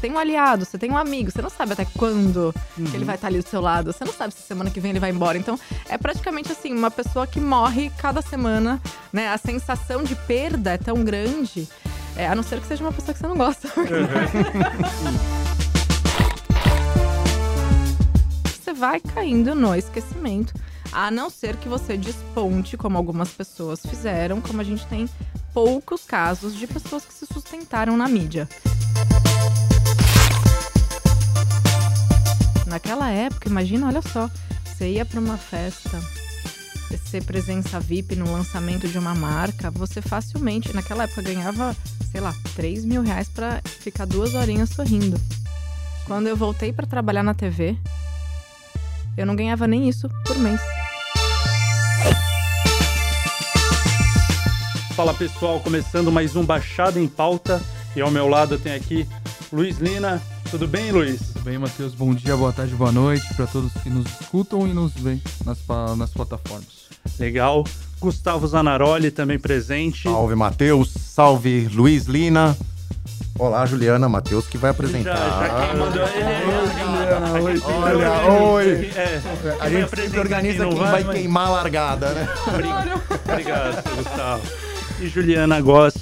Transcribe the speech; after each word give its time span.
tem 0.00 0.10
um 0.12 0.18
aliado, 0.18 0.64
você 0.64 0.78
tem 0.78 0.90
um 0.90 0.96
amigo, 0.96 1.30
você 1.30 1.42
não 1.42 1.50
sabe 1.50 1.74
até 1.74 1.84
quando 1.84 2.54
uhum. 2.78 2.86
ele 2.94 3.04
vai 3.04 3.16
estar 3.16 3.26
ali 3.26 3.38
do 3.38 3.48
seu 3.48 3.60
lado, 3.60 3.92
você 3.92 4.04
não 4.04 4.12
sabe 4.12 4.32
se 4.32 4.42
semana 4.42 4.70
que 4.70 4.80
vem 4.80 4.90
ele 4.90 5.00
vai 5.00 5.10
embora. 5.10 5.36
Então, 5.36 5.58
é 5.88 5.98
praticamente 5.98 6.50
assim, 6.50 6.72
uma 6.72 6.90
pessoa 6.90 7.26
que 7.26 7.40
morre 7.40 7.90
cada 7.98 8.22
semana, 8.22 8.80
né? 9.12 9.28
A 9.28 9.38
sensação 9.38 10.02
de 10.02 10.14
perda 10.14 10.72
é 10.72 10.78
tão 10.78 11.04
grande, 11.04 11.68
é, 12.16 12.26
a 12.26 12.34
não 12.34 12.42
ser 12.42 12.60
que 12.60 12.66
seja 12.66 12.82
uma 12.82 12.92
pessoa 12.92 13.12
que 13.12 13.20
você 13.20 13.28
não 13.28 13.36
gosta. 13.36 13.68
Uhum. 13.76 13.84
você 18.70 18.72
vai 18.72 19.00
caindo 19.00 19.54
no 19.54 19.74
esquecimento. 19.74 20.54
A 20.92 21.10
não 21.10 21.30
ser 21.30 21.56
que 21.56 21.68
você 21.68 21.96
desponte, 21.96 22.76
como 22.76 22.96
algumas 22.96 23.30
pessoas 23.30 23.80
fizeram, 23.84 24.40
como 24.40 24.60
a 24.60 24.64
gente 24.64 24.84
tem 24.86 25.08
poucos 25.54 26.04
casos 26.04 26.56
de 26.56 26.66
pessoas 26.66 27.04
que 27.04 27.14
se 27.14 27.26
sustentaram 27.26 27.96
na 27.96 28.08
mídia. 28.08 28.48
Naquela 32.70 33.10
época, 33.10 33.48
imagina, 33.48 33.88
olha 33.88 34.00
só, 34.00 34.30
você 34.64 34.92
ia 34.92 35.04
para 35.04 35.18
uma 35.18 35.36
festa, 35.36 36.00
ser 37.04 37.24
presença 37.24 37.80
VIP 37.80 38.14
no 38.14 38.30
lançamento 38.30 38.86
de 38.86 38.96
uma 38.96 39.12
marca, 39.12 39.72
você 39.72 40.00
facilmente, 40.00 40.72
naquela 40.72 41.02
época, 41.02 41.20
ganhava, 41.20 41.76
sei 42.12 42.20
lá, 42.20 42.32
3 42.54 42.84
mil 42.84 43.02
reais 43.02 43.28
para 43.28 43.60
ficar 43.64 44.04
duas 44.04 44.34
horinhas 44.34 44.70
sorrindo. 44.70 45.20
Quando 46.06 46.28
eu 46.28 46.36
voltei 46.36 46.72
para 46.72 46.86
trabalhar 46.86 47.24
na 47.24 47.34
TV, 47.34 47.76
eu 49.16 49.26
não 49.26 49.34
ganhava 49.34 49.66
nem 49.66 49.88
isso 49.88 50.08
por 50.24 50.38
mês. 50.38 50.60
Fala 54.94 55.12
pessoal, 55.12 55.58
começando 55.58 56.12
mais 56.12 56.36
um 56.36 56.44
Baixada 56.44 57.00
em 57.00 57.08
Pauta. 57.08 57.60
E 57.96 58.00
ao 58.00 58.12
meu 58.12 58.28
lado 58.28 58.60
tem 58.60 58.74
aqui 58.74 59.08
Luiz 59.52 59.78
Lina. 59.78 60.22
Tudo 60.48 60.66
bem, 60.66 60.90
Luiz? 60.90 61.20
Tudo 61.32 61.44
bem, 61.44 61.58
Matheus. 61.58 61.94
Bom 61.94 62.14
dia, 62.14 62.36
boa 62.36 62.52
tarde, 62.52 62.74
boa 62.74 62.92
noite 62.92 63.32
para 63.34 63.46
todos 63.46 63.72
que 63.82 63.90
nos 63.90 64.06
escutam 64.20 64.66
e 64.66 64.72
nos 64.72 64.92
veem 64.94 65.22
nas, 65.44 65.58
nas 65.96 66.10
plataformas. 66.10 66.88
Legal. 67.18 67.64
Gustavo 67.98 68.46
Zanaroli 68.46 69.10
também 69.10 69.38
presente. 69.38 70.04
Salve, 70.04 70.34
Matheus. 70.34 70.90
Salve, 70.90 71.68
Luiz 71.72 72.06
Lina. 72.06 72.56
Olá, 73.38 73.64
Juliana 73.64 74.08
Matheus, 74.08 74.46
que 74.46 74.58
vai 74.58 74.70
apresentar. 74.70 75.16
Já, 75.16 75.46
já 75.48 75.66
quem 75.66 75.78
mandou 75.78 76.02
ele, 77.48 77.60
Olha, 77.64 78.12
oi. 78.32 78.90
É, 78.94 79.22
a 79.60 79.70
gente 79.70 79.88
sempre 79.96 80.20
organiza 80.20 80.66
quem 80.66 80.76
vai, 80.76 81.04
vai 81.04 81.14
queimar 81.14 81.46
a 81.46 81.50
largada, 81.50 82.10
né? 82.10 82.28
Obrigado, 83.26 83.96
Gustavo. 83.96 84.42
E 85.00 85.08
Juliana 85.08 85.60
Góes, 85.60 85.94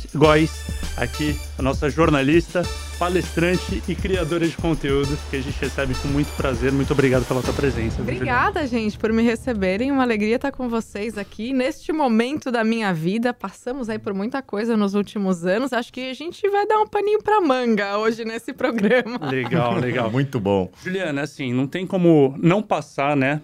aqui, 1.02 1.38
a 1.58 1.62
nossa 1.62 1.88
jornalista 1.88 2.62
palestrante 2.98 3.80
e 3.86 3.94
criadora 3.94 4.46
de 4.46 4.56
conteúdo, 4.56 5.16
que 5.30 5.36
a 5.36 5.40
gente 5.40 5.58
recebe 5.60 5.94
com 5.94 6.08
muito 6.08 6.34
prazer. 6.36 6.72
Muito 6.72 6.92
obrigado 6.92 7.24
pela 7.24 7.40
sua 7.40 7.54
presença. 7.54 8.02
Obrigada, 8.02 8.66
gente, 8.66 8.98
por 8.98 9.12
me 9.12 9.22
receberem. 9.22 9.92
Uma 9.92 10.02
alegria 10.02 10.36
estar 10.36 10.50
com 10.50 10.68
vocês 10.68 11.16
aqui 11.16 11.52
neste 11.52 11.92
momento 11.92 12.50
da 12.50 12.64
minha 12.64 12.92
vida. 12.92 13.32
Passamos 13.32 13.88
aí 13.88 13.98
por 13.98 14.12
muita 14.12 14.42
coisa 14.42 14.76
nos 14.76 14.94
últimos 14.94 15.46
anos. 15.46 15.72
Acho 15.72 15.92
que 15.92 16.10
a 16.10 16.14
gente 16.14 16.48
vai 16.50 16.66
dar 16.66 16.80
um 16.80 16.86
paninho 16.88 17.22
para 17.22 17.40
manga 17.40 17.96
hoje 17.98 18.24
nesse 18.24 18.52
programa. 18.52 19.30
Legal, 19.30 19.74
legal. 19.78 20.10
muito 20.10 20.40
bom. 20.40 20.68
Juliana, 20.82 21.22
assim, 21.22 21.52
não 21.52 21.68
tem 21.68 21.86
como 21.86 22.34
não 22.36 22.60
passar, 22.60 23.16
né? 23.16 23.40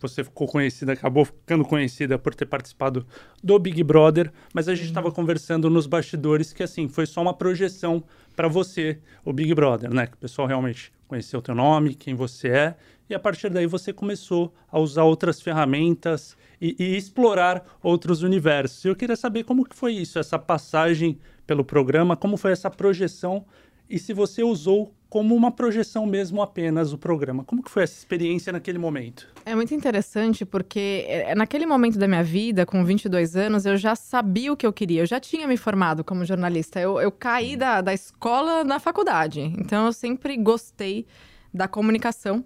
Você 0.00 0.24
ficou 0.24 0.46
conhecida, 0.46 0.92
acabou 0.92 1.24
ficando 1.24 1.64
conhecida 1.64 2.18
por 2.18 2.34
ter 2.34 2.46
participado 2.46 3.06
do 3.42 3.58
Big 3.58 3.82
Brother, 3.82 4.32
mas 4.52 4.68
a 4.68 4.74
gente 4.74 4.88
estava 4.88 5.08
uhum. 5.08 5.14
conversando 5.14 5.68
nos 5.68 5.86
bastidores 5.86 6.52
que 6.52 6.62
assim 6.62 6.88
foi 6.88 7.06
só 7.06 7.22
uma 7.22 7.34
projeção 7.34 8.02
para 8.34 8.48
você, 8.48 8.98
o 9.24 9.32
Big 9.32 9.54
Brother, 9.54 9.92
né? 9.92 10.06
Que 10.06 10.14
o 10.14 10.18
pessoal 10.18 10.48
realmente 10.48 10.92
conheceu 11.06 11.40
o 11.40 11.42
teu 11.42 11.54
nome, 11.54 11.94
quem 11.94 12.14
você 12.14 12.48
é, 12.48 12.76
e 13.08 13.14
a 13.14 13.18
partir 13.18 13.50
daí 13.50 13.66
você 13.66 13.92
começou 13.92 14.54
a 14.70 14.78
usar 14.78 15.02
outras 15.02 15.40
ferramentas 15.40 16.36
e, 16.60 16.76
e 16.78 16.96
explorar 16.96 17.64
outros 17.82 18.22
universos. 18.22 18.84
E 18.84 18.88
eu 18.88 18.94
queria 18.94 19.16
saber 19.16 19.42
como 19.42 19.64
que 19.64 19.74
foi 19.74 19.94
isso, 19.94 20.18
essa 20.18 20.38
passagem 20.38 21.18
pelo 21.44 21.64
programa, 21.64 22.16
como 22.16 22.36
foi 22.36 22.52
essa 22.52 22.70
projeção 22.70 23.44
e 23.90 23.98
se 23.98 24.14
você 24.14 24.42
usou 24.42 24.94
como 25.10 25.34
uma 25.34 25.50
projeção 25.50 26.06
mesmo 26.06 26.40
apenas 26.40 26.92
o 26.92 26.98
programa. 26.98 27.42
Como 27.42 27.64
que 27.64 27.70
foi 27.70 27.82
essa 27.82 27.98
experiência 27.98 28.52
naquele 28.52 28.78
momento? 28.78 29.26
É 29.44 29.56
muito 29.56 29.74
interessante 29.74 30.46
porque 30.46 31.04
é, 31.08 31.34
naquele 31.34 31.66
momento 31.66 31.98
da 31.98 32.06
minha 32.06 32.22
vida, 32.22 32.64
com 32.64 32.84
22 32.84 33.34
anos, 33.34 33.66
eu 33.66 33.76
já 33.76 33.96
sabia 33.96 34.52
o 34.52 34.56
que 34.56 34.64
eu 34.64 34.72
queria. 34.72 35.02
Eu 35.02 35.06
já 35.06 35.18
tinha 35.18 35.48
me 35.48 35.56
formado 35.56 36.04
como 36.04 36.24
jornalista. 36.24 36.80
Eu, 36.80 37.00
eu 37.00 37.10
caí 37.10 37.56
da, 37.56 37.80
da 37.80 37.92
escola 37.92 38.62
na 38.62 38.78
faculdade. 38.78 39.40
Então 39.58 39.86
eu 39.86 39.92
sempre 39.92 40.36
gostei 40.36 41.04
da 41.52 41.66
comunicação. 41.66 42.44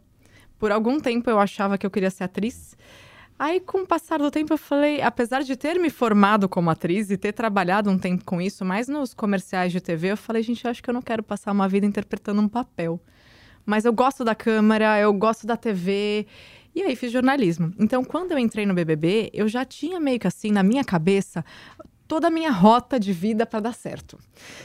Por 0.58 0.72
algum 0.72 0.98
tempo 0.98 1.28
eu 1.28 1.38
achava 1.38 1.76
que 1.76 1.84
eu 1.84 1.90
queria 1.90 2.10
ser 2.10 2.24
atriz. 2.24 2.74
Aí, 3.38 3.58
com 3.58 3.78
o 3.78 3.86
passar 3.86 4.18
do 4.20 4.30
tempo, 4.30 4.52
eu 4.52 4.58
falei, 4.58 5.02
apesar 5.02 5.42
de 5.42 5.56
ter 5.56 5.78
me 5.78 5.90
formado 5.90 6.48
como 6.48 6.70
atriz 6.70 7.10
e 7.10 7.16
ter 7.16 7.32
trabalhado 7.32 7.90
um 7.90 7.98
tempo 7.98 8.24
com 8.24 8.40
isso, 8.40 8.64
mais 8.64 8.86
nos 8.86 9.12
comerciais 9.12 9.72
de 9.72 9.80
TV, 9.80 10.12
eu 10.12 10.16
falei, 10.16 10.42
gente, 10.42 10.64
eu 10.64 10.70
acho 10.70 10.82
que 10.82 10.88
eu 10.88 10.94
não 10.94 11.02
quero 11.02 11.22
passar 11.22 11.50
uma 11.50 11.68
vida 11.68 11.84
interpretando 11.84 12.40
um 12.40 12.48
papel. 12.48 13.00
Mas 13.66 13.84
eu 13.84 13.92
gosto 13.92 14.24
da 14.24 14.34
câmera, 14.34 15.00
eu 15.00 15.12
gosto 15.12 15.46
da 15.46 15.56
TV. 15.56 16.26
E 16.74 16.82
aí 16.82 16.94
fiz 16.94 17.10
jornalismo. 17.10 17.72
Então, 17.78 18.04
quando 18.04 18.32
eu 18.32 18.38
entrei 18.38 18.66
no 18.66 18.74
BBB, 18.74 19.30
eu 19.32 19.48
já 19.48 19.64
tinha 19.64 19.98
meio 19.98 20.20
que 20.20 20.26
assim, 20.26 20.52
na 20.52 20.62
minha 20.62 20.84
cabeça, 20.84 21.44
toda 22.06 22.28
a 22.28 22.30
minha 22.30 22.52
rota 22.52 23.00
de 23.00 23.12
vida 23.12 23.44
para 23.44 23.60
dar 23.60 23.74
certo. 23.74 24.18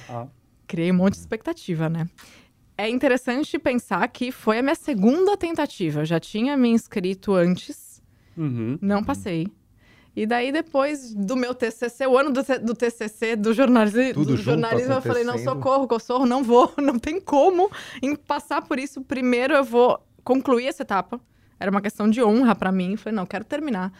Ah. 0.07 0.27
Criei 0.67 0.91
um 0.91 0.95
monte 0.95 1.13
de 1.13 1.19
expectativa, 1.19 1.89
né? 1.89 2.07
É 2.77 2.87
interessante 2.87 3.57
pensar 3.57 4.07
que 4.09 4.31
foi 4.31 4.59
a 4.59 4.61
minha 4.61 4.75
segunda 4.75 5.35
tentativa. 5.35 6.01
Eu 6.01 6.05
já 6.05 6.19
tinha 6.19 6.55
me 6.55 6.69
inscrito 6.69 7.33
antes 7.33 7.88
Uhum. 8.39 8.79
Não 8.81 9.03
passei. 9.03 9.47
E 10.15 10.25
daí, 10.25 10.51
depois 10.51 11.13
do 11.13 11.35
meu 11.35 11.53
TCC, 11.53 12.07
o 12.07 12.17
ano 12.17 12.31
do, 12.31 12.41
do 12.63 12.73
TCC, 12.73 13.35
do, 13.35 13.53
jornalismo, 13.53 14.13
Tudo 14.13 14.35
do 14.35 14.37
jornalismo, 14.37 14.93
eu 14.93 15.01
falei, 15.01 15.23
não, 15.23 15.37
socorro, 15.37 15.87
socorro, 15.99 16.25
não 16.25 16.43
vou, 16.43 16.73
não 16.81 16.97
tem 16.97 17.21
como 17.21 17.69
em 18.01 18.15
passar 18.15 18.61
por 18.61 18.79
isso. 18.79 19.01
Primeiro 19.01 19.53
eu 19.53 19.63
vou 19.63 19.99
concluir 20.23 20.67
essa 20.67 20.83
etapa. 20.83 21.19
Era 21.59 21.69
uma 21.69 21.81
questão 21.81 22.09
de 22.09 22.23
honra 22.23 22.55
para 22.55 22.71
mim. 22.71 22.95
falei, 22.95 23.15
não, 23.15 23.25
quero 23.25 23.43
terminar. 23.43 23.93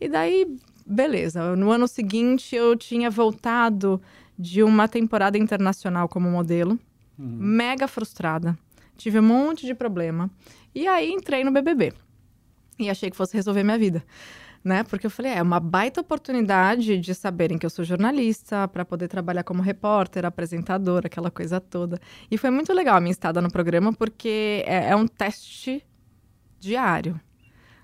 E 0.00 0.08
daí, 0.08 0.46
beleza. 0.84 1.56
No 1.56 1.70
ano 1.70 1.88
seguinte, 1.88 2.54
eu 2.54 2.76
tinha 2.76 3.08
voltado 3.08 4.02
de 4.38 4.62
uma 4.62 4.88
temporada 4.88 5.38
internacional 5.38 6.08
como 6.08 6.28
modelo. 6.28 6.78
Uhum. 7.18 7.36
Mega 7.38 7.86
frustrada. 7.86 8.58
Tive 8.96 9.20
um 9.20 9.22
monte 9.22 9.66
de 9.66 9.74
problema. 9.74 10.30
E 10.74 10.86
aí, 10.86 11.10
entrei 11.10 11.44
no 11.44 11.52
BBB. 11.52 11.92
E 12.78 12.90
achei 12.90 13.10
que 13.10 13.16
fosse 13.16 13.36
resolver 13.36 13.62
minha 13.62 13.78
vida. 13.78 14.04
Né? 14.62 14.82
Porque 14.82 15.06
eu 15.06 15.10
falei, 15.10 15.32
é 15.32 15.42
uma 15.42 15.60
baita 15.60 16.00
oportunidade 16.00 16.98
de 16.98 17.14
saberem 17.14 17.58
que 17.58 17.66
eu 17.66 17.70
sou 17.70 17.84
jornalista, 17.84 18.66
para 18.66 18.82
poder 18.84 19.08
trabalhar 19.08 19.44
como 19.44 19.60
repórter, 19.60 20.24
apresentadora, 20.24 21.06
aquela 21.06 21.30
coisa 21.30 21.60
toda. 21.60 22.00
E 22.30 22.38
foi 22.38 22.50
muito 22.50 22.72
legal 22.72 22.96
a 22.96 23.00
minha 23.00 23.12
estada 23.12 23.42
no 23.42 23.50
programa, 23.50 23.92
porque 23.92 24.64
é, 24.66 24.90
é 24.90 24.96
um 24.96 25.06
teste 25.06 25.84
diário. 26.58 27.20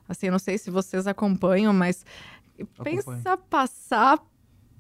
Assim, 0.09 0.27
eu 0.27 0.33
não 0.33 0.39
sei 0.39 0.57
se 0.57 0.71
vocês 0.71 1.07
acompanham, 1.07 1.73
mas 1.73 2.05
Acompanho. 2.59 3.05
pensa 3.05 3.37
passar 3.37 4.19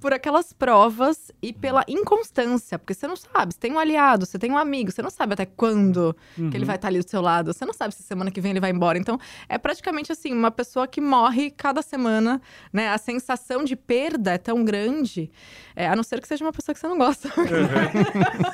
por 0.00 0.14
aquelas 0.14 0.52
provas 0.52 1.30
e 1.42 1.52
pela 1.52 1.84
inconstância, 1.86 2.78
porque 2.78 2.94
você 2.94 3.06
não 3.06 3.16
sabe, 3.16 3.52
você 3.52 3.60
tem 3.60 3.72
um 3.72 3.78
aliado, 3.78 4.24
você 4.24 4.38
tem 4.38 4.50
um 4.50 4.56
amigo, 4.56 4.90
você 4.90 5.02
não 5.02 5.10
sabe 5.10 5.34
até 5.34 5.44
quando 5.44 6.16
uhum. 6.38 6.50
que 6.50 6.56
ele 6.56 6.60
uhum. 6.60 6.66
vai 6.66 6.76
estar 6.76 6.88
ali 6.88 6.98
do 6.98 7.08
seu 7.08 7.20
lado, 7.20 7.52
você 7.52 7.66
não 7.66 7.74
sabe 7.74 7.94
se 7.94 8.02
semana 8.02 8.30
que 8.30 8.40
vem 8.40 8.52
ele 8.52 8.60
vai 8.60 8.70
embora. 8.70 8.98
Então, 8.98 9.18
é 9.48 9.58
praticamente 9.58 10.10
assim, 10.10 10.32
uma 10.32 10.50
pessoa 10.50 10.88
que 10.88 11.00
morre 11.00 11.50
cada 11.50 11.82
semana, 11.82 12.40
né? 12.72 12.88
A 12.88 12.98
sensação 12.98 13.62
de 13.62 13.76
perda 13.76 14.32
é 14.32 14.38
tão 14.38 14.64
grande, 14.64 15.30
é, 15.76 15.86
a 15.86 15.94
não 15.94 16.02
ser 16.02 16.20
que 16.20 16.28
seja 16.28 16.44
uma 16.44 16.52
pessoa 16.52 16.74
que 16.74 16.80
você 16.80 16.88
não 16.88 16.98
gosta. 16.98 17.30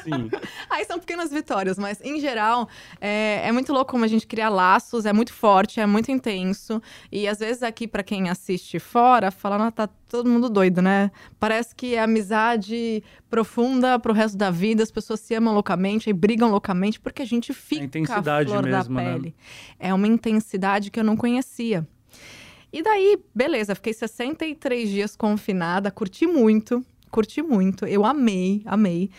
Uhum. 0.07 0.29
Aí 0.71 0.85
são 0.85 0.99
pequenas 0.99 1.31
vitórias, 1.31 1.79
mas 1.79 2.01
em 2.01 2.21
geral, 2.21 2.69
é, 3.01 3.43
é 3.45 3.53
muito 3.53 3.73
louco 3.73 3.91
como 3.91 4.05
a 4.05 4.09
gente 4.09 4.27
cria 4.27 4.49
laços, 4.49 5.05
é 5.05 5.13
muito 5.13 5.33
forte, 5.33 5.81
é 5.81 5.87
muito 5.87 6.11
intenso. 6.11 6.81
E 7.11 7.27
às 7.27 7.39
vezes 7.39 7.63
aqui, 7.63 7.89
para 7.89 8.03
quem 8.03 8.31
assiste 8.31 8.79
fora, 8.79 9.31
fala, 9.31 9.71
tá 9.73 9.89
todo 10.09 10.29
mundo 10.29 10.49
doido, 10.49 10.81
né? 10.81 11.11
Parece 11.39 11.75
que 11.75 11.95
é 11.95 12.01
amizade 12.01 13.03
profunda 13.29 13.99
pro 13.99 14.13
resto 14.13 14.37
da 14.37 14.51
vida, 14.51 14.83
as 14.83 14.91
pessoas 14.91 15.21
se 15.21 15.35
amam 15.35 15.53
loucamente 15.53 16.09
e 16.09 16.13
brigam 16.13 16.51
loucamente 16.51 17.01
porque 17.01 17.23
a 17.23 17.27
gente 17.27 17.53
fica 17.53 17.83
a 17.83 17.85
intensidade 17.85 18.51
flor 18.51 18.63
mesmo, 18.65 18.95
da 18.95 19.03
né? 19.03 19.13
pele. 19.13 19.27
Né? 19.29 19.35
É 19.89 19.95
uma 19.95 20.07
intensidade 20.07 20.91
que 20.91 21.01
eu 21.01 21.05
não 21.05 21.17
conhecia. 21.17 21.87
E 22.73 22.83
daí, 22.83 23.19
beleza, 23.35 23.75
fiquei 23.75 23.93
63 23.93 24.89
dias 24.89 25.17
confinada, 25.17 25.91
curti 25.91 26.27
muito, 26.27 26.85
curti 27.11 27.43
muito, 27.43 27.87
eu 27.87 28.05
amei, 28.05 28.63
amei. 28.67 29.11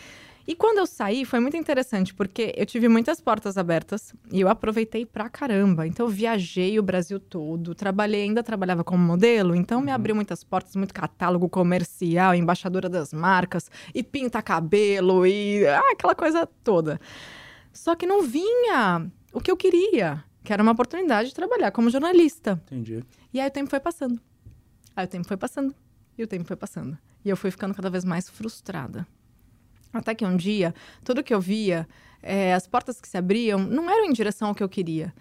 E 0.47 0.55
quando 0.55 0.77
eu 0.77 0.87
saí, 0.87 1.25
foi 1.25 1.41
muito 1.41 1.57
interessante, 1.57 2.13
porque 2.13 2.53
eu 2.55 2.65
tive 2.65 2.87
muitas 2.87 3.19
portas 3.19 3.57
abertas 3.57 4.13
e 4.31 4.39
eu 4.39 4.47
aproveitei 4.47 5.05
pra 5.05 5.27
caramba. 5.27 5.85
Então, 5.85 6.05
eu 6.05 6.09
viajei 6.09 6.79
o 6.79 6.83
Brasil 6.83 7.19
todo, 7.19 7.75
trabalhei, 7.75 8.23
ainda 8.23 8.41
trabalhava 8.41 8.81
como 8.81 9.03
modelo, 9.03 9.53
então 9.53 9.81
me 9.81 9.87
uhum. 9.87 9.95
abriu 9.95 10.15
muitas 10.15 10.45
portas, 10.45 10.73
muito 10.77 10.93
catálogo 10.93 11.49
comercial, 11.49 12.33
embaixadora 12.33 12.87
das 12.87 13.11
marcas, 13.11 13.69
e 13.93 14.01
pinta 14.01 14.41
cabelo, 14.41 15.27
e 15.27 15.67
ah, 15.67 15.91
aquela 15.91 16.15
coisa 16.15 16.47
toda. 16.63 16.97
Só 17.73 17.93
que 17.93 18.05
não 18.05 18.23
vinha 18.23 19.05
o 19.33 19.41
que 19.41 19.51
eu 19.51 19.57
queria, 19.57 20.23
que 20.45 20.53
era 20.53 20.63
uma 20.63 20.71
oportunidade 20.71 21.29
de 21.29 21.35
trabalhar 21.35 21.71
como 21.71 21.89
jornalista. 21.89 22.61
Entendi. 22.67 23.03
E 23.33 23.39
aí 23.41 23.49
o 23.49 23.51
tempo 23.51 23.69
foi 23.69 23.81
passando. 23.81 24.17
Aí 24.95 25.03
o 25.03 25.09
tempo 25.09 25.27
foi 25.27 25.35
passando. 25.35 25.75
E 26.17 26.23
o 26.23 26.27
tempo 26.27 26.45
foi 26.45 26.55
passando. 26.55 26.97
E 27.23 27.29
eu 27.29 27.35
fui 27.35 27.51
ficando 27.51 27.75
cada 27.75 27.89
vez 27.89 28.05
mais 28.05 28.29
frustrada. 28.29 29.05
Até 29.99 30.15
que 30.15 30.25
um 30.25 30.35
dia, 30.35 30.73
tudo 31.03 31.23
que 31.23 31.33
eu 31.33 31.41
via, 31.41 31.87
é, 32.21 32.53
as 32.53 32.67
portas 32.67 32.99
que 32.99 33.07
se 33.07 33.17
abriam, 33.17 33.59
não 33.59 33.89
eram 33.89 34.05
em 34.05 34.13
direção 34.13 34.49
ao 34.49 34.55
que 34.55 34.63
eu 34.63 34.69
queria. 34.69 35.13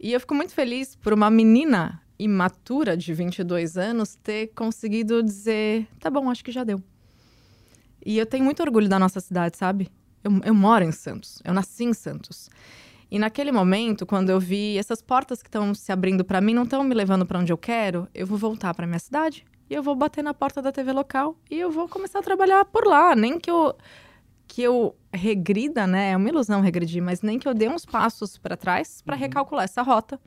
E 0.00 0.12
eu 0.12 0.20
fico 0.20 0.34
muito 0.34 0.52
feliz 0.52 0.94
por 0.94 1.12
uma 1.12 1.30
menina 1.30 2.00
imatura 2.18 2.96
de 2.96 3.12
22 3.14 3.76
anos 3.76 4.16
ter 4.16 4.48
conseguido 4.48 5.22
dizer: 5.22 5.86
tá 6.00 6.10
bom, 6.10 6.30
acho 6.30 6.44
que 6.44 6.52
já 6.52 6.64
deu. 6.64 6.82
E 8.04 8.16
eu 8.16 8.26
tenho 8.26 8.44
muito 8.44 8.62
orgulho 8.62 8.88
da 8.88 8.98
nossa 8.98 9.20
cidade, 9.20 9.56
sabe? 9.56 9.90
Eu, 10.22 10.32
eu 10.44 10.54
moro 10.54 10.84
em 10.84 10.92
Santos, 10.92 11.40
eu 11.44 11.52
nasci 11.52 11.84
em 11.84 11.92
Santos. 11.92 12.48
E 13.10 13.18
naquele 13.18 13.50
momento, 13.50 14.04
quando 14.04 14.30
eu 14.30 14.38
vi 14.38 14.76
essas 14.76 15.00
portas 15.00 15.42
que 15.42 15.48
estão 15.48 15.74
se 15.74 15.90
abrindo 15.90 16.24
para 16.24 16.40
mim, 16.40 16.52
não 16.52 16.64
estão 16.64 16.84
me 16.84 16.94
levando 16.94 17.24
para 17.24 17.38
onde 17.38 17.52
eu 17.52 17.56
quero, 17.56 18.06
eu 18.14 18.26
vou 18.26 18.36
voltar 18.36 18.74
para 18.74 18.86
minha 18.86 18.98
cidade 18.98 19.46
e 19.70 19.74
eu 19.74 19.82
vou 19.82 19.94
bater 19.96 20.22
na 20.22 20.34
porta 20.34 20.60
da 20.60 20.70
TV 20.70 20.92
local 20.92 21.36
e 21.50 21.58
eu 21.58 21.70
vou 21.70 21.88
começar 21.88 22.18
a 22.18 22.22
trabalhar 22.22 22.64
por 22.66 22.86
lá. 22.86 23.16
Nem 23.16 23.38
que 23.38 23.50
eu 23.50 23.74
que 24.48 24.62
eu 24.62 24.96
regrida, 25.12 25.86
né? 25.86 26.12
É 26.12 26.16
uma 26.16 26.28
ilusão 26.28 26.60
regredir, 26.60 27.02
mas 27.02 27.22
nem 27.22 27.38
que 27.38 27.46
eu 27.46 27.54
dê 27.54 27.68
uns 27.68 27.84
passos 27.84 28.38
para 28.38 28.56
trás 28.56 29.02
para 29.02 29.14
uhum. 29.14 29.20
recalcular 29.20 29.64
essa 29.64 29.82
rota 29.82 30.18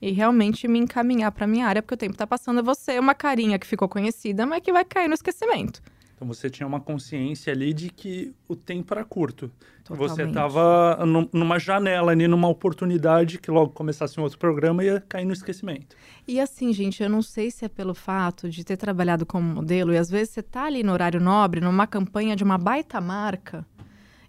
e 0.00 0.10
realmente 0.10 0.66
me 0.66 0.78
encaminhar 0.78 1.30
para 1.30 1.46
minha 1.46 1.66
área, 1.66 1.82
porque 1.82 1.94
o 1.94 1.98
tempo 1.98 2.12
está 2.14 2.26
passando. 2.26 2.62
Você 2.64 2.92
é 2.92 3.00
uma 3.00 3.14
carinha 3.14 3.58
que 3.58 3.66
ficou 3.66 3.88
conhecida, 3.88 4.46
mas 4.46 4.62
que 4.62 4.72
vai 4.72 4.84
cair 4.84 5.08
no 5.08 5.14
esquecimento. 5.14 5.82
Então 6.16 6.26
você 6.26 6.48
tinha 6.48 6.66
uma 6.66 6.80
consciência 6.80 7.52
ali 7.52 7.74
de 7.74 7.90
que 7.90 8.34
o 8.48 8.56
tempo 8.56 8.94
era 8.94 9.04
curto. 9.04 9.52
Totalmente. 9.84 10.10
Você 10.10 10.22
estava 10.22 10.98
numa 11.30 11.58
janela 11.58 12.10
ali, 12.10 12.26
numa 12.26 12.48
oportunidade 12.48 13.38
que 13.38 13.50
logo 13.50 13.72
começasse 13.72 14.18
um 14.18 14.22
outro 14.22 14.38
programa 14.38 14.82
ia 14.82 15.04
cair 15.06 15.26
no 15.26 15.34
esquecimento. 15.34 15.94
E 16.26 16.40
assim, 16.40 16.72
gente, 16.72 17.02
eu 17.02 17.10
não 17.10 17.20
sei 17.20 17.50
se 17.50 17.66
é 17.66 17.68
pelo 17.68 17.92
fato 17.92 18.48
de 18.48 18.64
ter 18.64 18.78
trabalhado 18.78 19.26
como 19.26 19.46
modelo 19.46 19.92
e 19.92 19.98
às 19.98 20.08
vezes 20.08 20.32
você 20.32 20.42
tá 20.42 20.64
ali 20.64 20.82
no 20.82 20.90
horário 20.90 21.20
nobre, 21.20 21.60
numa 21.60 21.86
campanha 21.86 22.34
de 22.34 22.42
uma 22.42 22.56
baita 22.56 22.98
marca, 22.98 23.66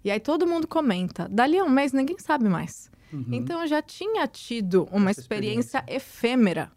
e 0.04 0.10
aí 0.10 0.20
todo 0.20 0.46
mundo 0.46 0.68
comenta. 0.68 1.26
Dali 1.28 1.58
a 1.58 1.64
um 1.64 1.70
mês 1.70 1.94
ninguém 1.94 2.18
sabe 2.18 2.50
mais. 2.50 2.90
Uhum. 3.10 3.24
Então 3.32 3.62
eu 3.62 3.66
já 3.66 3.80
tinha 3.80 4.26
tido 4.28 4.86
uma 4.92 5.10
experiência, 5.10 5.78
experiência 5.78 5.84
efêmera 5.88 6.70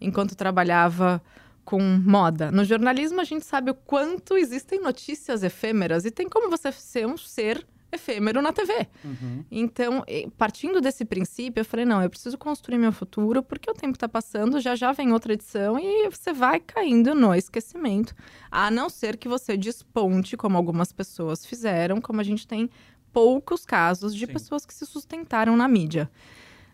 enquanto 0.00 0.36
trabalhava 0.36 1.20
com 1.64 1.80
moda. 1.80 2.50
No 2.50 2.64
jornalismo, 2.64 3.20
a 3.20 3.24
gente 3.24 3.44
sabe 3.44 3.70
o 3.70 3.74
quanto 3.74 4.36
existem 4.36 4.80
notícias 4.80 5.42
efêmeras 5.42 6.04
e 6.04 6.10
tem 6.10 6.28
como 6.28 6.50
você 6.50 6.72
ser 6.72 7.06
um 7.06 7.16
ser 7.16 7.66
efêmero 7.92 8.40
na 8.40 8.52
TV. 8.52 8.88
Uhum. 9.04 9.44
Então, 9.50 10.04
partindo 10.38 10.80
desse 10.80 11.04
princípio, 11.04 11.60
eu 11.60 11.64
falei: 11.64 11.84
não, 11.84 12.02
eu 12.02 12.08
preciso 12.08 12.38
construir 12.38 12.78
meu 12.78 12.92
futuro, 12.92 13.42
porque 13.42 13.70
o 13.70 13.74
tempo 13.74 13.96
está 13.96 14.08
passando, 14.08 14.60
já 14.60 14.74
já 14.74 14.92
vem 14.92 15.12
outra 15.12 15.34
edição 15.34 15.78
e 15.78 16.08
você 16.08 16.32
vai 16.32 16.58
caindo 16.58 17.14
no 17.14 17.34
esquecimento. 17.34 18.14
A 18.50 18.70
não 18.70 18.88
ser 18.88 19.16
que 19.16 19.28
você 19.28 19.56
desponte, 19.56 20.36
como 20.36 20.56
algumas 20.56 20.92
pessoas 20.92 21.44
fizeram, 21.44 22.00
como 22.00 22.20
a 22.20 22.24
gente 22.24 22.46
tem 22.46 22.70
poucos 23.12 23.66
casos 23.66 24.14
de 24.14 24.26
Sim. 24.26 24.32
pessoas 24.32 24.64
que 24.64 24.72
se 24.72 24.86
sustentaram 24.86 25.56
na 25.56 25.68
mídia. 25.68 26.10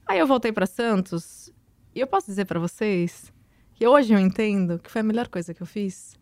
Aí 0.07 0.21
eu 0.21 0.27
voltei 0.27 0.53
para 0.53 0.67
Santos 0.67 1.53
e 1.95 2.01
eu 2.01 2.07
posso 2.07 2.27
dizer 2.27 2.47
para 2.47 2.61
vocês 2.61 3.33
que 3.79 3.87
hoje 3.87 4.13
eu 4.13 4.19
entendo 4.19 4.81
que 4.81 4.91
foi 4.91 5.03
a 5.03 5.05
melhor 5.05 5.29
coisa 5.29 5.55
que 5.55 5.63
eu 5.63 5.67
fiz. 5.67 6.19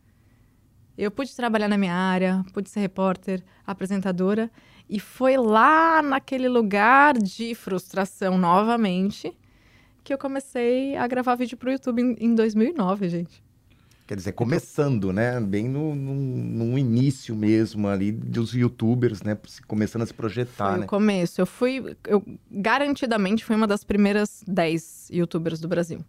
Eu 0.97 1.11
pude 1.11 1.35
trabalhar 1.35 1.69
na 1.69 1.79
minha 1.79 1.95
área, 1.95 2.45
pude 2.53 2.69
ser 2.69 2.81
repórter, 2.81 3.43
apresentadora, 3.67 4.51
e 4.91 5.01
foi 5.01 5.39
lá 5.39 6.03
naquele 6.03 6.51
lugar 6.51 7.17
de 7.17 7.55
frustração 7.55 8.37
novamente 8.37 9.35
que 10.05 10.13
eu 10.13 10.19
comecei 10.19 10.97
a 10.99 11.07
gravar 11.07 11.35
vídeo 11.35 11.57
para 11.57 11.71
o 11.71 11.73
YouTube 11.73 12.03
em, 12.03 12.17
em 12.21 12.35
2009, 12.35 13.09
gente. 13.09 13.43
Quer 14.07 14.17
dizer, 14.17 14.33
começando, 14.33 15.11
né? 15.11 15.41
Bem 15.41 15.67
no, 15.67 15.95
no, 15.95 16.15
no, 16.15 16.79
início 16.79 17.35
mesmo 17.35 17.89
ali 17.89 18.13
dos 18.13 18.53
youtubers, 18.53 19.23
né? 19.23 19.37
Começando 19.67 20.03
a 20.03 20.07
se 20.07 20.13
projetar, 20.13 20.73
foi 20.73 20.81
né? 20.81 20.85
o 20.85 20.89
começo. 20.89 21.41
Eu 21.41 21.47
fui... 21.47 21.97
Eu 22.07 22.23
garantidamente 22.51 23.43
fui 23.47 23.57
uma 23.57 23.67
das 23.67 23.83
primeiras 23.83 24.45
10 24.47 25.09
youtubers 25.11 25.59
do 25.59 25.67
Brasil. 25.67 26.05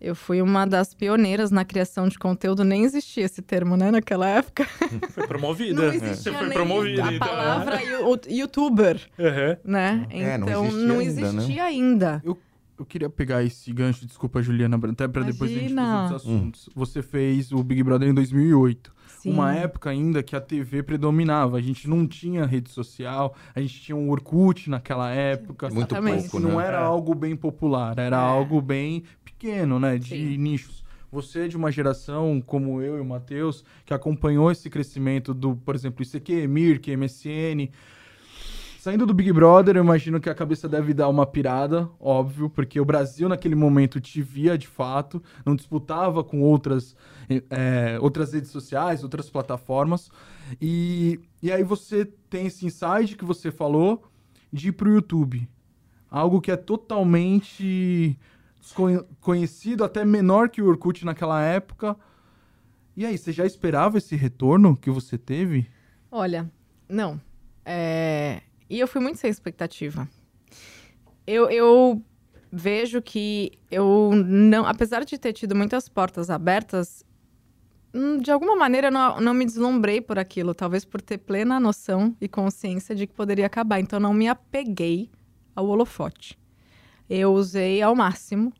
Eu 0.00 0.14
fui 0.14 0.42
uma 0.42 0.66
das 0.66 0.92
pioneiras 0.92 1.50
na 1.50 1.64
criação 1.64 2.06
de 2.06 2.18
conteúdo, 2.18 2.62
nem 2.62 2.84
existia 2.84 3.24
esse 3.24 3.40
termo, 3.40 3.76
né, 3.76 3.90
naquela 3.90 4.28
época. 4.28 4.66
Foi 5.10 5.26
promovida. 5.26 5.92
Não 5.92 6.14
Você 6.14 6.32
foi 6.32 6.50
promovida. 6.50 7.04
A 7.04 7.14
então. 7.14 7.28
palavra 7.28 7.80
youtuber, 8.28 9.00
uhum. 9.18 9.56
né? 9.64 10.06
É, 10.10 10.36
então, 10.36 10.70
não 10.70 11.00
existia, 11.00 11.32
não 11.32 11.38
existia 11.40 11.64
ainda. 11.64 12.06
Né? 12.06 12.12
ainda. 12.16 12.22
Eu, 12.24 12.38
eu 12.78 12.84
queria 12.84 13.08
pegar 13.08 13.42
esse 13.42 13.72
gancho, 13.72 14.06
desculpa, 14.06 14.42
Juliana, 14.42 14.78
até 14.90 15.08
para 15.08 15.22
depois 15.22 15.50
a 15.50 15.54
gente 15.54 15.74
fazer 15.74 15.96
outros 15.96 16.22
assuntos. 16.22 16.68
Hum. 16.68 16.72
Você 16.74 17.02
fez 17.02 17.52
o 17.52 17.62
Big 17.62 17.82
Brother 17.82 18.08
em 18.08 18.14
2008. 18.14 18.94
Sim. 19.26 19.32
Uma 19.32 19.54
época 19.54 19.90
ainda 19.90 20.22
que 20.22 20.36
a 20.36 20.40
TV 20.40 20.82
predominava. 20.82 21.56
A 21.56 21.60
gente 21.60 21.88
não 21.88 22.06
tinha 22.06 22.44
rede 22.46 22.70
social, 22.70 23.34
a 23.54 23.60
gente 23.60 23.80
tinha 23.80 23.96
um 23.96 24.10
Orkut 24.10 24.68
naquela 24.70 25.10
época. 25.10 25.68
Muito 25.70 25.94
pouco, 25.94 26.38
né? 26.38 26.48
Não 26.48 26.60
era 26.60 26.78
é. 26.78 26.82
algo 26.82 27.14
bem 27.14 27.34
popular, 27.34 27.98
era 27.98 28.16
é. 28.16 28.20
algo 28.20 28.60
bem 28.60 29.02
pequeno, 29.38 29.78
né? 29.78 29.98
De 29.98 30.08
Sim. 30.08 30.38
nichos. 30.38 30.84
Você 31.12 31.44
é 31.44 31.48
de 31.48 31.56
uma 31.56 31.70
geração 31.70 32.42
como 32.44 32.82
eu 32.82 32.98
e 32.98 33.00
o 33.00 33.04
Matheus, 33.04 33.64
que 33.84 33.94
acompanhou 33.94 34.50
esse 34.50 34.68
crescimento 34.68 35.32
do, 35.32 35.56
por 35.56 35.74
exemplo, 35.74 36.02
ICQ, 36.02 36.46
Mirk, 36.48 36.96
MSN. 36.96 37.70
Saindo 38.80 39.06
do 39.06 39.14
Big 39.14 39.32
Brother, 39.32 39.76
eu 39.76 39.82
imagino 39.82 40.20
que 40.20 40.30
a 40.30 40.34
cabeça 40.34 40.68
deve 40.68 40.94
dar 40.94 41.08
uma 41.08 41.26
pirada, 41.26 41.88
óbvio, 41.98 42.48
porque 42.48 42.80
o 42.80 42.84
Brasil 42.84 43.28
naquele 43.28 43.54
momento 43.54 44.00
te 44.00 44.22
via 44.22 44.56
de 44.56 44.68
fato, 44.68 45.22
não 45.44 45.56
disputava 45.56 46.22
com 46.22 46.40
outras, 46.40 46.94
é, 47.50 47.98
outras 48.00 48.32
redes 48.32 48.50
sociais, 48.50 49.02
outras 49.02 49.28
plataformas. 49.28 50.10
E, 50.60 51.20
e 51.42 51.50
aí 51.50 51.64
você 51.64 52.04
tem 52.30 52.46
esse 52.46 52.64
insight 52.64 53.16
que 53.16 53.24
você 53.24 53.50
falou 53.50 54.04
de 54.52 54.68
ir 54.68 54.72
pro 54.72 54.92
YouTube. 54.92 55.48
Algo 56.08 56.40
que 56.40 56.52
é 56.52 56.56
totalmente 56.56 58.16
conhecido, 59.20 59.84
até 59.84 60.04
menor 60.04 60.48
que 60.48 60.60
o 60.60 60.66
Orkut 60.66 61.04
naquela 61.04 61.42
época. 61.42 61.96
E 62.96 63.04
aí, 63.04 63.16
você 63.16 63.32
já 63.32 63.44
esperava 63.44 63.98
esse 63.98 64.16
retorno 64.16 64.76
que 64.76 64.90
você 64.90 65.18
teve? 65.18 65.68
Olha, 66.10 66.50
não. 66.88 67.20
É... 67.64 68.42
E 68.68 68.80
eu 68.80 68.88
fui 68.88 69.00
muito 69.00 69.18
sem 69.18 69.30
expectativa. 69.30 70.08
Eu, 71.26 71.50
eu 71.50 72.02
vejo 72.50 73.02
que 73.02 73.52
eu 73.70 74.12
não, 74.14 74.66
apesar 74.66 75.04
de 75.04 75.18
ter 75.18 75.32
tido 75.32 75.54
muitas 75.54 75.88
portas 75.88 76.30
abertas, 76.30 77.04
hum, 77.92 78.18
de 78.18 78.30
alguma 78.30 78.56
maneira 78.56 78.88
eu 78.88 78.92
não, 78.92 79.20
não 79.20 79.34
me 79.34 79.44
deslumbrei 79.44 80.00
por 80.00 80.18
aquilo, 80.18 80.54
talvez 80.54 80.84
por 80.84 81.02
ter 81.02 81.18
plena 81.18 81.60
noção 81.60 82.16
e 82.20 82.28
consciência 82.28 82.94
de 82.94 83.06
que 83.06 83.12
poderia 83.12 83.46
acabar. 83.46 83.78
Então 83.78 84.00
não 84.00 84.14
me 84.14 84.26
apeguei 84.26 85.10
ao 85.54 85.66
holofote 85.66 86.38
eu 87.08 87.32
usei 87.32 87.82
ao 87.82 87.94
máximo. 87.94 88.52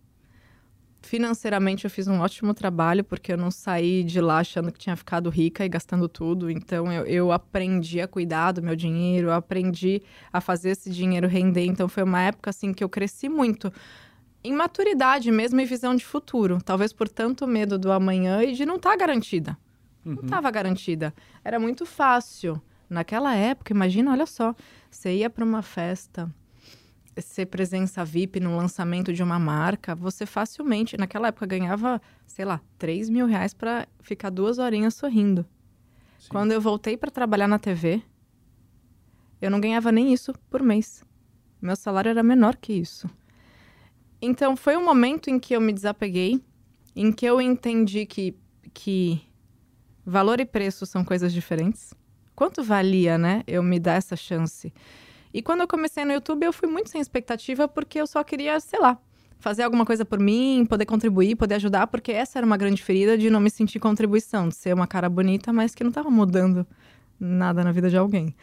Financeiramente 1.02 1.84
eu 1.84 1.90
fiz 1.90 2.08
um 2.08 2.18
ótimo 2.18 2.52
trabalho, 2.52 3.04
porque 3.04 3.32
eu 3.32 3.36
não 3.36 3.50
saí 3.50 4.02
de 4.02 4.20
lá 4.20 4.38
achando 4.38 4.72
que 4.72 4.78
tinha 4.78 4.96
ficado 4.96 5.30
rica 5.30 5.64
e 5.64 5.68
gastando 5.68 6.08
tudo. 6.08 6.50
Então 6.50 6.92
eu, 6.92 7.04
eu 7.06 7.32
aprendi 7.32 8.00
a 8.00 8.08
cuidar 8.08 8.52
do 8.52 8.62
meu 8.62 8.74
dinheiro, 8.74 9.28
eu 9.28 9.32
aprendi 9.32 10.02
a 10.32 10.40
fazer 10.40 10.70
esse 10.70 10.90
dinheiro 10.90 11.28
render. 11.28 11.64
Então 11.64 11.88
foi 11.88 12.02
uma 12.02 12.22
época 12.22 12.50
assim 12.50 12.72
que 12.72 12.82
eu 12.82 12.88
cresci 12.88 13.28
muito 13.28 13.72
em 14.42 14.52
maturidade 14.52 15.30
mesmo 15.30 15.60
e 15.60 15.64
visão 15.64 15.94
de 15.94 16.04
futuro. 16.04 16.58
Talvez 16.64 16.92
por 16.92 17.08
tanto 17.08 17.46
medo 17.46 17.78
do 17.78 17.92
amanhã 17.92 18.42
e 18.42 18.52
de 18.52 18.66
não 18.66 18.76
estar 18.76 18.90
tá 18.90 18.96
garantida. 18.96 19.56
Uhum. 20.04 20.14
Não 20.14 20.22
estava 20.24 20.50
garantida. 20.50 21.14
Era 21.44 21.60
muito 21.60 21.86
fácil. 21.86 22.60
Naquela 22.88 23.34
época, 23.34 23.72
imagina, 23.72 24.12
olha 24.12 24.26
só, 24.26 24.54
você 24.90 25.16
ia 25.16 25.28
para 25.28 25.44
uma 25.44 25.62
festa 25.62 26.32
ser 27.18 27.46
presença 27.46 28.04
VIP 28.04 28.40
no 28.40 28.56
lançamento 28.56 29.12
de 29.12 29.22
uma 29.22 29.38
marca, 29.38 29.94
você 29.94 30.26
facilmente, 30.26 30.96
naquela 30.96 31.28
época, 31.28 31.46
ganhava, 31.46 32.00
sei 32.26 32.44
lá, 32.44 32.60
3 32.78 33.08
mil 33.08 33.26
reais 33.26 33.54
para 33.54 33.86
ficar 34.00 34.30
duas 34.30 34.58
horinhas 34.58 34.94
sorrindo. 34.94 35.46
Sim. 36.18 36.28
Quando 36.28 36.52
eu 36.52 36.60
voltei 36.60 36.96
para 36.96 37.10
trabalhar 37.10 37.48
na 37.48 37.58
TV, 37.58 38.02
eu 39.40 39.50
não 39.50 39.60
ganhava 39.60 39.90
nem 39.90 40.12
isso 40.12 40.32
por 40.50 40.62
mês. 40.62 41.04
Meu 41.60 41.76
salário 41.76 42.10
era 42.10 42.22
menor 42.22 42.56
que 42.56 42.72
isso. 42.72 43.08
Então, 44.20 44.56
foi 44.56 44.76
um 44.76 44.84
momento 44.84 45.28
em 45.28 45.38
que 45.38 45.54
eu 45.54 45.60
me 45.60 45.72
desapeguei, 45.72 46.40
em 46.94 47.12
que 47.12 47.26
eu 47.26 47.40
entendi 47.40 48.06
que, 48.06 48.34
que 48.72 49.20
valor 50.04 50.40
e 50.40 50.46
preço 50.46 50.86
são 50.86 51.04
coisas 51.04 51.32
diferentes. 51.32 51.94
Quanto 52.34 52.62
valia, 52.62 53.16
né, 53.16 53.42
eu 53.46 53.62
me 53.62 53.78
dar 53.78 53.94
essa 53.94 54.16
chance? 54.16 54.72
E 55.36 55.42
quando 55.42 55.60
eu 55.60 55.68
comecei 55.68 56.02
no 56.02 56.14
YouTube, 56.14 56.44
eu 56.44 56.52
fui 56.52 56.66
muito 56.66 56.88
sem 56.88 56.98
expectativa, 56.98 57.68
porque 57.68 58.00
eu 58.00 58.06
só 58.06 58.24
queria, 58.24 58.58
sei 58.58 58.80
lá, 58.80 58.98
fazer 59.38 59.64
alguma 59.64 59.84
coisa 59.84 60.02
por 60.02 60.18
mim, 60.18 60.64
poder 60.64 60.86
contribuir, 60.86 61.36
poder 61.36 61.56
ajudar, 61.56 61.88
porque 61.88 62.10
essa 62.10 62.38
era 62.38 62.46
uma 62.46 62.56
grande 62.56 62.82
ferida 62.82 63.18
de 63.18 63.28
não 63.28 63.38
me 63.38 63.50
sentir 63.50 63.78
contribuição, 63.78 64.48
de 64.48 64.54
ser 64.54 64.72
uma 64.72 64.86
cara 64.86 65.10
bonita, 65.10 65.52
mas 65.52 65.74
que 65.74 65.84
não 65.84 65.90
estava 65.90 66.08
mudando 66.08 66.66
nada 67.20 67.62
na 67.62 67.70
vida 67.70 67.90
de 67.90 67.98
alguém. 67.98 68.34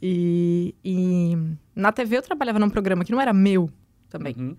E, 0.00 0.74
e 0.82 1.36
na 1.76 1.92
TV 1.92 2.16
eu 2.16 2.22
trabalhava 2.22 2.58
num 2.58 2.70
programa 2.70 3.04
que 3.04 3.12
não 3.12 3.20
era 3.20 3.34
meu 3.34 3.68
também. 4.08 4.34
Uhum. 4.38 4.56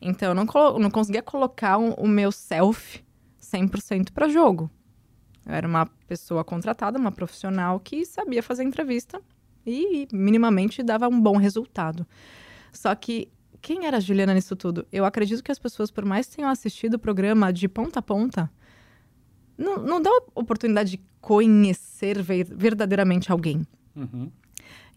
Então 0.00 0.28
eu 0.28 0.34
não, 0.36 0.46
não 0.78 0.90
conseguia 0.92 1.22
colocar 1.22 1.76
o, 1.76 1.94
o 1.94 2.06
meu 2.06 2.30
self 2.30 3.02
100% 3.42 4.12
para 4.12 4.28
jogo. 4.28 4.70
Eu 5.44 5.54
era 5.54 5.66
uma 5.66 5.86
pessoa 6.06 6.44
contratada, 6.44 6.96
uma 6.96 7.10
profissional 7.10 7.80
que 7.80 8.06
sabia 8.06 8.44
fazer 8.44 8.62
entrevista 8.62 9.20
e 9.66 10.06
minimamente 10.12 10.82
dava 10.82 11.08
um 11.08 11.20
bom 11.20 11.36
resultado. 11.36 12.06
Só 12.72 12.94
que 12.94 13.28
quem 13.60 13.86
era 13.86 13.96
a 13.96 14.00
Juliana 14.00 14.32
nisso 14.32 14.54
tudo? 14.54 14.86
Eu 14.92 15.04
acredito 15.04 15.42
que 15.42 15.50
as 15.50 15.58
pessoas, 15.58 15.90
por 15.90 16.04
mais 16.04 16.26
que 16.26 16.36
tenham 16.36 16.50
assistido 16.50 16.94
o 16.94 16.98
programa 16.98 17.52
de 17.52 17.68
ponta 17.68 17.98
a 17.98 18.02
ponta, 18.02 18.50
não, 19.58 19.78
não 19.78 20.00
dá 20.00 20.10
oportunidade 20.34 20.92
de 20.92 21.00
conhecer 21.20 22.22
ver- 22.22 22.44
verdadeiramente 22.44 23.32
alguém. 23.32 23.66
Uhum. 23.94 24.30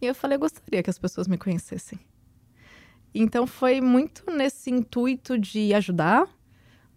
E 0.01 0.05
eu 0.05 0.13
falei, 0.13 0.35
eu 0.35 0.39
gostaria 0.39 0.83
que 0.83 0.89
as 0.89 0.99
pessoas 0.99 1.27
me 1.27 1.37
conhecessem. 1.37 1.99
Então 3.13 3.47
foi 3.47 3.81
muito 3.81 4.29
nesse 4.31 4.69
intuito 4.69 5.37
de 5.37 5.73
ajudar, 5.73 6.27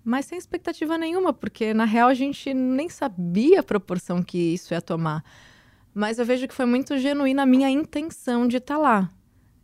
mas 0.05 0.27
sem 0.27 0.37
expectativa 0.37 0.99
nenhuma, 0.99 1.33
porque 1.33 1.73
na 1.73 1.85
real 1.85 2.09
a 2.09 2.15
gente 2.15 2.53
nem 2.53 2.89
sabia 2.89 3.61
a 3.61 3.63
proporção 3.63 4.23
que 4.23 4.37
isso 4.39 4.75
ia 4.75 4.83
tomar. 4.83 5.25
Mas 5.95 6.19
eu 6.19 6.25
vejo 6.25 6.49
que 6.49 6.55
foi 6.55 6.67
muito 6.67 6.97
genuína 6.99 7.43
a 7.43 7.47
minha 7.47 7.69
intenção 7.69 8.49
de 8.49 8.57
estar 8.57 8.79
lá. 8.79 9.11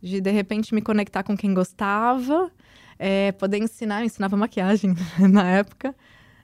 De 0.01 0.21
de 0.21 0.31
repente 0.31 0.73
me 0.73 0.81
conectar 0.81 1.23
com 1.23 1.35
quem 1.35 1.53
gostava, 1.53 2.51
é, 2.97 3.31
poder 3.31 3.57
ensinar, 3.57 4.01
eu 4.01 4.05
ensinava 4.05 4.37
maquiagem 4.37 4.93
na 5.31 5.49
época. 5.49 5.95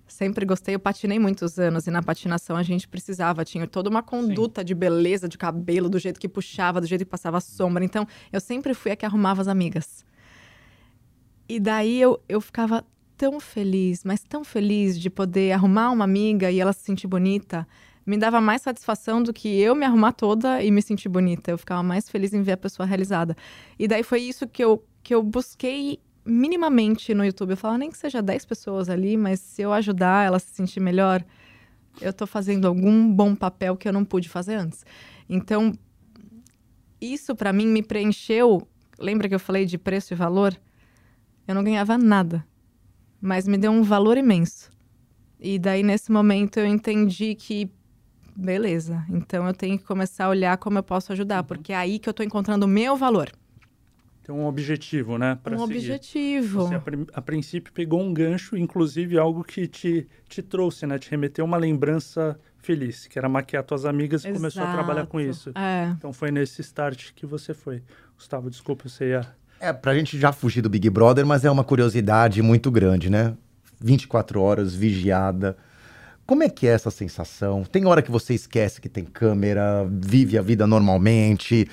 Sempre 0.08 0.46
gostei, 0.46 0.76
eu 0.76 0.80
patinei 0.80 1.18
muitos 1.18 1.58
anos 1.58 1.88
e 1.88 1.92
na 1.92 2.02
patinação 2.02 2.56
a 2.56 2.62
gente 2.62 2.88
precisava, 2.88 3.44
tinha 3.44 3.66
toda 3.66 3.90
uma 3.90 4.04
conduta 4.04 4.64
de 4.64 4.76
beleza 4.76 5.28
de 5.28 5.36
cabelo, 5.36 5.90
do 5.90 5.98
jeito 5.98 6.20
que 6.20 6.30
puxava, 6.30 6.80
do 6.80 6.86
jeito 6.86 7.04
que 7.04 7.10
passava 7.10 7.42
sombra. 7.42 7.84
Então, 7.84 8.08
eu 8.32 8.40
sempre 8.40 8.76
fui 8.76 8.92
a 8.92 8.96
que 8.96 9.06
arrumava 9.06 9.42
as 9.42 9.48
amigas. 9.48 10.06
E 11.50 11.60
daí 11.60 12.00
eu, 12.00 12.22
eu 12.30 12.40
ficava 12.40 12.86
tão 13.18 13.40
feliz, 13.40 14.04
mas 14.04 14.22
tão 14.24 14.44
feliz 14.44 15.00
de 15.00 15.10
poder 15.10 15.54
arrumar 15.54 15.90
uma 15.92 16.04
amiga 16.04 16.52
e 16.52 16.60
ela 16.60 16.74
se 16.74 16.84
sentir 16.84 17.08
bonita. 17.08 17.68
Me 18.06 18.18
dava 18.18 18.40
mais 18.40 18.62
satisfação 18.62 19.24
do 19.24 19.34
que 19.34 19.60
eu 19.60 19.74
me 19.74 19.86
arrumar 19.86 20.12
toda 20.12 20.62
e 20.62 20.70
me 20.70 20.82
sentir 20.82 21.10
bonita. 21.10 21.52
Eu 21.52 21.58
ficava 21.58 21.82
mais 21.82 22.10
feliz 22.10 22.34
em 22.34 22.42
ver 22.42 22.54
a 22.54 22.58
pessoa 22.58 22.86
realizada. 22.86 23.36
E 23.80 23.88
daí 23.88 24.04
foi 24.04 24.22
isso 24.22 24.48
que 24.48 24.64
eu, 24.64 24.86
que 25.02 25.16
eu 25.16 25.24
busquei 25.24 26.00
minimamente 26.24 27.14
no 27.14 27.26
YouTube. 27.26 27.52
Eu 27.52 27.58
falava, 27.58 27.80
nem 27.80 27.90
que 27.90 27.98
seja 27.98 28.22
10 28.22 28.46
pessoas 28.46 28.90
ali, 28.90 29.18
mas 29.18 29.40
se 29.40 29.62
eu 29.62 29.74
ajudar 29.74 30.26
ela 30.26 30.38
a 30.38 30.40
se 30.40 30.54
sentir 30.54 30.80
melhor, 30.80 31.24
eu 32.02 32.12
tô 32.12 32.28
fazendo 32.28 32.68
algum 32.68 33.12
bom 33.12 33.36
papel 33.36 33.78
que 33.78 33.88
eu 33.88 33.94
não 33.94 34.04
pude 34.04 34.28
fazer 34.28 34.56
antes. 34.56 34.86
Então, 35.30 35.74
isso 37.00 37.36
para 37.36 37.54
mim 37.54 37.68
me 37.68 37.84
preencheu. 37.84 38.68
Lembra 39.00 39.28
que 39.28 39.36
eu 39.36 39.40
falei 39.40 39.66
de 39.66 39.78
preço 39.78 40.14
e 40.14 40.16
valor? 40.16 40.56
Eu 41.48 41.54
não 41.54 41.64
ganhava 41.64 41.98
nada, 41.98 42.46
mas 43.22 43.48
me 43.48 43.58
deu 43.58 43.72
um 43.72 43.84
valor 43.84 44.18
imenso. 44.18 44.72
E 45.40 45.60
daí, 45.60 45.84
nesse 45.84 46.12
momento, 46.12 46.58
eu 46.58 46.66
entendi 46.66 47.36
que, 47.36 47.70
beleza, 48.36 49.06
então 49.10 49.48
eu 49.48 49.54
tenho 49.54 49.78
que 49.78 49.86
começar 49.86 50.26
a 50.26 50.30
olhar 50.30 50.58
como 50.58 50.78
eu 50.78 50.84
posso 50.84 51.12
ajudar, 51.14 51.44
porque 51.44 51.72
é 51.72 51.76
aí 51.76 52.00
que 52.00 52.10
eu 52.10 52.14
tô 52.14 52.24
encontrando 52.24 52.66
o 52.66 52.70
meu 52.70 52.96
valor. 52.96 53.32
Tem 54.26 54.34
um 54.34 54.48
objetivo, 54.48 55.20
né? 55.20 55.38
um 55.46 55.60
seguir. 55.60 55.64
objetivo. 55.64 56.68
Você, 56.68 56.74
a, 56.74 56.82
a 57.14 57.22
princípio, 57.22 57.72
pegou 57.72 58.02
um 58.02 58.12
gancho, 58.12 58.58
inclusive 58.58 59.20
algo 59.20 59.44
que 59.44 59.68
te, 59.68 60.08
te 60.28 60.42
trouxe, 60.42 60.88
né? 60.88 60.98
Te 60.98 61.12
remeteu 61.12 61.46
uma 61.46 61.58
lembrança 61.58 62.36
feliz, 62.58 63.06
que 63.06 63.20
era 63.20 63.30
maquiar 63.30 63.64
tuas 63.64 63.86
amigas 63.86 64.26
e 64.26 64.34
começou 64.34 64.64
a 64.64 64.72
trabalhar 64.72 65.06
com 65.06 65.22
isso. 65.22 65.52
É. 65.54 65.94
Então 65.96 66.12
foi 66.12 66.32
nesse 66.32 66.62
start 66.62 67.12
que 67.14 67.24
você 67.24 67.54
foi. 67.54 67.84
Gustavo, 68.18 68.50
desculpa, 68.50 68.90
você 68.90 69.10
ia... 69.10 69.22
É, 69.60 69.72
pra 69.72 69.94
gente 69.94 70.20
já 70.20 70.32
fugir 70.32 70.62
do 70.62 70.70
Big 70.70 70.90
Brother, 70.90 71.24
mas 71.24 71.46
é 71.46 71.52
uma 71.52 71.64
curiosidade 71.64 72.42
muito 72.42 72.72
grande, 72.72 73.12
né? 73.12 73.36
24 73.80 74.42
horas 74.42 74.74
vigiada. 74.74 75.56
Como 76.26 76.42
é 76.42 76.50
que 76.50 76.66
é 76.66 76.72
essa 76.72 76.90
sensação? 76.90 77.64
Tem 77.64 77.86
hora 77.86 78.02
que 78.02 78.10
você 78.10 78.34
esquece 78.34 78.82
que 78.82 78.90
tem 78.90 79.06
câmera, 79.06 79.88
vive 79.90 80.38
a 80.38 80.42
vida 80.42 80.66
normalmente, 80.66 81.68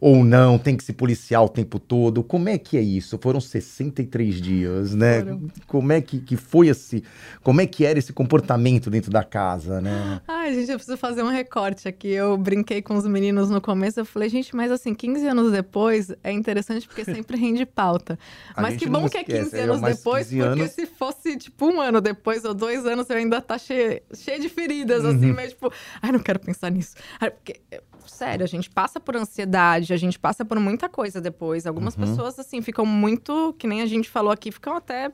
ou 0.00 0.24
não, 0.24 0.58
tem 0.58 0.76
que 0.76 0.82
se 0.82 0.92
policiar 0.92 1.44
o 1.44 1.48
tempo 1.48 1.78
todo. 1.78 2.24
Como 2.24 2.48
é 2.48 2.58
que 2.58 2.76
é 2.76 2.80
isso? 2.80 3.16
Foram 3.18 3.40
63 3.40 4.40
dias, 4.40 4.94
né? 4.94 5.20
Foram. 5.20 5.46
Como 5.68 5.92
é 5.92 6.00
que, 6.00 6.18
que 6.18 6.36
foi 6.36 6.66
esse. 6.66 7.04
Como 7.44 7.60
é 7.60 7.66
que 7.66 7.84
era 7.84 7.96
esse 7.96 8.12
comportamento 8.12 8.90
dentro 8.90 9.12
da 9.12 9.22
casa, 9.22 9.80
né? 9.80 10.20
Ai, 10.26 10.52
gente, 10.52 10.72
eu 10.72 10.76
preciso 10.76 10.96
fazer 10.96 11.22
um 11.22 11.28
recorte 11.28 11.86
aqui. 11.86 12.08
Eu 12.08 12.36
brinquei 12.36 12.82
com 12.82 12.96
os 12.96 13.06
meninos 13.06 13.48
no 13.48 13.60
começo. 13.60 14.00
Eu 14.00 14.04
falei, 14.04 14.28
gente, 14.28 14.56
mas 14.56 14.72
assim, 14.72 14.92
15 14.92 15.24
anos 15.28 15.52
depois 15.52 16.12
é 16.24 16.32
interessante 16.32 16.88
porque 16.88 17.04
sempre 17.06 17.36
rende 17.36 17.64
pauta. 17.64 18.18
Mas 18.56 18.76
que 18.76 18.88
bom 18.88 19.08
que 19.08 19.18
é 19.18 19.20
esquece, 19.20 19.50
15 19.50 19.56
é 19.56 19.62
anos 19.62 19.80
depois, 19.80 20.26
15 20.26 20.42
porque 20.42 20.60
anos. 20.62 20.72
se 20.72 20.86
fosse 20.86 21.36
tipo 21.36 21.66
um 21.66 21.80
ano 21.80 22.00
depois 22.00 22.44
ou 22.44 22.52
dois 22.52 22.84
anos, 22.84 23.08
eu 23.08 23.16
ainda 23.16 23.40
tá 23.40 23.56
cheio, 23.56 23.91
cheio 24.14 24.40
de 24.40 24.48
feridas, 24.48 25.04
Uhum. 25.04 25.10
assim, 25.10 25.32
mas 25.32 25.50
tipo, 25.50 25.72
ai, 26.00 26.12
não 26.12 26.18
quero 26.20 26.38
pensar 26.38 26.70
nisso. 26.70 26.94
Ai, 27.20 27.30
porque, 27.30 27.60
sério, 28.06 28.44
a 28.44 28.48
gente 28.48 28.70
passa 28.70 28.98
por 29.00 29.16
ansiedade, 29.16 29.92
a 29.92 29.96
gente 29.96 30.18
passa 30.18 30.44
por 30.44 30.58
muita 30.60 30.88
coisa 30.88 31.20
depois. 31.20 31.66
Algumas 31.66 31.94
Uhum. 31.94 32.00
pessoas, 32.00 32.38
assim, 32.38 32.60
ficam 32.62 32.86
muito, 32.86 33.54
que 33.58 33.66
nem 33.66 33.82
a 33.82 33.86
gente 33.86 34.08
falou 34.08 34.32
aqui, 34.32 34.50
ficam 34.52 34.74
até 34.76 35.10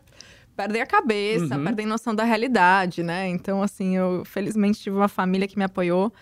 perdem 0.57 0.83
a 0.83 0.87
cabeça, 0.87 1.57
Uhum. 1.57 1.65
perdem 1.65 1.87
noção 1.87 2.13
da 2.15 2.25
realidade, 2.25 3.03
né? 3.03 3.29
Então, 3.29 3.63
assim, 3.63 3.97
eu 3.97 4.25
felizmente 4.25 4.81
tive 4.81 4.97
uma 4.97 5.07
família 5.07 5.47
que 5.47 5.57
me 5.57 5.63
apoiou 5.65 6.13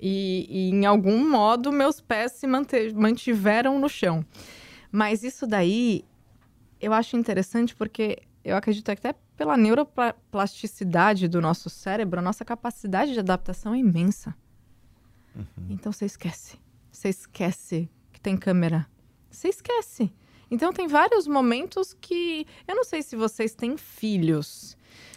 e, 0.00 0.46
e 0.48 0.70
em 0.70 0.86
algum 0.86 1.28
modo 1.28 1.70
meus 1.70 2.00
pés 2.00 2.32
se 2.32 2.46
mantiveram 2.94 3.78
no 3.78 3.88
chão. 3.88 4.24
Mas 4.90 5.22
isso 5.22 5.46
daí 5.46 6.02
eu 6.80 6.92
acho 6.94 7.16
interessante 7.16 7.74
porque 7.74 8.18
eu 8.44 8.56
acredito 8.56 8.84
que 8.84 8.92
até 8.92 9.14
pela 9.36 9.56
neuroplasticidade 9.56 11.26
do 11.28 11.40
nosso 11.40 11.70
cérebro, 11.70 12.20
a 12.20 12.22
nossa 12.22 12.44
capacidade 12.44 13.12
de 13.12 13.18
adaptação 13.18 13.74
é 13.74 13.78
imensa. 13.78 14.34
Então 15.68 15.90
você 15.90 16.04
esquece. 16.04 16.58
Você 16.92 17.08
esquece 17.08 17.90
que 18.12 18.20
tem 18.20 18.36
câmera. 18.36 18.86
Você 19.30 19.48
esquece. 19.48 20.12
Então 20.50 20.72
tem 20.72 20.86
vários 20.86 21.26
momentos 21.26 21.94
que. 22.00 22.46
Eu 22.68 22.76
não 22.76 22.84
sei 22.84 23.02
se 23.02 23.16
vocês 23.16 23.54
têm 23.54 23.76
filhos. 23.76 24.76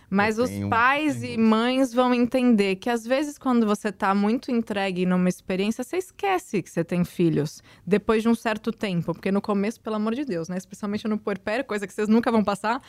Mas 0.09 0.37
Eu 0.37 0.45
os 0.45 0.49
tenho- 0.49 0.69
pais 0.69 1.19
tenho 1.19 1.33
e 1.33 1.37
mães 1.37 1.93
vão 1.93 2.13
entender 2.13 2.77
que 2.77 2.89
às 2.89 3.05
vezes 3.05 3.37
quando 3.37 3.65
você 3.65 3.91
tá 3.91 4.15
muito 4.15 4.49
entregue 4.49 5.05
numa 5.05 5.27
experiência, 5.27 5.83
você 5.83 5.97
esquece 5.97 6.61
que 6.61 6.69
você 6.69 6.83
tem 6.83 7.03
filhos 7.03 7.61
depois 7.85 8.23
de 8.23 8.29
um 8.29 8.35
certo 8.35 8.71
tempo, 8.71 9.13
porque 9.13 9.31
no 9.31 9.41
começo, 9.41 9.81
pelo 9.81 9.97
amor 9.97 10.15
de 10.15 10.23
Deus, 10.23 10.47
né, 10.47 10.57
especialmente 10.57 11.07
no 11.09 11.17
puerpério, 11.17 11.65
coisa 11.65 11.85
que 11.85 11.93
vocês 11.93 12.07
nunca 12.07 12.31
vão 12.31 12.41
passar. 12.43 12.81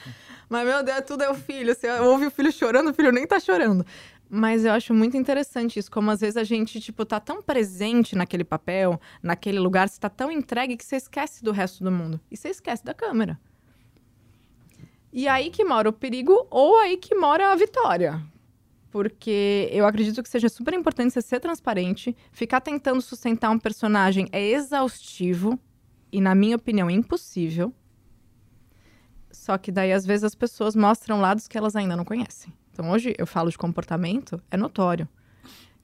Mas 0.49 0.65
meu 0.67 0.83
Deus, 0.85 1.03
tudo 1.07 1.23
é 1.25 1.31
o 1.31 1.35
filho, 1.35 1.75
você 1.75 1.91
ouve 2.01 2.27
o 2.27 2.31
filho 2.31 2.53
chorando, 2.53 2.91
o 2.91 2.95
filho 2.95 3.11
nem 3.11 3.27
tá 3.27 3.41
chorando. 3.41 3.85
Mas 4.31 4.65
eu 4.65 4.73
acho 4.73 4.93
muito 4.95 5.17
interessante 5.17 5.79
isso, 5.79 5.91
como 5.91 6.11
às 6.11 6.21
vezes 6.21 6.37
a 6.37 6.45
gente, 6.45 6.79
tipo, 6.81 7.05
tá 7.05 7.19
tão 7.19 7.43
presente 7.43 8.15
naquele 8.15 8.45
papel, 8.45 9.01
naquele 9.23 9.59
lugar, 9.59 9.89
você 9.89 9.99
tá 9.99 10.11
tão 10.11 10.31
entregue 10.31 10.77
que 10.77 10.85
você 10.85 10.97
esquece 10.97 11.43
do 11.43 11.51
resto 11.51 11.83
do 11.83 11.91
mundo. 11.91 12.21
E 12.31 12.37
você 12.37 12.51
esquece 12.51 12.85
da 12.85 12.93
câmera. 12.95 13.41
E 15.13 15.27
aí 15.27 15.51
que 15.51 15.65
mora 15.65 15.89
o 15.89 15.93
perigo 15.93 16.47
ou 16.51 16.79
aí 16.79 16.97
que 16.97 17.15
mora 17.15 17.53
a 17.53 17.57
vitória. 17.57 18.23
Porque 18.91 19.69
eu 19.73 19.87
acredito 19.87 20.23
que 20.23 20.29
seja 20.29 20.49
super 20.49 20.75
importante 20.75 21.13
você 21.13 21.21
ser 21.23 21.41
transparente, 21.41 22.17
ficar 22.33 22.61
tentando 22.61 23.01
sustentar 23.01 23.51
um 23.51 23.59
personagem 23.59 24.29
é 24.33 24.43
exaustivo 24.51 25.59
e, 26.11 26.21
na 26.21 26.35
minha 26.35 26.57
opinião, 26.57 26.91
impossível. 26.91 27.73
Só 29.31 29.59
que 29.59 29.71
daí, 29.71 29.93
às 29.93 30.07
vezes, 30.07 30.25
as 30.25 30.35
pessoas 30.35 30.75
mostram 30.75 31.21
lados 31.21 31.47
que 31.47 31.57
elas 31.57 31.77
ainda 31.77 31.97
não 31.97 32.05
conhecem. 32.05 32.53
Então, 32.73 32.91
hoje 32.91 33.15
eu 33.19 33.27
falo 33.27 33.51
de 33.51 33.59
comportamento, 33.59 34.43
é 34.51 34.57
notório. 34.57 35.09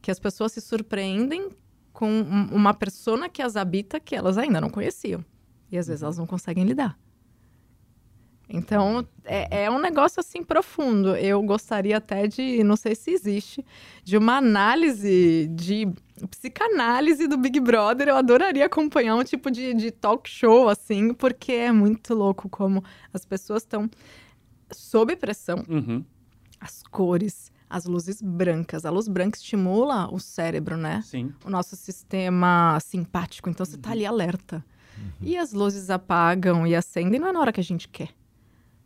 Que 0.01 0.11
as 0.11 0.19
pessoas 0.19 0.53
se 0.53 0.61
surpreendem 0.61 1.51
com 1.93 2.11
um- 2.11 2.49
uma 2.53 2.73
persona 2.75 3.29
que 3.29 3.43
as 3.43 3.57
habita 3.57 4.01
que 4.01 4.15
elas 4.15 4.39
ainda 4.39 4.61
não 4.61 4.71
conheciam. 4.71 5.25
E 5.71 5.79
às 5.79 5.87
vezes 5.87 6.03
elas 6.03 6.19
não 6.19 6.27
conseguem 6.27 6.65
lidar. 6.65 6.99
Então, 8.49 9.07
é, 9.25 9.65
é 9.65 9.71
um 9.71 9.79
negócio 9.79 10.21
assim 10.21 10.43
profundo. 10.43 11.17
Eu 11.17 11.43
gostaria 11.43 11.97
até 11.97 12.27
de, 12.27 12.63
não 12.63 12.77
sei 12.77 12.95
se 12.95 13.11
existe, 13.11 13.65
de 14.03 14.17
uma 14.17 14.37
análise 14.37 15.49
de 15.49 15.89
psicanálise 16.31 17.27
do 17.27 17.37
Big 17.37 17.59
Brother. 17.59 18.09
Eu 18.09 18.17
adoraria 18.17 18.67
acompanhar 18.67 19.17
um 19.17 19.25
tipo 19.25 19.51
de, 19.51 19.75
de 19.75 19.91
talk 19.91 20.29
show, 20.29 20.69
assim, 20.69 21.15
porque 21.15 21.53
é 21.53 21.73
muito 21.73 22.15
louco 22.15 22.49
como 22.49 22.85
as 23.13 23.25
pessoas 23.25 23.63
estão 23.63 23.91
sob 24.71 25.17
pressão. 25.17 25.65
Uhum. 25.69 26.05
As 26.61 26.83
cores, 26.83 27.51
as 27.69 27.87
luzes 27.87 28.21
brancas. 28.21 28.85
A 28.85 28.91
luz 28.91 29.09
branca 29.09 29.39
estimula 29.39 30.13
o 30.13 30.21
cérebro, 30.21 30.77
né? 30.77 31.03
Sim. 31.03 31.33
o 31.45 31.51
nosso 31.51 31.77
sistema 31.77 32.79
simpático. 32.81 33.49
Então 33.49 33.65
você 33.65 33.79
tá 33.79 33.91
ali 33.91 34.07
alerta. 34.07 34.65
E 35.21 35.37
as 35.37 35.53
luzes 35.53 35.91
apagam 35.91 36.67
e 36.67 36.75
acendem, 36.75 37.19
não 37.19 37.29
é 37.29 37.33
na 37.33 37.41
hora 37.41 37.53
que 37.53 37.61
a 37.61 37.65
gente 37.65 37.89
quer. 37.89 38.11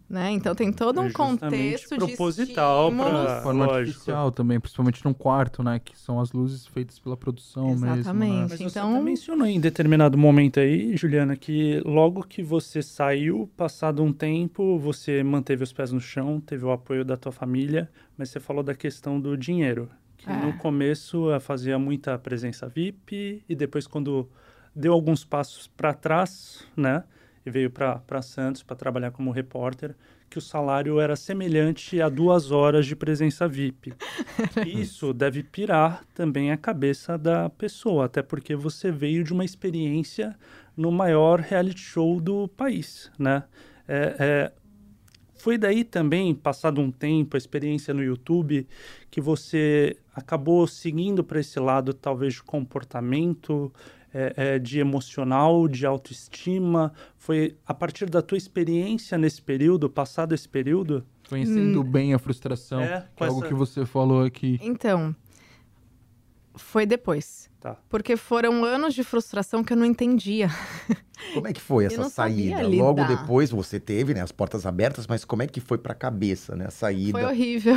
Né? 0.08 0.30
Então 0.30 0.54
tem 0.54 0.72
todo 0.72 1.00
um 1.02 1.04
É 1.04 1.08
justamente 1.08 1.40
contexto 1.40 1.96
proposital 1.98 2.88
estímulos. 2.88 3.42
Forma 3.42 3.66
Lógico. 3.66 3.78
artificial 3.78 4.32
também, 4.32 4.58
principalmente 4.58 5.04
num 5.04 5.12
quarto, 5.12 5.62
né? 5.62 5.78
Que 5.78 5.98
são 5.98 6.18
as 6.18 6.32
luzes 6.32 6.66
feitas 6.66 6.98
pela 6.98 7.14
produção 7.14 7.68
mesmo. 7.68 7.84
Né? 7.86 7.98
Exatamente. 7.98 8.50
Mas 8.50 8.52
Então- 8.60 8.70
você 8.70 8.78
até 8.96 9.00
mencionou 9.04 9.46
em 9.46 9.60
determinado 9.60 10.16
momento 10.16 10.60
aí, 10.60 10.96
Juliana, 10.96 11.36
que 11.36 11.82
logo 11.84 12.22
que 12.22 12.42
você 12.42 12.80
saiu, 12.80 13.50
passado 13.54 14.02
um 14.02 14.10
tempo, 14.10 14.78
você 14.78 15.22
manteve 15.22 15.62
os 15.62 15.74
pés 15.74 15.92
no 15.92 16.00
chão, 16.00 16.40
teve 16.40 16.64
o 16.64 16.70
apoio 16.72 17.04
da 17.04 17.16
tua 17.18 17.30
família, 17.32 17.90
mas 18.16 18.30
você 18.30 18.40
falou 18.40 18.62
da 18.62 18.74
questão 18.74 19.20
do 19.20 19.36
dinheiro. 19.36 19.90
Que 20.16 20.30
É. 20.30 20.32
no 20.46 20.54
começo 20.56 21.30
eh, 21.30 21.38
fazia 21.38 21.78
muita 21.78 22.18
presença 22.18 22.66
VIP 22.66 23.42
e 23.46 23.54
depois 23.54 23.86
quando 23.86 24.26
deu 24.74 24.94
alguns 24.94 25.22
passos 25.22 25.66
para 25.76 25.92
trás, 25.92 26.64
né? 26.74 27.04
E 27.48 27.50
veio 27.50 27.70
para 27.70 28.20
Santos 28.20 28.62
para 28.62 28.76
trabalhar 28.76 29.10
como 29.10 29.30
repórter, 29.30 29.96
que 30.28 30.36
o 30.36 30.40
salário 30.40 31.00
era 31.00 31.16
semelhante 31.16 31.98
a 31.98 32.10
duas 32.10 32.50
horas 32.50 32.84
de 32.84 32.94
presença 32.94 33.48
VIP. 33.48 33.94
Isso 34.66 35.14
deve 35.14 35.42
pirar 35.42 36.04
também 36.14 36.52
a 36.52 36.58
cabeça 36.58 37.16
da 37.16 37.48
pessoa, 37.48 38.04
até 38.04 38.22
porque 38.22 38.54
você 38.54 38.90
veio 38.90 39.24
de 39.24 39.32
uma 39.32 39.46
experiência 39.46 40.36
no 40.76 40.92
maior 40.92 41.40
reality 41.40 41.80
show 41.80 42.20
do 42.20 42.46
país, 42.48 43.10
né? 43.18 43.44
É, 43.88 44.16
é, 44.18 44.52
foi 45.38 45.56
daí 45.56 45.84
também, 45.84 46.34
passado 46.34 46.82
um 46.82 46.90
tempo, 46.90 47.34
a 47.34 47.38
experiência 47.38 47.94
no 47.94 48.04
YouTube, 48.04 48.68
que 49.10 49.22
você 49.22 49.96
acabou 50.14 50.66
seguindo 50.66 51.24
para 51.24 51.40
esse 51.40 51.58
lado, 51.58 51.94
talvez, 51.94 52.34
de 52.34 52.42
comportamento, 52.42 53.72
é, 54.12 54.32
é, 54.36 54.58
de 54.58 54.78
emocional, 54.80 55.66
de 55.68 55.84
autoestima? 55.86 56.92
Foi 57.16 57.56
a 57.66 57.74
partir 57.74 58.08
da 58.08 58.22
tua 58.22 58.38
experiência 58.38 59.16
nesse 59.18 59.40
período, 59.42 59.88
passado 59.90 60.34
esse 60.34 60.48
período? 60.48 61.06
Conhecendo 61.28 61.84
bem 61.84 62.14
a 62.14 62.18
frustração, 62.18 62.80
É, 62.80 63.06
que 63.14 63.22
é 63.22 63.26
algo 63.26 63.40
essa- 63.40 63.48
que 63.48 63.54
você 63.54 63.84
falou 63.84 64.22
aqui. 64.24 64.58
Então, 64.62 65.14
foi 66.54 66.86
depois. 66.86 67.47
Tá. 67.60 67.76
Porque 67.88 68.16
foram 68.16 68.64
anos 68.64 68.94
de 68.94 69.02
frustração 69.02 69.64
que 69.64 69.72
eu 69.72 69.76
não 69.76 69.84
entendia. 69.84 70.48
Como 71.34 71.48
é 71.48 71.52
que 71.52 71.60
foi 71.60 71.86
essa 71.86 72.08
saída? 72.08 72.66
Logo 72.66 73.04
depois 73.04 73.50
você 73.50 73.80
teve, 73.80 74.14
né, 74.14 74.20
as 74.20 74.30
portas 74.30 74.64
abertas, 74.64 75.06
mas 75.08 75.24
como 75.24 75.42
é 75.42 75.46
que 75.46 75.60
foi 75.60 75.76
pra 75.76 75.92
cabeça, 75.92 76.54
né, 76.54 76.66
a 76.66 76.70
saída? 76.70 77.18
Foi 77.18 77.24
horrível. 77.24 77.74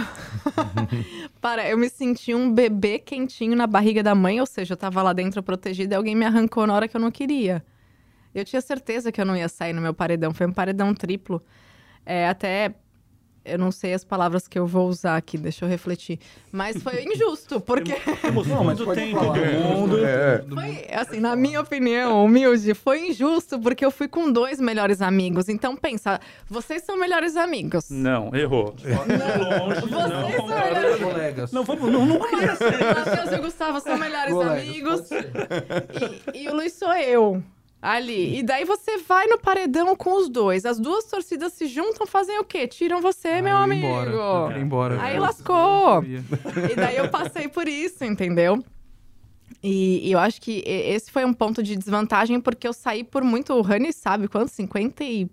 Para, 1.42 1.68
eu 1.68 1.78
me 1.78 1.90
senti 1.90 2.36
um 2.36 2.54
bebê 2.54 3.00
quentinho 3.00 3.56
na 3.56 3.66
barriga 3.66 4.04
da 4.04 4.14
mãe, 4.14 4.40
ou 4.40 4.46
seja, 4.46 4.74
eu 4.74 4.78
tava 4.78 5.02
lá 5.02 5.14
dentro 5.14 5.42
protegida 5.42 5.96
e 5.96 5.98
alguém 5.98 6.16
me 6.16 6.26
arrancou 6.26 6.68
na 6.68 6.76
hora 6.76 6.88
que 6.88 6.96
eu 6.96 7.02
não 7.02 7.10
queria. 7.10 7.66
Eu 8.34 8.46
tinha 8.46 8.62
certeza 8.62 9.12
que 9.12 9.20
eu 9.20 9.26
não 9.26 9.36
ia 9.36 9.50
sair 9.50 9.74
no 9.74 9.82
meu 9.82 9.94
paredão. 9.94 10.34
Foi 10.34 10.48
um 10.48 10.54
paredão 10.54 10.94
triplo. 10.94 11.42
É, 12.06 12.28
até. 12.28 12.76
Eu 13.44 13.58
não 13.58 13.72
sei 13.72 13.94
as 13.94 14.04
palavras 14.04 14.48
que 14.48 14.60
eu 14.60 14.68
vou 14.68 14.88
usar 14.88 15.18
aqui, 15.18 15.38
deixa 15.38 15.66
eu 15.66 15.70
refletir. 15.70 16.20
Mas 16.52 16.82
foi 16.82 17.04
injusto, 17.12 17.60
porque. 17.60 17.96
Não, 18.48 18.64
mas 18.64 18.78
todo 18.78 18.96
mundo. 18.96 20.06
É. 20.06 20.44
Foi, 20.48 20.88
assim, 20.94 21.20
na 21.20 21.36
minha 21.36 21.60
opinião, 21.60 22.24
humilde, 22.24 22.74
foi 22.76 23.10
injusto 23.10 23.60
porque 23.60 23.84
eu 23.84 23.90
fui 23.90 24.08
com 24.08 24.32
dois 24.32 24.60
melhores 24.60 25.02
amigos. 25.02 25.50
Então, 25.50 25.76
pensa, 25.76 26.20
vocês 26.48 26.84
são 26.84 26.98
melhores 26.98 27.36
amigos. 27.36 27.90
Não, 27.90 28.34
errou. 28.36 28.76
Longe, 28.84 29.82
Vocês 29.82 29.92
não, 29.92 30.32
são 30.32 30.48
melhores 30.48 31.02
Colegas. 31.02 31.52
Não, 31.52 31.64
vamos, 31.64 31.92
não, 31.92 32.06
não 32.06 32.20
queria 32.20 32.56
ser. 32.56 32.76
O 32.76 32.96
Matheus 32.96 33.32
e 33.32 33.36
o 33.36 33.42
Gustavo 33.42 33.80
são 33.80 33.98
melhores 33.98 34.34
Colegas, 34.34 34.62
amigos. 34.62 35.10
E, 36.34 36.44
e 36.44 36.50
o 36.50 36.54
Luiz 36.54 36.74
sou 36.74 36.94
eu. 36.94 37.44
Ali. 37.82 38.38
E 38.38 38.44
daí 38.44 38.64
você 38.64 38.98
vai 39.00 39.26
no 39.26 39.40
paredão 39.40 39.96
com 39.96 40.16
os 40.16 40.30
dois. 40.30 40.66
As 40.66 40.80
duas 40.80 41.06
torcidas 41.06 41.54
se 41.54 41.66
juntam, 41.66 42.06
fazem 42.06 42.38
o 42.40 42.44
quê? 42.44 42.68
Tiram 42.68 43.02
você, 43.02 43.42
meu 43.42 43.58
Aí 43.58 43.64
amigo. 43.64 43.88
Embora, 43.88 44.10
eu 44.12 44.48
queria 44.48 44.60
ir 44.60 44.64
embora. 44.64 45.02
Aí 45.02 45.16
Eu 45.16 45.22
lascou. 45.22 46.04
E 46.04 46.76
daí 46.76 46.98
eu 46.98 47.10
passei 47.10 47.48
por 47.48 47.68
isso, 47.68 48.04
entendeu? 48.06 48.64
E, 49.64 50.08
e 50.08 50.12
eu 50.12 50.20
acho 50.20 50.40
que 50.40 50.64
esse 50.66 51.12
foi 51.12 51.26
um 51.26 51.34
ponto 51.34 51.62
de 51.64 51.76
desvantagem, 51.76 52.40
porque 52.40 52.68
eu 52.68 52.74
saí 52.74 53.04
por 53.04 53.24
muito. 53.24 53.54
O 53.54 53.62
Rani 53.62 53.92
sabe 53.92 54.28
quanto? 54.28 54.52
51%? 54.52 55.30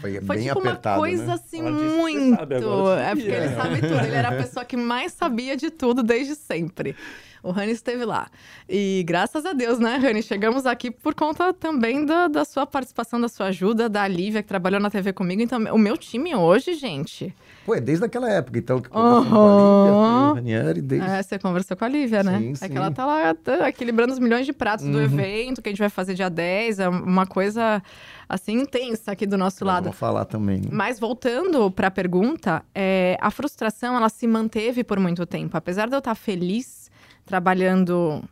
Foi, 0.00 0.20
Foi 0.20 0.36
bem 0.36 0.46
tipo 0.46 0.58
apertado, 0.58 1.00
uma 1.00 1.06
coisa 1.06 1.26
né? 1.26 1.32
assim 1.32 1.62
muito. 1.62 2.36
sabe, 2.36 2.56
agora 2.56 3.00
é 3.00 3.14
porque 3.14 3.30
ele 3.30 3.48
sabe 3.56 3.80
tudo. 3.80 4.00
Ele 4.04 4.14
era 4.16 4.28
a 4.28 4.36
pessoa 4.36 4.64
que 4.64 4.76
mais 4.76 5.12
sabia 5.12 5.56
de 5.56 5.70
tudo 5.70 6.02
desde 6.02 6.34
sempre. 6.34 6.94
O 7.42 7.50
Rani 7.50 7.72
esteve 7.72 8.04
lá. 8.04 8.28
E 8.68 9.02
graças 9.06 9.44
a 9.44 9.52
Deus, 9.52 9.78
né, 9.80 9.96
Rani? 9.96 10.22
Chegamos 10.22 10.64
aqui 10.64 10.90
por 10.92 11.12
conta 11.14 11.52
também 11.52 12.06
da, 12.06 12.28
da 12.28 12.44
sua 12.44 12.64
participação, 12.66 13.20
da 13.20 13.28
sua 13.28 13.46
ajuda, 13.46 13.88
da 13.88 14.06
Lívia, 14.06 14.42
que 14.42 14.48
trabalhou 14.48 14.78
na 14.80 14.88
TV 14.90 15.12
comigo. 15.12 15.42
Então, 15.42 15.58
o 15.74 15.78
meu 15.78 15.96
time 15.98 16.34
hoje, 16.36 16.74
gente. 16.74 17.34
Pô, 17.66 17.74
é 17.74 17.80
desde 17.80 18.04
aquela 18.04 18.30
época, 18.30 18.58
então, 18.58 18.80
que 18.80 18.88
conversamos 18.88 19.28
com 19.28 19.36
a 19.38 20.34
Lívia, 20.34 20.34
Ranieri, 20.34 20.80
desde... 20.82 21.08
É, 21.08 21.22
você 21.22 21.38
conversou 21.38 21.76
com 21.76 21.84
a 21.84 21.88
Lívia, 21.88 22.22
né? 22.22 22.38
Sim, 22.38 22.50
É 22.52 22.54
sim. 22.54 22.68
que 22.68 22.76
ela 22.78 22.90
tá 22.90 23.06
lá 23.06 23.34
tá 23.34 23.68
equilibrando 23.68 24.12
os 24.12 24.18
milhões 24.18 24.46
de 24.46 24.52
pratos 24.52 24.86
do 24.86 24.96
Uhum. 24.98 25.02
evento 25.04 25.60
que 25.62 25.68
a 25.68 25.72
gente 25.72 25.78
vai 25.80 25.88
fazer 25.88 26.14
dia 26.14 26.30
10. 26.30 26.78
É 26.80 26.88
uma 26.88 27.26
coisa, 27.26 27.82
assim, 28.28 28.52
intensa 28.60 29.12
aqui 29.12 29.26
do 29.26 29.36
nosso 29.38 29.64
Nós 29.64 29.74
lado. 29.74 29.84
Vamos 29.84 29.98
falar 29.98 30.24
também. 30.24 30.62
Mas 30.70 30.98
voltando 31.00 31.70
para 31.70 31.88
a 31.88 31.90
pergunta, 31.90 32.64
é, 32.74 33.16
a 33.20 33.30
frustração 33.30 33.96
ela 33.96 34.08
se 34.08 34.26
manteve 34.26 34.82
por 34.84 34.98
muito 35.00 35.24
tempo. 35.26 35.56
Apesar 35.56 35.88
de 35.88 35.94
eu 35.94 35.98
estar 35.98 36.14
feliz 36.14 36.81
trabalhando 37.24 38.22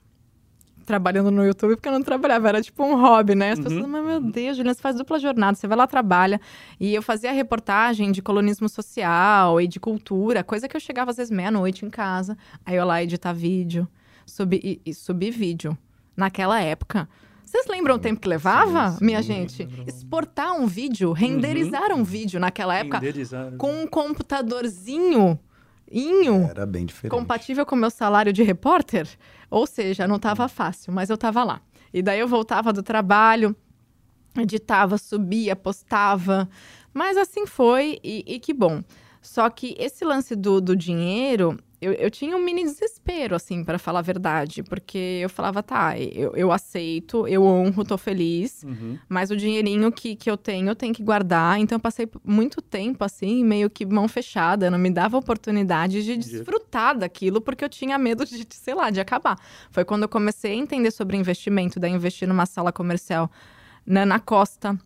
trabalhando 0.86 1.30
no 1.30 1.44
YouTube, 1.46 1.76
porque 1.76 1.88
eu 1.88 1.92
não 1.92 2.02
trabalhava, 2.02 2.48
era 2.48 2.60
tipo 2.60 2.82
um 2.82 3.00
hobby, 3.00 3.36
né? 3.36 3.52
As 3.52 3.58
Uhum. 3.60 3.64
pessoas, 3.64 3.86
mas 3.86 4.04
meu 4.04 4.20
Deus, 4.20 4.56
Juliana, 4.56 4.74
você 4.74 4.80
faz 4.82 4.96
dupla 4.96 5.20
jornada, 5.20 5.56
você 5.56 5.68
vai 5.68 5.78
lá, 5.78 5.86
trabalha. 5.86 6.40
E 6.80 6.92
eu 6.92 7.00
fazia 7.00 7.30
reportagem 7.30 8.10
de 8.10 8.20
colonismo 8.20 8.68
social 8.68 9.60
e 9.60 9.68
de 9.68 9.78
cultura, 9.78 10.42
coisa 10.42 10.66
que 10.66 10.76
eu 10.76 10.80
chegava 10.80 11.12
às 11.12 11.16
vezes 11.16 11.30
meia-noite 11.30 11.86
em 11.86 11.90
casa, 11.90 12.36
aí 12.66 12.74
eu 12.74 12.84
lá 12.84 13.00
editar 13.00 13.32
vídeo, 13.32 13.86
subir, 14.26 14.60
e, 14.64 14.80
e 14.84 14.92
subir 14.92 15.30
vídeo. 15.30 15.78
Naquela 16.16 16.60
época. 16.60 17.08
Vocês 17.44 17.66
lembram 17.68 17.94
o 17.94 17.98
tempo 17.98 18.20
que 18.20 18.28
levava, 18.28 18.90
sim, 18.90 18.98
sim, 18.98 19.04
minha 19.04 19.22
gente? 19.22 19.68
Exportar 19.86 20.52
um 20.54 20.66
vídeo, 20.66 21.12
renderizar 21.12 21.92
um 21.92 22.02
vídeo 22.02 22.40
naquela 22.40 22.74
época 22.76 22.98
Renderizar. 22.98 23.52
com 23.56 23.82
um 23.82 23.86
computadorzinho 23.86 25.38
inho 25.90 26.46
Era 26.48 26.64
bem 26.66 26.86
diferente. 26.86 27.10
compatível 27.10 27.66
com 27.66 27.74
o 27.74 27.78
meu 27.78 27.90
salário 27.90 28.32
de 28.32 28.42
repórter. 28.42 29.08
Ou 29.50 29.66
seja, 29.66 30.06
não 30.06 30.16
estava 30.16 30.46
fácil, 30.48 30.92
mas 30.92 31.10
eu 31.10 31.14
estava 31.14 31.42
lá. 31.42 31.60
E 31.92 32.02
daí 32.02 32.20
eu 32.20 32.28
voltava 32.28 32.72
do 32.72 32.82
trabalho, 32.82 33.54
editava, 34.38 34.96
subia, 34.96 35.56
postava. 35.56 36.48
Mas 36.94 37.16
assim 37.16 37.46
foi, 37.46 37.98
e, 38.04 38.24
e 38.26 38.38
que 38.38 38.54
bom. 38.54 38.82
Só 39.20 39.50
que 39.50 39.74
esse 39.78 40.04
lance 40.04 40.34
do, 40.36 40.60
do 40.60 40.74
dinheiro, 40.76 41.58
eu, 41.80 41.92
eu 41.94 42.10
tinha 42.10 42.36
um 42.36 42.44
mini 42.44 42.62
desespero, 42.62 43.34
assim, 43.34 43.64
para 43.64 43.78
falar 43.78 44.00
a 44.00 44.02
verdade. 44.02 44.62
Porque 44.62 45.20
eu 45.22 45.30
falava, 45.30 45.62
tá, 45.62 45.98
eu, 45.98 46.32
eu 46.36 46.52
aceito, 46.52 47.26
eu 47.26 47.42
honro, 47.42 47.84
tô 47.84 47.96
feliz. 47.96 48.62
Uhum. 48.62 48.98
Mas 49.08 49.30
o 49.30 49.36
dinheirinho 49.36 49.90
que, 49.90 50.14
que 50.14 50.30
eu 50.30 50.36
tenho, 50.36 50.68
eu 50.68 50.76
tenho 50.76 50.92
que 50.92 51.02
guardar. 51.02 51.58
Então, 51.58 51.76
eu 51.76 51.80
passei 51.80 52.06
muito 52.22 52.60
tempo, 52.60 53.02
assim, 53.02 53.42
meio 53.42 53.70
que 53.70 53.86
mão 53.86 54.06
fechada. 54.06 54.70
Não 54.70 54.78
me 54.78 54.90
dava 54.90 55.16
oportunidade 55.16 56.04
de 56.04 56.16
desfrutar 56.16 56.98
daquilo, 56.98 57.40
porque 57.40 57.64
eu 57.64 57.68
tinha 57.68 57.96
medo 57.96 58.26
de, 58.26 58.46
sei 58.50 58.74
lá, 58.74 58.90
de 58.90 59.00
acabar. 59.00 59.38
Foi 59.70 59.84
quando 59.84 60.02
eu 60.02 60.08
comecei 60.08 60.52
a 60.52 60.56
entender 60.56 60.90
sobre 60.90 61.16
investimento, 61.16 61.80
daí 61.80 61.92
investir 61.92 62.28
numa 62.28 62.44
sala 62.44 62.72
comercial 62.72 63.30
na 63.86 64.20
costa. 64.20 64.78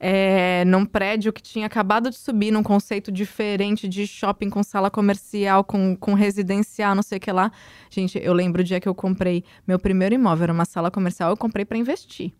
É, 0.00 0.64
num 0.64 0.84
prédio 0.84 1.32
que 1.32 1.42
tinha 1.42 1.66
acabado 1.66 2.08
de 2.10 2.16
subir 2.16 2.52
num 2.52 2.62
conceito 2.62 3.10
diferente 3.10 3.88
de 3.88 4.06
shopping 4.06 4.48
com 4.48 4.62
sala 4.62 4.90
comercial, 4.90 5.64
com, 5.64 5.96
com 5.96 6.14
residencial, 6.14 6.94
não 6.94 7.02
sei 7.02 7.18
o 7.18 7.20
que 7.20 7.32
lá. 7.32 7.50
Gente, 7.90 8.18
eu 8.22 8.32
lembro 8.32 8.62
o 8.62 8.64
dia 8.64 8.80
que 8.80 8.88
eu 8.88 8.94
comprei 8.94 9.42
meu 9.66 9.78
primeiro 9.78 10.14
imóvel, 10.14 10.44
era 10.44 10.52
uma 10.52 10.64
sala 10.64 10.90
comercial, 10.90 11.30
eu 11.30 11.36
comprei 11.36 11.64
para 11.64 11.76
investir 11.76 12.32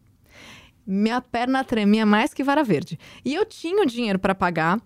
minha 0.88 1.20
perna 1.20 1.62
tremia 1.62 2.06
mais 2.06 2.32
que 2.32 2.42
vara 2.42 2.64
verde. 2.64 2.98
E 3.22 3.34
eu 3.34 3.44
tinha 3.44 3.82
o 3.82 3.86
dinheiro 3.86 4.18
para 4.18 4.34
pagar, 4.34 4.80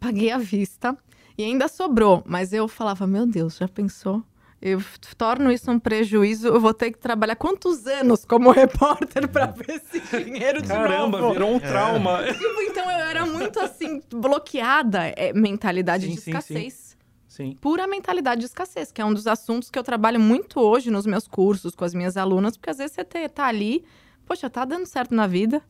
paguei 0.00 0.30
à 0.30 0.38
vista 0.38 0.96
e 1.36 1.44
ainda 1.44 1.68
sobrou. 1.68 2.22
Mas 2.26 2.54
eu 2.54 2.66
falava, 2.66 3.06
meu 3.06 3.26
Deus, 3.26 3.58
já 3.58 3.68
pensou? 3.68 4.24
Eu 4.60 4.82
torno 5.16 5.52
isso 5.52 5.70
um 5.70 5.78
prejuízo, 5.78 6.48
eu 6.48 6.60
vou 6.60 6.74
ter 6.74 6.90
que 6.90 6.98
trabalhar 6.98 7.36
quantos 7.36 7.86
anos 7.86 8.24
como 8.24 8.50
repórter 8.52 9.28
para 9.28 9.46
ver 9.52 9.70
esse 9.70 10.00
dinheiro 10.24 10.60
de 10.60 10.68
Caramba, 10.68 11.20
novo? 11.20 11.32
virou 11.32 11.54
um 11.54 11.60
trauma. 11.60 12.24
Tipo, 12.24 12.62
então 12.62 12.84
eu 12.84 12.98
era 12.98 13.24
muito 13.24 13.60
assim, 13.60 14.02
bloqueada. 14.10 15.06
É, 15.16 15.32
mentalidade 15.32 16.06
Sim, 16.06 16.14
de 16.14 16.16
sim, 16.16 16.22
sim. 16.22 16.30
escassez 16.30 16.88
Sim. 17.28 17.56
pura 17.60 17.86
mentalidade 17.86 18.40
de 18.40 18.46
escassez, 18.46 18.90
que 18.90 19.00
é 19.00 19.04
um 19.04 19.14
dos 19.14 19.28
assuntos 19.28 19.70
que 19.70 19.78
eu 19.78 19.84
trabalho 19.84 20.18
muito 20.18 20.58
hoje 20.58 20.90
nos 20.90 21.06
meus 21.06 21.28
cursos 21.28 21.72
com 21.72 21.84
as 21.84 21.94
minhas 21.94 22.16
alunas, 22.16 22.56
porque 22.56 22.70
às 22.70 22.78
vezes 22.78 22.96
você 22.96 23.28
tá 23.28 23.46
ali, 23.46 23.84
poxa, 24.26 24.50
tá 24.50 24.64
dando 24.64 24.86
certo 24.86 25.14
na 25.14 25.28
vida, 25.28 25.62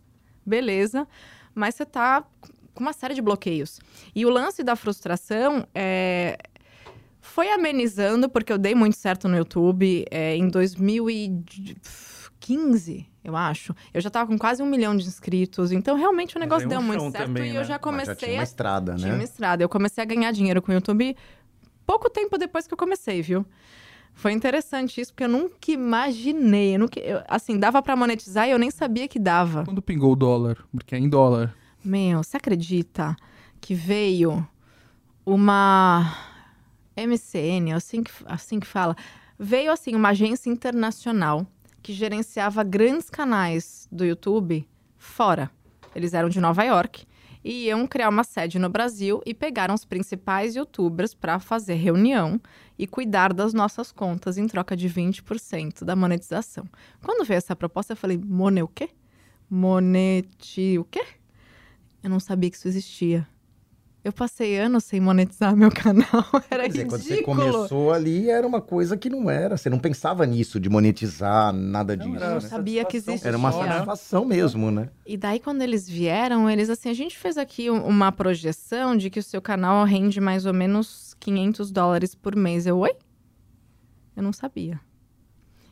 beleza, 0.46 1.06
mas 1.54 1.74
você 1.74 1.84
tá 1.84 2.24
com 2.72 2.84
uma 2.84 2.92
série 2.94 3.12
de 3.12 3.20
bloqueios. 3.20 3.80
E 4.14 4.24
o 4.24 4.30
lance 4.30 4.62
da 4.62 4.76
frustração 4.76 5.66
é, 5.74 6.38
foi 7.28 7.50
amenizando, 7.50 8.28
porque 8.28 8.52
eu 8.52 8.58
dei 8.58 8.74
muito 8.74 8.96
certo 8.96 9.28
no 9.28 9.36
YouTube. 9.36 10.04
É, 10.10 10.34
em 10.36 10.50
15, 12.40 13.06
eu 13.22 13.36
acho. 13.36 13.74
Eu 13.92 14.00
já 14.00 14.08
tava 14.10 14.28
com 14.30 14.38
quase 14.38 14.62
um 14.62 14.66
milhão 14.66 14.96
de 14.96 15.06
inscritos. 15.06 15.70
Então, 15.72 15.96
realmente, 15.96 16.36
o 16.36 16.40
negócio 16.40 16.64
é 16.64 16.66
um 16.66 16.70
deu 16.70 16.82
muito 16.82 17.10
certo. 17.10 17.26
também, 17.26 17.52
e 17.52 17.54
eu 17.56 17.60
né? 17.60 17.64
já 17.64 17.74
Mas 17.74 17.80
comecei 17.82 18.14
já 18.14 18.16
tinha 18.16 18.32
uma 18.32 18.40
a 18.40 18.44
estrada, 18.44 18.94
tinha 18.96 19.08
né? 19.08 19.14
uma 19.14 19.24
estrada. 19.24 19.62
Eu 19.62 19.68
comecei 19.68 20.02
a 20.02 20.06
ganhar 20.06 20.32
dinheiro 20.32 20.62
com 20.62 20.70
o 20.70 20.74
YouTube 20.74 21.16
pouco 21.86 22.10
tempo 22.10 22.36
depois 22.38 22.66
que 22.66 22.74
eu 22.74 22.78
comecei, 22.78 23.22
viu? 23.22 23.44
Foi 24.14 24.32
interessante 24.32 25.00
isso, 25.00 25.12
porque 25.12 25.24
eu 25.24 25.28
nunca 25.28 25.70
imaginei. 25.70 26.74
Eu 26.74 26.80
nunca, 26.80 26.98
eu- 27.00 27.22
assim, 27.28 27.58
dava 27.58 27.80
pra 27.82 27.94
monetizar 27.94 28.48
e 28.48 28.50
eu 28.50 28.58
nem 28.58 28.70
sabia 28.70 29.06
que 29.06 29.18
dava. 29.18 29.64
Quando 29.64 29.80
pingou 29.82 30.12
o 30.12 30.16
dólar? 30.16 30.56
Porque 30.72 30.94
é 30.94 30.98
em 30.98 31.08
dólar. 31.08 31.54
Meu, 31.84 32.22
você 32.22 32.36
acredita 32.36 33.14
que 33.60 33.74
veio 33.74 34.46
uma 35.24 36.14
MCN, 37.06 37.72
assim 37.72 38.02
que, 38.02 38.10
assim 38.26 38.60
que 38.60 38.66
fala? 38.66 38.96
Veio, 39.38 39.70
assim, 39.70 39.94
uma 39.94 40.10
agência 40.10 40.50
internacional 40.50 41.46
que 41.82 41.92
gerenciava 41.92 42.62
grandes 42.64 43.08
canais 43.08 43.88
do 43.90 44.04
YouTube 44.04 44.68
fora. 44.96 45.50
Eles 45.94 46.12
eram 46.12 46.28
de 46.28 46.40
Nova 46.40 46.62
York 46.64 47.06
e 47.44 47.66
iam 47.66 47.86
criar 47.86 48.08
uma 48.08 48.24
sede 48.24 48.58
no 48.58 48.68
Brasil 48.68 49.22
e 49.24 49.32
pegaram 49.32 49.74
os 49.74 49.84
principais 49.84 50.54
youtubers 50.56 51.14
para 51.14 51.38
fazer 51.38 51.74
reunião 51.74 52.40
e 52.78 52.86
cuidar 52.86 53.32
das 53.32 53.54
nossas 53.54 53.90
contas 53.90 54.36
em 54.36 54.46
troca 54.46 54.76
de 54.76 54.88
20% 54.88 55.84
da 55.84 55.96
monetização. 55.96 56.66
Quando 57.02 57.24
veio 57.24 57.38
essa 57.38 57.56
proposta, 57.56 57.92
eu 57.92 57.96
falei, 57.96 58.18
Mone 58.18 58.62
o 58.62 58.68
quê? 58.68 58.90
Moneti 59.48 60.78
o 60.78 60.84
quê? 60.84 61.04
Eu 62.02 62.10
não 62.10 62.20
sabia 62.20 62.50
que 62.50 62.56
isso 62.56 62.68
existia. 62.68 63.26
Eu 64.08 64.12
passei 64.14 64.58
anos 64.58 64.84
sem 64.84 65.00
monetizar 65.02 65.54
meu 65.54 65.68
canal. 65.70 66.24
Era 66.50 66.62
Quer 66.62 66.68
dizer, 66.70 66.86
quando 66.86 67.02
você 67.02 67.10
ridículo. 67.16 67.36
começou 67.36 67.92
ali, 67.92 68.30
era 68.30 68.46
uma 68.46 68.62
coisa 68.62 68.96
que 68.96 69.10
não 69.10 69.28
era. 69.28 69.54
Você 69.54 69.68
não 69.68 69.78
pensava 69.78 70.24
nisso, 70.24 70.58
de 70.58 70.70
monetizar, 70.70 71.52
nada 71.52 71.94
Não, 71.94 72.06
disso. 72.12 72.24
Eu 72.24 72.28
não 72.30 72.34
né? 72.36 72.40
sabia 72.40 72.84
que 72.86 72.96
existia. 72.96 73.28
Era 73.28 73.36
uma 73.36 73.52
satisfação 73.52 74.24
mesmo, 74.24 74.70
né? 74.70 74.88
E 75.06 75.14
daí, 75.18 75.38
quando 75.38 75.60
eles 75.60 75.86
vieram, 75.86 76.48
eles 76.48 76.70
assim, 76.70 76.88
a 76.88 76.94
gente 76.94 77.18
fez 77.18 77.36
aqui 77.36 77.70
um- 77.70 77.84
uma 77.86 78.10
projeção 78.10 78.96
de 78.96 79.10
que 79.10 79.20
o 79.20 79.22
seu 79.22 79.42
canal 79.42 79.84
rende 79.84 80.22
mais 80.22 80.46
ou 80.46 80.54
menos 80.54 81.14
500 81.20 81.70
dólares 81.70 82.14
por 82.14 82.34
mês. 82.34 82.66
Eu, 82.66 82.78
oi? 82.78 82.92
Eu 84.16 84.22
não 84.22 84.32
sabia. 84.32 84.80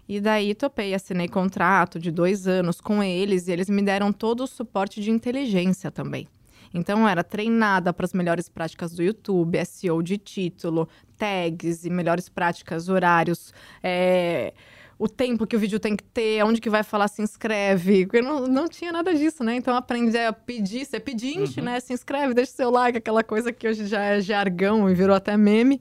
E 0.07 0.21
daí, 0.21 0.55
topei, 0.55 0.93
assinei 0.93 1.27
contrato 1.27 1.99
de 1.99 2.11
dois 2.11 2.47
anos 2.47 2.83
com 2.83 3.03
eles 3.03 3.49
e 3.49 3.53
eles 3.53 3.71
me 3.71 3.81
deram 3.81 4.13
todo 4.13 4.43
o 4.43 4.47
suporte 4.47 5.01
de 5.01 5.11
inteligência 5.11 5.91
também. 5.91 6.29
Então, 6.77 7.01
eu 7.01 7.09
era 7.09 7.25
treinada 7.25 7.91
para 7.91 8.05
as 8.05 8.13
melhores 8.13 8.51
práticas 8.51 8.93
do 8.93 9.03
YouTube, 9.03 9.65
SEO 9.65 10.03
de 10.03 10.19
título, 10.19 10.87
tags 11.17 11.87
e 11.87 11.91
melhores 11.91 12.29
práticas, 12.29 12.91
horários, 12.91 13.51
é, 13.83 14.53
o 14.99 15.09
tempo 15.09 15.47
que 15.47 15.57
o 15.57 15.59
vídeo 15.59 15.81
tem 15.81 15.97
que 15.97 16.05
ter, 16.05 16.45
onde 16.45 16.61
que 16.61 16.69
vai 16.69 16.83
falar 16.83 17.09
se 17.09 17.23
inscreve. 17.23 18.05
Porque 18.05 18.21
não, 18.21 18.47
não 18.47 18.69
tinha 18.69 18.93
nada 18.93 19.15
disso, 19.15 19.43
né? 19.43 19.57
Então 19.57 19.75
aprendi 19.75 20.19
a 20.19 20.35
pedir, 20.35 20.85
ser 20.85 21.01
pedinte, 21.01 21.63
né? 21.63 21.81
Se 21.81 21.95
inscreve, 21.95 22.35
deixa 22.35 22.53
seu 22.53 22.71
like, 22.71 22.99
aquela 22.99 23.25
coisa 23.25 23.51
que 23.53 23.67
hoje 23.67 23.87
já 23.87 24.03
é 24.03 24.21
jargão 24.21 24.89
e 24.91 24.95
virou 24.95 25.17
até 25.17 25.35
meme. 25.35 25.81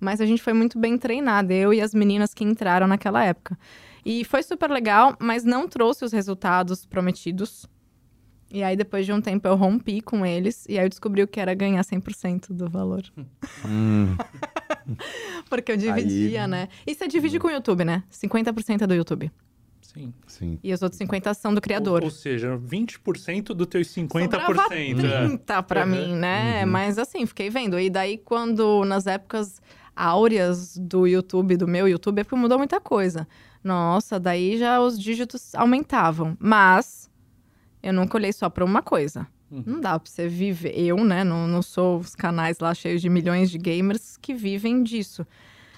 Mas 0.00 0.20
a 0.20 0.26
gente 0.26 0.42
foi 0.42 0.52
muito 0.52 0.76
bem 0.76 0.98
treinada, 0.98 1.54
eu 1.54 1.72
e 1.72 1.80
as 1.80 1.94
meninas 1.94 2.34
que 2.34 2.42
entraram 2.42 2.88
naquela 2.88 3.24
época. 3.24 3.56
E 4.04 4.24
foi 4.24 4.42
super 4.42 4.68
legal, 4.68 5.16
mas 5.20 5.44
não 5.44 5.68
trouxe 5.68 6.04
os 6.04 6.12
resultados 6.12 6.84
prometidos. 6.84 7.68
E 8.54 8.62
aí, 8.62 8.76
depois 8.76 9.06
de 9.06 9.12
um 9.12 9.20
tempo, 9.20 9.48
eu 9.48 9.56
rompi 9.56 10.02
com 10.02 10.26
eles. 10.26 10.66
E 10.68 10.78
aí, 10.78 10.84
eu 10.84 10.88
descobri 10.90 11.22
o 11.22 11.26
que 11.26 11.40
era 11.40 11.54
ganhar 11.54 11.82
100% 11.82 12.52
do 12.52 12.68
valor. 12.68 13.02
Hum, 13.64 14.14
Porque 15.48 15.72
eu 15.72 15.76
dividia, 15.76 16.42
Aí- 16.44 16.48
né? 16.48 16.68
E 16.86 16.94
você 16.94 17.08
divide 17.08 17.38
com 17.38 17.48
o 17.48 17.50
YouTube, 17.50 17.84
né? 17.84 18.02
50% 18.10 18.82
é 18.82 18.86
do 18.86 18.94
YouTube. 18.94 19.30
Sim. 19.80 20.14
sim. 20.26 20.58
E 20.62 20.72
os 20.72 20.80
outros 20.80 20.98
50% 20.98 21.34
são 21.34 21.52
do 21.52 21.60
criador. 21.60 22.00
Ou, 22.00 22.06
ou 22.06 22.10
seja, 22.10 22.56
20% 22.56 23.48
do 23.54 23.66
teu 23.66 23.80
50%. 23.82 24.22
Sobrava 24.22 24.62
é. 24.64 24.68
30 24.68 25.62
pra 25.64 25.84
Uhum. 25.84 25.90
mim, 25.90 26.14
né? 26.14 26.64
Mas 26.64 26.98
assim, 26.98 27.26
fiquei 27.26 27.50
vendo. 27.50 27.78
E 27.78 27.90
daí, 27.90 28.16
quando, 28.16 28.84
nas 28.86 29.06
épocas 29.06 29.60
áureas 29.94 30.78
do 30.78 31.06
YouTube, 31.06 31.58
do 31.58 31.68
meu 31.68 31.86
YouTube, 31.86 32.20
é 32.20 32.24
porque 32.24 32.36
mudou 32.36 32.56
muita 32.56 32.80
coisa. 32.80 33.28
Nossa, 33.62 34.18
daí 34.18 34.56
já 34.56 34.80
os 34.80 34.98
dígitos 34.98 35.54
aumentavam. 35.54 36.36
Mas 36.40 37.10
eu 37.82 37.92
nunca 37.92 38.16
olhei 38.16 38.32
só 38.32 38.48
pra 38.48 38.64
uma 38.64 38.82
coisa. 38.82 39.26
Uhum. 39.50 39.64
Não 39.66 39.80
dá 39.80 39.98
pra 39.98 40.10
você 40.10 40.28
viver. 40.28 40.78
Eu, 40.78 41.04
né? 41.04 41.24
Não, 41.24 41.46
não 41.46 41.60
sou 41.60 41.98
os 41.98 42.14
canais 42.14 42.58
lá 42.58 42.72
cheios 42.74 43.02
de 43.02 43.08
milhões 43.08 43.50
de 43.50 43.58
gamers 43.58 44.16
que 44.16 44.32
vivem 44.32 44.82
disso. 44.82 45.26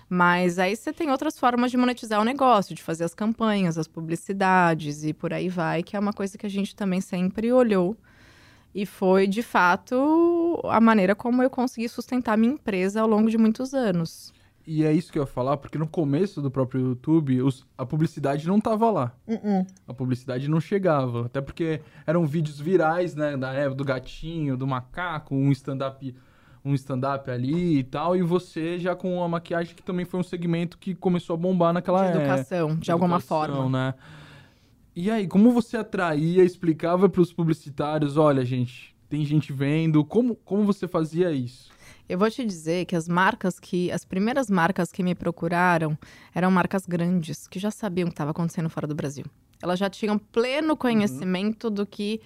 Mas 0.09 0.59
aí 0.59 0.77
você 0.77 0.93
tem 0.93 1.11
outras 1.11 1.39
formas 1.39 1.71
de 1.71 1.77
monetizar 1.77 2.21
o 2.21 2.25
negócio, 2.25 2.75
de 2.75 2.83
fazer 2.83 3.05
as 3.05 3.15
campanhas, 3.15 3.79
as 3.79 3.89
publicidades 3.89 5.03
e 5.03 5.13
por 5.13 5.33
aí 5.33 5.49
vai, 5.49 5.83
que 5.83 5.97
é 5.97 5.99
uma 5.99 6.13
coisa 6.13 6.37
que 6.37 6.47
a 6.47 6.51
gente 6.51 6.77
também 6.77 7.01
sempre 7.01 7.51
olhou. 7.53 7.97
E 8.75 8.85
foi, 8.85 9.27
de 9.27 9.43
fato, 9.43 10.61
a 10.65 10.81
maneira 10.81 11.15
como 11.15 11.43
eu 11.43 11.49
consegui 11.49 11.89
sustentar 11.89 12.37
minha 12.37 12.55
empresa 12.55 13.01
ao 13.01 13.09
longo 13.09 13.31
de 13.31 13.39
muitos 13.39 13.73
anos. 13.73 14.34
E 14.67 14.83
é 14.83 14.93
isso 14.93 15.13
que 15.13 15.19
eu 15.19 15.23
ia 15.23 15.27
falar, 15.27 15.59
porque 15.59 15.77
no 15.77 15.87
começo 15.87 16.41
do 16.41 16.51
próprio 16.51 16.81
YouTube, 16.81 17.43
os- 17.43 17.67
a 17.77 17.85
publicidade 17.85 18.47
não 18.47 18.59
tava 18.61 18.91
lá. 18.91 19.13
A 19.87 19.93
publicidade 19.93 20.49
não 20.49 20.59
chegava. 20.61 21.27
Até 21.27 21.41
porque 21.41 21.81
eram 22.07 22.25
vídeos 22.27 22.59
virais, 22.59 23.15
né? 23.15 23.37
Da 23.37 23.53
época 23.53 23.75
do 23.77 23.85
gatinho, 23.85 24.57
do 24.57 24.67
macaco, 24.67 25.35
um 25.35 25.51
stand-up 25.53 26.15
um 26.67 26.73
stand-up 26.73 27.31
ali 27.31 27.81
e 27.81 27.85
tal. 27.85 28.17
E 28.17 28.23
você 28.23 28.79
já 28.79 28.97
com 28.97 29.23
a 29.23 29.29
maquiagem, 29.29 29.75
que 29.75 29.83
também 29.83 30.07
foi 30.07 30.19
um 30.19 30.23
segmento 30.23 30.79
que 30.79 30.95
começou 30.95 31.35
a 31.35 31.37
bombar 31.37 31.75
naquela 31.75 32.01
De 32.01 32.09
época. 32.17 32.25
educação, 32.25 32.77
de 32.77 32.91
alguma 32.91 33.21
forma. 33.21 33.69
Né? 33.69 33.95
E 34.97 35.11
aí, 35.11 35.27
como 35.27 35.51
você 35.53 35.77
atraía, 35.77 36.43
explicava 36.43 37.07
para 37.07 37.21
os 37.21 37.31
publicitários, 37.35 38.17
olha, 38.17 38.43
gente, 38.47 38.97
tem 39.11 39.27
gente 39.27 39.53
vendo, 39.53 40.03
como, 40.07 40.37
como 40.37 40.65
você 40.65 40.89
fazia 40.89 41.31
isso? 41.33 41.71
Eu 42.09 42.19
vou 42.19 42.31
te 42.31 42.45
dizer 42.45 42.85
que 42.85 42.97
as 42.97 43.09
marcas 43.09 43.59
que. 43.59 43.91
As 43.91 44.05
primeiras 44.05 44.51
marcas 44.51 44.91
que 44.93 45.03
me 45.03 45.15
procuraram 45.15 45.97
eram 46.35 46.51
marcas 46.51 46.87
grandes, 46.87 47.47
que 47.49 47.59
já 47.59 47.71
sabiam 47.71 48.07
o 48.07 48.11
que 48.11 48.15
estava 48.15 48.31
acontecendo 48.31 48.69
fora 48.69 48.87
do 48.87 48.95
Brasil. 48.95 49.25
Elas 49.63 49.79
já 49.79 49.89
tinham 49.89 50.19
pleno 50.19 50.77
conhecimento 50.77 51.71
do 51.71 51.87
que 51.87 52.21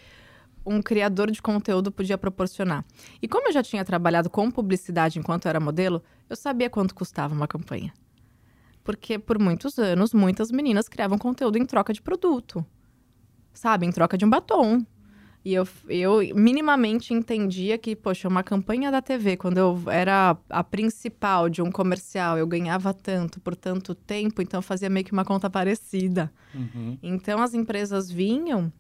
um 0.67 0.83
criador 0.83 1.31
de 1.31 1.41
conteúdo 1.41 1.91
podia 1.91 2.19
proporcionar. 2.19 2.85
E 3.23 3.29
como 3.29 3.49
eu 3.49 3.53
já 3.53 3.63
tinha 3.63 3.85
trabalhado 3.85 4.29
com 4.29 4.51
publicidade 4.51 5.19
enquanto 5.19 5.47
era 5.47 5.59
modelo, 5.59 6.03
eu 6.29 6.37
sabia 6.37 6.69
quanto 6.69 6.95
custava 6.95 7.35
uma 7.35 7.49
campanha. 7.49 7.93
Porque 8.85 9.19
por 9.19 9.39
muitos 9.39 9.79
anos, 9.79 10.13
muitas 10.13 10.51
meninas 10.51 10.89
criavam 10.89 11.19
conteúdo 11.19 11.59
em 11.59 11.65
troca 11.65 11.93
de 11.93 12.03
produto. 12.03 12.65
Sabe? 13.53 13.87
Em 13.87 13.93
troca 13.93 14.17
de 14.17 14.25
um 14.25 14.31
batom. 14.31 14.85
E 15.49 15.55
eu, 15.55 15.67
eu 15.89 16.37
minimamente 16.37 17.15
entendia 17.15 17.79
que, 17.79 17.97
poxa, 17.97 18.29
uma 18.29 18.43
campanha 18.43 18.91
da 18.91 19.01
TV, 19.01 19.35
quando 19.39 19.57
eu 19.57 19.83
era 19.87 20.37
a 20.51 20.63
principal 20.63 21.49
de 21.49 21.63
um 21.63 21.73
comercial, 21.73 22.37
eu 22.37 22.47
ganhava 22.47 22.93
tanto 22.93 23.41
por 23.41 23.57
tanto 23.57 23.95
tempo, 23.95 24.43
então 24.43 24.59
eu 24.59 24.63
fazia 24.63 24.91
meio 24.91 25.07
que 25.07 25.13
uma 25.13 25.25
conta 25.25 25.49
parecida. 25.49 26.31
Uhum. 26.55 26.99
Então 27.03 27.41
as 27.41 27.55
empresas 27.55 28.11
vinham 28.11 28.71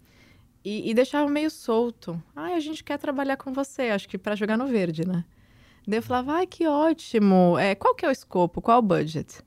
e, 0.62 0.90
e 0.90 0.92
deixavam 0.92 1.30
meio 1.30 1.50
solto. 1.50 2.22
Ai, 2.36 2.52
a 2.52 2.60
gente 2.60 2.84
quer 2.84 2.98
trabalhar 2.98 3.38
com 3.38 3.50
você, 3.50 3.84
acho 3.84 4.06
que 4.06 4.18
para 4.18 4.36
jogar 4.36 4.58
no 4.58 4.66
verde, 4.66 5.08
né? 5.08 5.24
Daí 5.86 6.00
eu 6.00 6.02
falava, 6.02 6.34
ai, 6.34 6.46
que 6.46 6.68
ótimo. 6.68 7.56
É, 7.58 7.74
qual 7.74 7.94
que 7.94 8.04
é 8.04 8.10
o 8.10 8.12
escopo? 8.12 8.60
Qual 8.60 8.78
o 8.78 8.82
budget? 8.82 9.42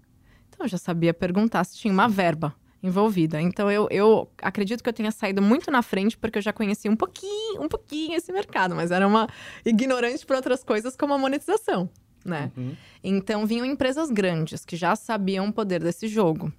Então 0.49 0.65
eu 0.65 0.67
já 0.67 0.79
sabia 0.79 1.13
perguntar 1.13 1.65
se 1.65 1.77
tinha 1.77 1.93
uma 1.93 2.09
verba 2.09 2.55
envolvida. 2.83 3.41
Então 3.41 3.69
eu, 3.69 3.87
eu 3.91 4.29
acredito 4.41 4.83
que 4.83 4.89
eu 4.89 4.93
tenha 4.93 5.11
saído 5.11 5.41
muito 5.41 5.69
na 5.69 5.81
frente 5.81 6.17
porque 6.17 6.39
eu 6.39 6.41
já 6.41 6.51
conhecia 6.51 6.89
um 6.89 6.95
pouquinho, 6.95 7.61
um 7.61 7.67
pouquinho 7.67 8.15
esse 8.15 8.31
mercado, 8.31 8.75
mas 8.75 8.91
era 8.91 9.07
uma 9.07 9.27
ignorante 9.65 10.25
para 10.25 10.35
outras 10.35 10.63
coisas 10.63 10.95
como 10.95 11.13
a 11.13 11.17
monetização, 11.17 11.89
né? 12.25 12.51
Uhum. 12.57 12.75
Então 13.03 13.45
vinham 13.45 13.65
empresas 13.65 14.09
grandes 14.09 14.65
que 14.65 14.75
já 14.75 14.95
sabiam 14.95 15.47
o 15.47 15.53
poder 15.53 15.81
desse 15.81 16.07
jogo. 16.07 16.51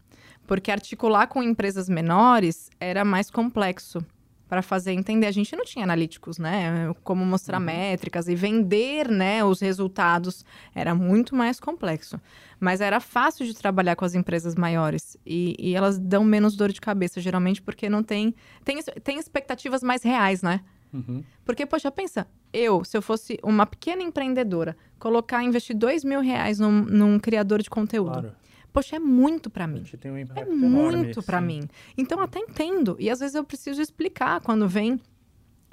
Porque 0.47 0.71
articular 0.71 1.29
com 1.29 1.43
empresas 1.43 1.89
menores 1.89 2.69
era 2.81 3.05
mais 3.05 3.31
complexo 3.31 4.05
para 4.53 4.61
fazer 4.61 4.93
entender. 4.93 5.27
A 5.27 5.31
gente 5.31 5.57
não 5.57 5.65
tinha 5.65 5.83
analíticos, 5.83 6.37
né? 6.37 6.95
Como 7.03 7.25
mostrar 7.25 7.59
métricas 7.59 8.29
e 8.29 8.35
vender, 8.35 9.09
né, 9.09 9.43
os 9.43 9.61
resultados 9.61 10.45
era 10.75 10.95
muito 10.95 11.35
mais 11.35 11.59
complexo. 11.59 12.21
Mas 12.61 12.83
era 12.83 13.01
fácil 13.01 13.47
de 13.47 13.55
trabalhar 13.55 13.97
com 13.97 14.05
as 14.05 14.15
empresas 14.15 14.55
maiores 14.55 15.17
e, 15.25 15.57
e 15.59 15.75
elas 15.75 15.99
dão 15.99 16.23
menos 16.23 16.55
dor 16.55 16.71
de 16.71 16.83
cabeça 16.83 17.19
geralmente 17.19 17.63
porque 17.63 17.89
não 17.89 18.03
tem 18.03 18.35
tem, 18.63 18.83
tem 19.03 19.19
expectativas 19.19 19.83
mais 19.83 20.03
reais, 20.03 20.43
né? 20.43 20.61
Uhum. 20.93 21.25
Porque, 21.47 21.65
poxa, 21.65 21.91
pensa, 21.91 22.27
eu, 22.53 22.85
se 22.85 22.95
eu 22.95 23.01
fosse 23.01 23.39
uma 23.43 23.65
pequena 23.65 24.03
empreendedora, 24.03 24.77
colocar, 24.99 25.43
investir 25.43 25.75
dois 25.75 26.05
mil 26.05 26.21
reais 26.21 26.59
num, 26.59 26.85
num 26.85 27.19
criador 27.19 27.63
de 27.63 27.71
conteúdo. 27.71 28.21
Claro. 28.21 28.33
Poxa, 28.73 28.97
é 28.97 28.99
muito 28.99 29.51
pra 29.51 29.65
A 29.65 29.67
mim. 29.69 29.83
um 30.11 30.17
É 30.37 30.45
muito 30.47 31.21
sim. 31.41 31.47
mim. 31.47 31.69
Então, 31.97 32.21
até 32.21 32.39
entendo. 32.39 32.97
E 32.99 33.11
às 33.11 33.21
vezes 33.21 33.35
eu 33.35 33.45
preciso 33.45 33.81
explicar 33.83 34.41
quando 34.41 34.67
vem 34.69 34.99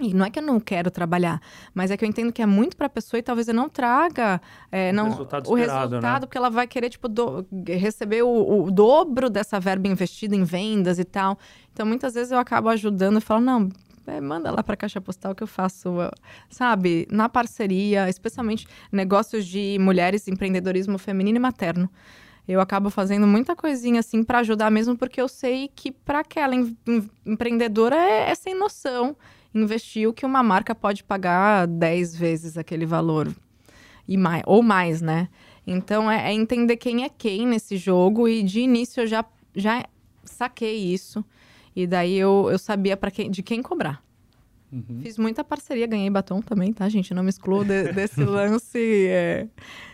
E 0.02 0.14
não 0.14 0.26
é 0.26 0.30
que 0.30 0.40
eu 0.40 0.44
não 0.44 0.62
quero 0.62 0.90
trabalhar, 0.90 1.42
mas 1.74 1.92
é 1.92 1.98
que 1.98 2.06
eu 2.06 2.10
entendo 2.10 2.32
que 2.32 2.42
é 2.42 2.46
muito 2.46 2.78
para 2.78 2.86
a 2.86 2.90
pessoa 2.90 3.20
e 3.20 3.22
talvez 3.22 3.50
eu 3.50 3.54
não 3.54 3.68
traga 3.68 4.42
é, 4.72 4.94
não, 4.94 5.10
resultado 5.10 5.50
o 5.50 5.58
esperado, 5.58 5.90
resultado, 5.90 6.22
né? 6.22 6.26
porque 6.26 6.38
ela 6.38 6.50
vai 6.50 6.68
querer 6.68 6.90
tipo, 6.90 7.10
do- 7.10 7.46
receber 7.68 8.22
o, 8.24 8.64
o 8.64 8.72
dobro 8.72 9.30
dessa 9.30 9.60
verba 9.60 9.90
investida 9.90 10.34
em 10.38 10.44
vendas 10.46 11.00
e 11.00 11.04
tal. 11.04 11.38
Então, 11.74 11.86
muitas 11.86 12.14
vezes 12.14 12.32
eu 12.32 12.38
acabo 12.40 12.70
ajudando 12.70 13.18
e 13.18 13.22
falo, 13.22 13.42
não, 13.42 13.68
é, 14.08 14.22
manda 14.22 14.50
lá 14.52 14.64
para 14.64 14.76
a 14.76 14.78
caixa 14.78 15.02
postal 15.02 15.36
que 15.36 15.44
eu 15.44 15.48
faço, 15.48 15.90
sabe, 16.50 17.06
na 17.12 17.28
parceria, 17.28 18.08
especialmente 18.08 18.66
negócios 18.90 19.46
de 19.46 19.78
mulheres, 19.82 20.30
empreendedorismo 20.30 20.98
feminino 20.98 21.36
e 21.36 21.42
materno. 21.42 21.90
Eu 22.52 22.60
acabo 22.60 22.90
fazendo 22.90 23.28
muita 23.28 23.56
coisinha 23.56 24.00
assim 24.00 24.24
para 24.24 24.40
ajudar 24.40 24.72
mesmo, 24.72 24.98
porque 24.98 25.22
eu 25.22 25.28
sei 25.28 25.70
que 25.76 25.92
para 25.92 26.22
aquela 26.22 26.56
em- 26.56 26.76
em- 26.88 27.10
empreendedora 27.24 27.96
é, 27.96 28.32
é 28.32 28.34
sem 28.34 28.56
noção 28.58 29.16
investir 29.54 30.10
o 30.10 30.14
que 30.14 30.26
uma 30.26 30.42
marca 30.42 30.74
pode 30.74 31.04
pagar 31.04 31.68
10 31.68 32.16
vezes 32.16 32.58
aquele 32.58 32.88
valor 32.88 33.32
e 34.08 34.18
mais, 34.18 34.42
ou 34.48 34.64
mais, 34.64 35.00
né? 35.00 35.30
Então 35.68 36.10
é, 36.10 36.32
é 36.32 36.34
entender 36.34 36.78
quem 36.78 37.04
é 37.04 37.10
quem 37.10 37.46
nesse 37.46 37.78
jogo 37.78 38.28
e 38.28 38.42
de 38.42 38.62
início 38.62 39.02
eu 39.02 39.08
já, 39.08 39.24
já 39.56 39.86
saquei 40.24 40.76
isso 40.92 41.24
e 41.76 41.86
daí 41.86 42.16
eu, 42.18 42.48
eu 42.52 42.58
sabia 42.58 42.98
para 42.98 43.12
quem, 43.12 43.30
de 43.30 43.44
quem 43.44 43.62
cobrar. 43.62 44.02
Uhum. 44.72 45.00
Fiz 45.02 45.18
muita 45.18 45.44
parceria, 45.44 45.88
ganhei 45.88 46.10
batom 46.10 46.42
também, 46.42 46.72
tá, 46.72 46.88
gente? 46.88 47.14
Não 47.14 47.24
me 47.24 47.30
excluo 47.30 47.64
de- 47.64 47.90
desse 47.94 48.24
lance. 48.24 49.08
é, 49.08 49.48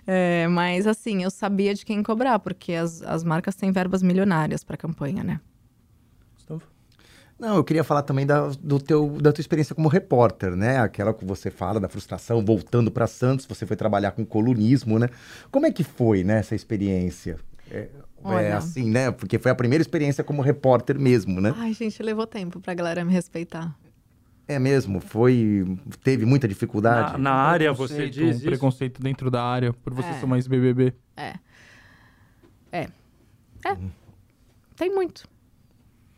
é, 0.06 0.48
mas, 0.50 0.86
assim, 0.86 1.24
eu 1.24 1.32
sabia 1.32 1.74
de 1.74 1.86
quem 1.86 2.04
cobrar, 2.04 2.40
porque 2.40 2.74
as, 2.74 3.02
as 3.02 3.24
marcas 3.24 3.56
têm 3.56 3.72
verbas 3.72 4.04
milionárias 4.04 4.64
para 4.64 4.76
campanha, 4.76 5.24
né? 5.24 5.40
Gustavo? 6.36 6.64
Não, 7.40 7.58
eu 7.58 7.64
queria 7.64 7.84
falar 7.84 8.02
também 8.02 8.26
da, 8.26 8.48
do 8.62 8.80
teu, 8.80 9.18
da 9.22 9.32
tua 9.32 9.42
experiência 9.42 9.76
como 9.76 9.90
repórter, 9.90 10.56
né? 10.56 10.80
Aquela 10.80 11.14
que 11.14 11.26
você 11.26 11.52
fala 11.52 11.80
da 11.80 11.90
frustração, 11.90 12.44
voltando 12.44 12.90
para 12.90 13.08
Santos, 13.08 13.46
você 13.46 13.66
foi 13.66 13.76
trabalhar 13.76 14.12
com 14.12 14.26
colunismo, 14.26 14.98
né? 15.00 15.10
Como 15.52 15.66
é 15.66 15.72
que 15.72 15.84
foi, 15.84 16.24
né, 16.24 16.40
essa 16.40 16.56
experiência? 16.56 17.38
É, 17.70 17.90
Olha. 18.24 18.42
é 18.42 18.52
assim, 18.54 18.90
né? 18.90 19.12
Porque 19.12 19.38
foi 19.38 19.52
a 19.52 19.56
primeira 19.56 19.82
experiência 19.82 20.24
como 20.24 20.42
repórter 20.42 20.98
mesmo, 20.98 21.42
né? 21.42 21.54
Ai, 21.58 21.74
gente, 21.74 22.02
levou 22.02 22.26
tempo 22.26 22.62
pra 22.62 22.74
galera 22.74 23.04
me 23.04 23.12
respeitar. 23.12 23.76
É 24.48 24.60
mesmo, 24.60 25.00
foi... 25.00 25.66
Teve 26.04 26.26
muita 26.26 26.48
dificuldade? 26.48 27.14
Na, 27.14 27.18
na 27.18 27.34
área 27.34 27.74
você 27.74 28.08
diz 28.10 28.24
um 28.24 28.30
isso? 28.38 28.46
preconceito 28.46 29.02
dentro 29.02 29.32
da 29.32 29.44
área, 29.44 29.74
por 29.74 29.94
você 29.94 30.10
É. 30.10 30.14
ser 30.14 30.26
mais 30.28 30.48
BBB. 30.48 30.94
É. 31.18 31.34
É. 32.72 32.82
É. 33.66 33.78
Tem 34.76 34.94
muito. 34.94 35.28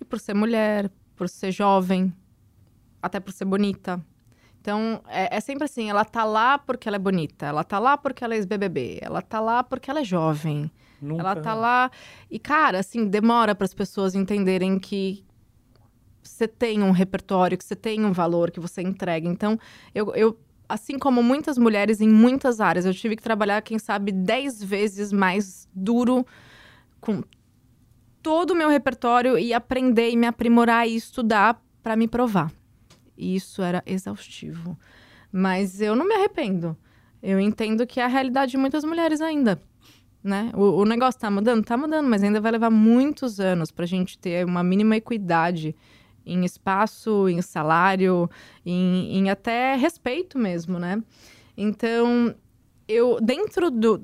E 0.01 0.05
por 0.05 0.19
ser 0.19 0.33
mulher, 0.33 0.91
por 1.15 1.29
ser 1.29 1.51
jovem, 1.51 2.13
até 3.01 3.19
por 3.19 3.31
ser 3.31 3.45
bonita. 3.45 4.03
Então, 4.59 5.01
é, 5.07 5.37
é 5.37 5.39
sempre 5.39 5.63
assim, 5.63 5.89
ela 5.89 6.03
tá 6.03 6.25
lá 6.25 6.57
porque 6.57 6.89
ela 6.89 6.97
é 6.97 6.99
bonita, 6.99 7.45
ela 7.45 7.63
tá 7.63 7.79
lá 7.79 7.97
porque 7.97 8.23
ela 8.23 8.33
é 8.33 8.37
ex-BBB, 8.37 8.99
ela 9.01 9.21
tá 9.21 9.39
lá 9.39 9.63
porque 9.63 9.89
ela 9.89 10.01
é 10.01 10.03
jovem, 10.03 10.69
Nunca... 11.01 11.21
ela 11.21 11.35
tá 11.37 11.53
lá... 11.53 11.89
E, 12.29 12.37
cara, 12.37 12.79
assim, 12.79 13.07
demora 13.07 13.55
para 13.55 13.63
as 13.63 13.73
pessoas 13.73 14.13
entenderem 14.13 14.77
que 14.77 15.23
você 16.37 16.47
tem 16.47 16.83
um 16.83 16.91
repertório, 16.91 17.57
que 17.57 17.65
você 17.65 17.75
tem 17.75 18.05
um 18.05 18.11
valor, 18.11 18.51
que 18.51 18.59
você 18.59 18.81
entrega. 18.81 19.27
Então, 19.27 19.59
eu, 19.93 20.13
eu 20.15 20.39
assim 20.69 20.99
como 20.99 21.23
muitas 21.23 21.57
mulheres 21.57 21.99
em 21.99 22.07
muitas 22.07 22.59
áreas, 22.59 22.85
eu 22.85 22.93
tive 22.93 23.15
que 23.15 23.23
trabalhar, 23.23 23.61
quem 23.61 23.79
sabe, 23.79 24.11
dez 24.11 24.63
vezes 24.63 25.11
mais 25.11 25.67
duro 25.73 26.25
com 27.01 27.23
todo 28.21 28.51
o 28.51 28.55
meu 28.55 28.69
repertório 28.69 29.37
e 29.39 29.53
aprender 29.53 30.11
e 30.11 30.17
me 30.17 30.27
aprimorar 30.27 30.87
e 30.87 30.95
estudar 30.95 31.59
para 31.81 31.95
me 31.95 32.07
provar. 32.07 32.51
E 33.17 33.35
isso 33.35 33.61
era 33.63 33.81
exaustivo. 33.85 34.77
Mas 35.31 35.81
eu 35.81 35.95
não 35.95 36.07
me 36.07 36.13
arrependo. 36.13 36.77
Eu 37.21 37.39
entendo 37.39 37.87
que 37.87 37.99
é 37.99 38.03
a 38.03 38.07
realidade 38.07 38.51
de 38.51 38.57
muitas 38.57 38.83
mulheres 38.83 39.21
ainda. 39.21 39.59
Né? 40.23 40.51
O, 40.53 40.81
o 40.81 40.85
negócio 40.85 41.19
tá 41.19 41.31
mudando? 41.31 41.63
Tá 41.63 41.77
mudando, 41.77 42.07
mas 42.07 42.21
ainda 42.21 42.41
vai 42.41 42.51
levar 42.51 42.69
muitos 42.69 43.39
anos 43.39 43.71
pra 43.71 43.85
gente 43.85 44.19
ter 44.19 44.45
uma 44.45 44.61
mínima 44.61 44.97
equidade 44.97 45.75
em 46.27 46.43
espaço, 46.43 47.27
em 47.29 47.41
salário, 47.41 48.29
em, 48.65 49.17
em 49.17 49.29
até 49.29 49.75
respeito 49.75 50.37
mesmo, 50.37 50.77
né? 50.77 51.01
Então, 51.55 52.35
eu, 52.87 53.19
dentro 53.21 53.71
do, 53.71 54.03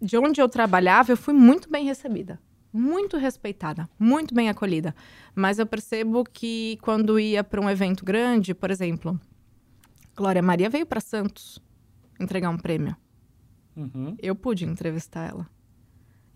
de 0.00 0.16
onde 0.16 0.40
eu 0.40 0.48
trabalhava, 0.48 1.12
eu 1.12 1.16
fui 1.16 1.34
muito 1.34 1.70
bem 1.70 1.84
recebida. 1.84 2.38
Muito 2.72 3.16
respeitada, 3.16 3.88
muito 3.98 4.34
bem 4.34 4.50
acolhida. 4.50 4.94
Mas 5.34 5.58
eu 5.58 5.66
percebo 5.66 6.24
que 6.24 6.78
quando 6.82 7.18
ia 7.18 7.42
para 7.42 7.60
um 7.60 7.70
evento 7.70 8.04
grande, 8.04 8.54
por 8.54 8.70
exemplo, 8.70 9.18
Glória 10.14 10.42
Maria 10.42 10.68
veio 10.68 10.84
para 10.84 11.00
Santos 11.00 11.58
entregar 12.20 12.50
um 12.50 12.58
prêmio. 12.58 12.96
Uhum. 13.74 14.16
Eu 14.20 14.34
pude 14.34 14.64
entrevistar 14.64 15.28
ela. 15.28 15.48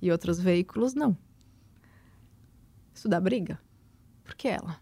E 0.01 0.11
outros 0.11 0.41
veículos 0.41 0.95
não. 0.95 1.17
Isso 2.95 3.09
dá 3.09 3.21
briga. 3.21 3.61
Por 4.25 4.35
que 4.35 4.49
ela? 4.49 4.79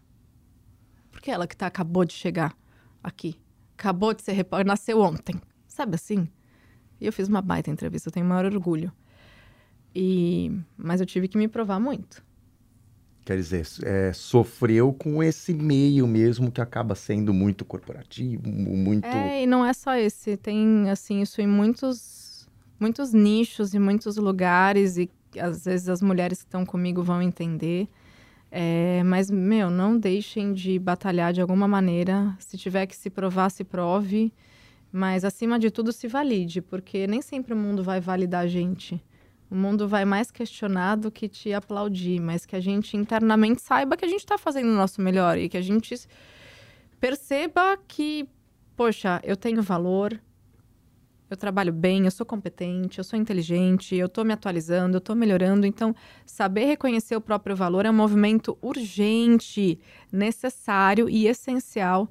Por 1.19 1.23
que 1.23 1.31
ela 1.31 1.45
que 1.45 1.57
tá, 1.57 1.67
acabou 1.67 2.05
de 2.05 2.13
chegar 2.13 2.55
aqui? 3.03 3.35
Acabou 3.77 4.13
de 4.13 4.21
ser 4.21 4.31
repórter, 4.31 4.65
nasceu 4.65 5.01
ontem. 5.01 5.35
Sabe 5.67 5.95
assim? 5.95 6.29
E 6.99 7.05
eu 7.05 7.11
fiz 7.11 7.27
uma 7.27 7.41
baita 7.41 7.69
entrevista, 7.69 8.07
eu 8.07 8.13
tenho 8.13 8.25
o 8.25 8.29
maior 8.29 8.45
orgulho. 8.45 8.89
E... 9.93 10.49
Mas 10.77 11.01
eu 11.01 11.05
tive 11.05 11.27
que 11.27 11.37
me 11.37 11.49
provar 11.49 11.77
muito. 11.77 12.23
Quer 13.25 13.35
dizer, 13.35 13.67
é, 13.83 14.13
sofreu 14.13 14.93
com 14.93 15.21
esse 15.21 15.53
meio 15.53 16.07
mesmo 16.07 16.49
que 16.53 16.61
acaba 16.61 16.95
sendo 16.95 17.33
muito 17.33 17.65
corporativo, 17.65 18.49
muito... 18.49 19.05
É, 19.05 19.43
e 19.43 19.45
não 19.45 19.65
é 19.65 19.73
só 19.73 19.95
esse. 19.95 20.37
Tem, 20.37 20.89
assim, 20.89 21.21
isso 21.21 21.41
em 21.41 21.47
muitos, 21.47 22.47
muitos 22.79 23.11
nichos 23.11 23.73
e 23.73 23.79
muitos 23.79 24.15
lugares. 24.15 24.95
E 24.95 25.09
às 25.37 25.65
vezes 25.65 25.89
as 25.89 26.01
mulheres 26.01 26.37
que 26.37 26.45
estão 26.45 26.65
comigo 26.65 27.03
vão 27.03 27.21
entender. 27.21 27.89
É, 28.51 29.03
mas, 29.03 29.29
meu, 29.29 29.69
não 29.69 29.97
deixem 29.97 30.53
de 30.53 30.79
batalhar 30.79 31.33
de 31.33 31.41
alguma 31.41 31.67
maneira. 31.67 32.35
Se 32.39 32.57
tiver 32.57 32.85
que 32.87 32.95
se 32.95 33.09
provar, 33.09 33.49
se 33.49 33.63
prove. 33.63 34.33
Mas, 34.91 35.23
acima 35.23 35.59
de 35.59 35.69
tudo, 35.69 35.91
se 35.91 36.07
valide. 36.07 36.61
Porque 36.61 37.05
nem 37.07 37.21
sempre 37.21 37.53
o 37.53 37.57
mundo 37.57 37.83
vai 37.83 37.99
validar 38.01 38.43
a 38.43 38.47
gente. 38.47 39.01
O 39.49 39.55
mundo 39.55 39.87
vai 39.87 40.05
mais 40.05 40.31
questionar 40.31 40.95
do 40.95 41.11
que 41.11 41.27
te 41.27 41.53
aplaudir. 41.53 42.19
Mas 42.19 42.45
que 42.45 42.55
a 42.55 42.59
gente 42.59 42.97
internamente 42.97 43.61
saiba 43.61 43.95
que 43.95 44.05
a 44.05 44.09
gente 44.09 44.21
está 44.21 44.37
fazendo 44.37 44.69
o 44.69 44.75
nosso 44.75 45.01
melhor. 45.01 45.37
E 45.37 45.47
que 45.47 45.57
a 45.57 45.61
gente 45.61 45.95
perceba 46.99 47.77
que 47.87 48.27
poxa, 48.79 49.19
eu 49.25 49.35
tenho 49.35 49.61
valor, 49.61 50.17
eu 51.29 51.37
trabalho 51.37 51.71
bem, 51.71 52.05
eu 52.05 52.11
sou 52.11 52.25
competente, 52.25 52.97
eu 52.97 53.03
sou 53.03 53.17
inteligente, 53.17 53.95
eu 53.95 54.07
estou 54.07 54.25
me 54.25 54.33
atualizando, 54.33 54.95
eu 54.95 54.99
estou 54.99 55.15
melhorando. 55.15 55.65
Então, 55.65 55.95
saber 56.25 56.65
reconhecer 56.65 57.15
o 57.15 57.21
próprio 57.21 57.55
valor 57.55 57.85
é 57.85 57.89
um 57.89 57.93
movimento 57.93 58.57
urgente, 58.61 59.79
necessário 60.11 61.09
e 61.09 61.27
essencial 61.27 62.09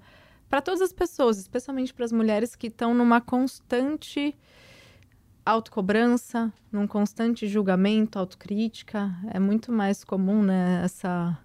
para 0.49 0.63
todas 0.63 0.81
as 0.81 0.93
pessoas, 0.93 1.39
especialmente 1.39 1.93
para 1.93 2.05
as 2.05 2.13
mulheres 2.13 2.57
que 2.57 2.69
estão 2.69 2.95
numa 2.95 3.21
constante 3.21 4.35
autocobrança, 5.45 6.53
num 6.71 6.87
constante 6.87 7.47
julgamento, 7.47 8.19
autocrítica. 8.19 9.11
É 9.33 9.39
muito 9.39 9.73
mais 9.73 10.05
comum, 10.05 10.43
né, 10.43 10.83
essa 10.85 11.39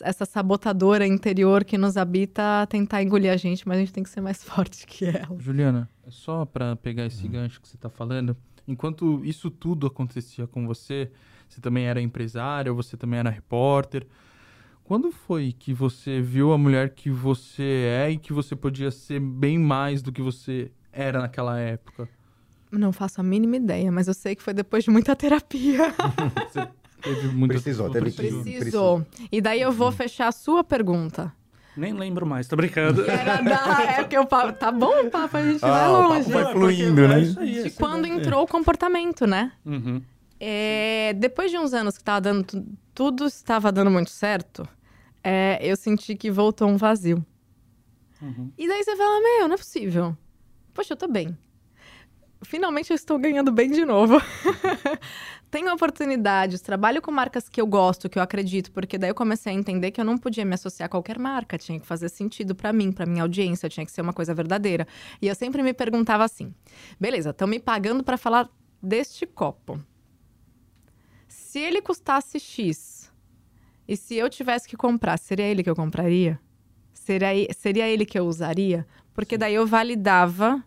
essa 0.00 0.24
sabotadora 0.24 1.06
interior 1.06 1.64
que 1.64 1.78
nos 1.78 1.96
habita 1.96 2.66
tentar 2.68 3.02
engolir 3.02 3.32
a 3.32 3.36
gente, 3.36 3.66
mas 3.66 3.76
a 3.76 3.80
gente 3.80 3.92
tem 3.92 4.02
que 4.02 4.10
ser 4.10 4.20
mais 4.20 4.42
forte 4.44 4.86
que 4.86 5.04
ela. 5.04 5.36
Juliana, 5.38 5.88
só 6.08 6.44
pra 6.44 6.76
pegar 6.76 7.06
esse 7.06 7.26
gancho 7.28 7.60
que 7.60 7.68
você 7.68 7.76
tá 7.76 7.88
falando, 7.88 8.36
enquanto 8.66 9.24
isso 9.24 9.50
tudo 9.50 9.86
acontecia 9.86 10.46
com 10.46 10.66
você, 10.66 11.10
você 11.48 11.60
também 11.60 11.86
era 11.86 12.00
empresária, 12.00 12.72
você 12.72 12.96
também 12.96 13.20
era 13.20 13.30
repórter. 13.30 14.06
Quando 14.84 15.10
foi 15.10 15.52
que 15.52 15.74
você 15.74 16.20
viu 16.20 16.52
a 16.52 16.58
mulher 16.58 16.90
que 16.90 17.10
você 17.10 17.88
é 18.04 18.10
e 18.10 18.18
que 18.18 18.32
você 18.32 18.54
podia 18.54 18.90
ser 18.90 19.18
bem 19.18 19.58
mais 19.58 20.00
do 20.00 20.12
que 20.12 20.22
você 20.22 20.70
era 20.92 21.20
naquela 21.20 21.58
época? 21.58 22.08
Não 22.70 22.92
faço 22.92 23.20
a 23.20 23.24
mínima 23.24 23.56
ideia, 23.56 23.90
mas 23.90 24.06
eu 24.06 24.14
sei 24.14 24.36
que 24.36 24.42
foi 24.42 24.54
depois 24.54 24.84
de 24.84 24.90
muita 24.90 25.16
terapia. 25.16 25.92
Você 26.48 26.68
teve 27.02 27.28
muita 27.28 27.54
Precisou, 27.54 27.90
teve 27.90 28.10
que- 28.10 28.16
precisou. 28.16 28.42
Precisou. 28.42 29.06
E 29.30 29.40
daí 29.40 29.60
eu 29.60 29.72
vou 29.72 29.90
fechar 29.92 30.28
a 30.28 30.32
sua 30.32 30.62
pergunta. 30.64 31.32
Nem 31.76 31.92
lembro 31.92 32.24
mais, 32.26 32.48
tô 32.48 32.56
brincando. 32.56 33.04
Era 33.10 33.42
da... 33.42 33.82
É 33.82 34.02
porque 34.02 34.16
o 34.18 34.26
papo... 34.26 34.52
Tá 34.58 34.72
bom 34.72 35.02
o 35.06 35.10
papo, 35.10 35.36
a 35.36 35.42
gente 35.42 35.60
vai 35.60 35.70
Ah, 35.70 35.90
o 35.90 36.02
papo 36.02 36.14
longe. 36.14 36.32
vai 36.32 36.42
é 36.42 36.52
fluindo, 36.52 37.06
né? 37.08 37.14
é 37.16 37.20
isso 37.22 37.38
aí, 37.40 37.62
De 37.64 37.70
quando 37.70 38.06
entrou 38.06 38.42
o 38.42 38.46
comportamento, 38.46 39.26
né? 39.26 39.52
Uhum. 39.64 40.00
É, 40.40 41.12
depois 41.18 41.50
de 41.50 41.58
uns 41.58 41.72
anos 41.74 41.96
que 41.98 42.04
tava 42.04 42.20
dando 42.22 42.44
tu- 42.44 42.64
tudo 42.94 43.26
estava 43.26 43.70
dando 43.70 43.90
muito 43.90 44.10
certo, 44.10 44.66
é, 45.22 45.58
eu 45.60 45.76
senti 45.76 46.14
que 46.14 46.30
voltou 46.30 46.66
um 46.68 46.76
vazio. 46.78 47.24
Uhum. 48.22 48.50
E 48.56 48.66
daí 48.66 48.82
você 48.82 48.96
fala, 48.96 49.20
meu, 49.20 49.46
não 49.48 49.54
é 49.54 49.58
possível. 49.58 50.16
Poxa, 50.72 50.94
eu 50.94 50.96
tô 50.96 51.06
bem. 51.08 51.36
Finalmente 52.46 52.90
eu 52.90 52.94
estou 52.94 53.18
ganhando 53.18 53.50
bem 53.50 53.68
de 53.68 53.84
novo. 53.84 54.22
tenho 55.50 55.72
oportunidades, 55.74 56.60
trabalho 56.60 57.02
com 57.02 57.10
marcas 57.10 57.48
que 57.48 57.60
eu 57.60 57.66
gosto, 57.66 58.08
que 58.08 58.20
eu 58.20 58.22
acredito, 58.22 58.70
porque 58.70 58.96
daí 58.96 59.10
eu 59.10 59.16
comecei 59.16 59.52
a 59.52 59.56
entender 59.56 59.90
que 59.90 60.00
eu 60.00 60.04
não 60.04 60.16
podia 60.16 60.44
me 60.44 60.54
associar 60.54 60.86
a 60.86 60.88
qualquer 60.88 61.18
marca, 61.18 61.58
tinha 61.58 61.80
que 61.80 61.84
fazer 61.84 62.08
sentido 62.08 62.54
para 62.54 62.72
mim, 62.72 62.92
para 62.92 63.04
minha 63.04 63.22
audiência, 63.22 63.68
tinha 63.68 63.84
que 63.84 63.90
ser 63.90 64.00
uma 64.00 64.12
coisa 64.12 64.32
verdadeira. 64.32 64.86
E 65.20 65.26
eu 65.26 65.34
sempre 65.34 65.60
me 65.60 65.74
perguntava 65.74 66.22
assim: 66.22 66.54
beleza, 67.00 67.30
estão 67.30 67.48
me 67.48 67.58
pagando 67.58 68.04
para 68.04 68.16
falar 68.16 68.48
deste 68.80 69.26
copo. 69.26 69.80
Se 71.26 71.58
ele 71.58 71.82
custasse 71.82 72.38
X 72.38 73.12
e 73.88 73.96
se 73.96 74.14
eu 74.14 74.30
tivesse 74.30 74.68
que 74.68 74.76
comprar, 74.76 75.18
seria 75.18 75.46
ele 75.46 75.64
que 75.64 75.70
eu 75.70 75.74
compraria? 75.74 76.38
Seria, 76.94 77.52
seria 77.52 77.88
ele 77.88 78.06
que 78.06 78.16
eu 78.16 78.24
usaria? 78.24 78.86
Porque 79.12 79.36
daí 79.36 79.54
eu 79.54 79.66
validava 79.66 80.64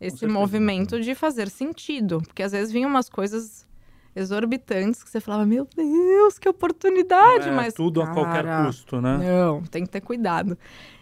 esse 0.00 0.26
movimento 0.26 1.00
de 1.00 1.14
fazer 1.14 1.48
sentido. 1.48 2.22
Porque 2.26 2.42
às 2.42 2.52
vezes 2.52 2.72
vinham 2.72 2.90
umas 2.90 3.08
coisas 3.08 3.66
exorbitantes 4.14 5.02
que 5.02 5.10
você 5.10 5.20
falava, 5.20 5.44
meu 5.44 5.68
Deus, 5.76 6.38
que 6.38 6.48
oportunidade, 6.48 7.48
é, 7.48 7.52
mas. 7.52 7.74
Tudo 7.74 8.00
cara, 8.00 8.10
a 8.10 8.14
qualquer 8.14 8.64
custo, 8.64 9.00
né? 9.00 9.18
Não, 9.18 9.62
tem 9.62 9.84
que 9.84 9.90
ter 9.90 10.00
cuidado. 10.00 10.56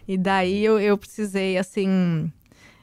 E 0.07 0.19
daí 0.19 0.65
eu, 0.65 0.81
eu 0.81 0.99
precisei, 0.99 1.57
assim, 1.57 2.31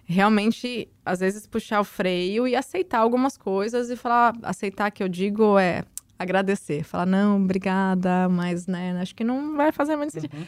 realmente, 0.06 0.88
às 1.06 1.20
vezes, 1.20 1.46
puxar 1.46 1.82
o 1.82 1.84
freio 1.84 2.48
e 2.48 2.56
aceitar 2.56 3.00
algumas 3.00 3.38
coisas 3.38 3.90
e 3.90 3.96
falar, 3.96 4.34
aceitar 4.42 4.90
que 4.90 5.04
eu 5.04 5.10
digo 5.10 5.60
é 5.60 5.84
agradecer. 6.18 6.84
Falar, 6.84 7.06
não, 7.06 7.42
obrigada, 7.44 8.30
mas, 8.30 8.68
né, 8.68 8.98
acho 9.02 9.14
que 9.14 9.24
não 9.24 9.58
vai 9.58 9.72
fazer 9.72 9.98
muito 9.98 10.14
sentido. 10.14 10.36
Uhum. 10.36 10.46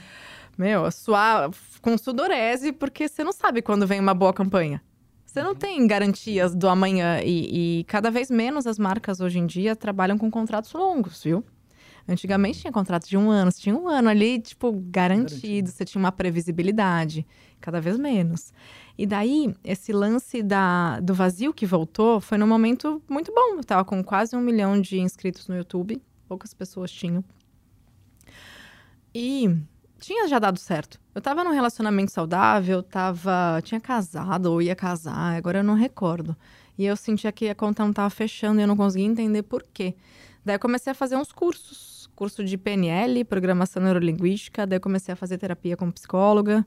Meu, 0.57 0.89
suar 0.91 1.49
com 1.81 1.97
sudorese, 1.97 2.71
porque 2.71 3.07
você 3.07 3.23
não 3.23 3.33
sabe 3.33 3.61
quando 3.61 3.85
vem 3.87 3.99
uma 3.99 4.13
boa 4.13 4.31
campanha. 4.31 4.81
Você 5.33 5.41
não 5.41 5.55
tem 5.55 5.87
garantias 5.87 6.53
do 6.53 6.69
amanhã 6.69 7.19
e, 7.23 7.79
e, 7.79 7.83
cada 7.85 8.11
vez 8.11 8.29
menos 8.29 8.67
as 8.67 8.77
marcas 8.77 9.19
hoje 9.19 9.39
em 9.39 9.47
dia 9.47 9.75
trabalham 9.75 10.15
com 10.15 10.29
contratos 10.29 10.71
longos, 10.73 11.23
viu? 11.23 11.43
Antigamente 12.07 12.59
tinha 12.59 12.71
contrato 12.71 13.09
de 13.09 13.17
um 13.17 13.31
ano, 13.31 13.51
você 13.51 13.59
tinha 13.59 13.75
um 13.75 13.87
ano 13.87 14.09
ali, 14.09 14.39
tipo, 14.39 14.71
garantido, 14.71 14.91
garantido, 14.91 15.69
você 15.71 15.85
tinha 15.85 15.99
uma 15.99 16.11
previsibilidade, 16.11 17.25
cada 17.59 17.81
vez 17.81 17.97
menos. 17.97 18.53
E 18.95 19.07
daí, 19.07 19.55
esse 19.63 19.91
lance 19.91 20.43
da, 20.43 20.99
do 20.99 21.15
vazio 21.15 21.51
que 21.51 21.65
voltou 21.65 22.21
foi 22.21 22.37
num 22.37 22.45
momento 22.45 23.01
muito 23.09 23.33
bom. 23.33 23.55
Eu 23.55 23.63
tava 23.63 23.83
com 23.83 24.03
quase 24.03 24.35
um 24.35 24.39
milhão 24.39 24.79
de 24.79 24.99
inscritos 24.99 25.47
no 25.47 25.57
YouTube, 25.57 25.99
poucas 26.27 26.53
pessoas 26.53 26.91
tinham. 26.91 27.23
E 29.15 29.49
tinha 30.03 30.27
já 30.27 30.37
dado 30.37 30.59
certo. 30.59 30.99
Eu 31.15 31.21
tava 31.21 31.45
num 31.45 31.51
relacionamento 31.51 32.11
saudável, 32.11 32.83
tava. 32.83 33.61
tinha 33.63 33.79
casado 33.79 34.47
ou 34.47 34.61
ia 34.61 34.75
casar, 34.75 35.37
agora 35.37 35.59
eu 35.59 35.63
não 35.63 35.75
recordo. 35.75 36.35
E 36.77 36.85
eu 36.85 36.97
sentia 36.97 37.31
que 37.31 37.47
a 37.47 37.55
conta 37.55 37.85
não 37.85 37.93
tava 37.93 38.09
fechando 38.09 38.59
e 38.59 38.63
eu 38.63 38.67
não 38.67 38.75
conseguia 38.75 39.07
entender 39.07 39.43
por 39.43 39.63
quê. 39.73 39.95
Daí 40.43 40.55
eu 40.55 40.59
comecei 40.59 40.91
a 40.91 40.93
fazer 40.93 41.15
uns 41.15 41.31
cursos. 41.31 42.09
Curso 42.15 42.43
de 42.43 42.57
PNL, 42.57 43.23
Programação 43.23 43.81
Neurolinguística. 43.81 44.67
Daí 44.67 44.75
eu 44.77 44.81
comecei 44.81 45.13
a 45.13 45.15
fazer 45.15 45.37
terapia 45.37 45.77
com 45.77 45.89
psicóloga. 45.89 46.65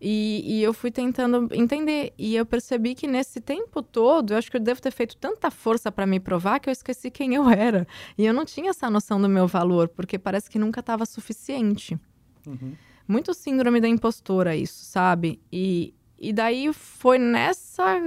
E, 0.00 0.42
e, 0.44 0.62
eu 0.62 0.72
fui 0.74 0.90
tentando 0.90 1.48
entender. 1.52 2.12
E 2.18 2.34
eu 2.34 2.44
percebi 2.44 2.96
que 2.96 3.06
nesse 3.06 3.40
tempo 3.40 3.80
todo, 3.80 4.32
eu 4.32 4.38
acho 4.38 4.50
que 4.50 4.56
eu 4.56 4.60
devo 4.60 4.82
ter 4.82 4.90
feito 4.90 5.16
tanta 5.16 5.52
força 5.52 5.92
para 5.92 6.04
me 6.04 6.18
provar 6.18 6.58
que 6.58 6.68
eu 6.68 6.72
esqueci 6.72 7.12
quem 7.12 7.34
eu 7.34 7.48
era. 7.48 7.86
E 8.18 8.26
eu 8.26 8.34
não 8.34 8.44
tinha 8.44 8.70
essa 8.70 8.90
noção 8.90 9.20
do 9.20 9.28
meu 9.28 9.46
valor, 9.46 9.88
porque 9.88 10.18
parece 10.18 10.50
que 10.50 10.58
nunca 10.58 10.80
estava 10.80 11.06
suficiente. 11.06 11.96
Uhum. 12.46 12.74
Muito 13.06 13.34
síndrome 13.34 13.80
da 13.80 13.88
impostora, 13.88 14.56
isso, 14.56 14.84
sabe? 14.84 15.40
E, 15.52 15.94
e 16.18 16.32
daí 16.32 16.72
foi 16.72 17.18
nessa 17.18 18.06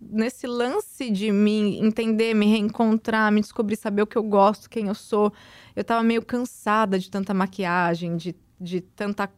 nesse 0.00 0.46
lance 0.46 1.10
de 1.10 1.32
me 1.32 1.78
entender, 1.78 2.34
me 2.34 2.46
reencontrar, 2.46 3.32
me 3.32 3.40
descobrir, 3.40 3.76
saber 3.76 4.02
o 4.02 4.06
que 4.06 4.16
eu 4.16 4.22
gosto, 4.22 4.68
quem 4.68 4.88
eu 4.88 4.94
sou. 4.94 5.32
Eu 5.74 5.82
tava 5.82 6.02
meio 6.02 6.22
cansada 6.22 6.98
de 6.98 7.10
tanta 7.10 7.32
maquiagem, 7.32 8.16
de, 8.16 8.36
de 8.60 8.80
tanta 8.80 9.30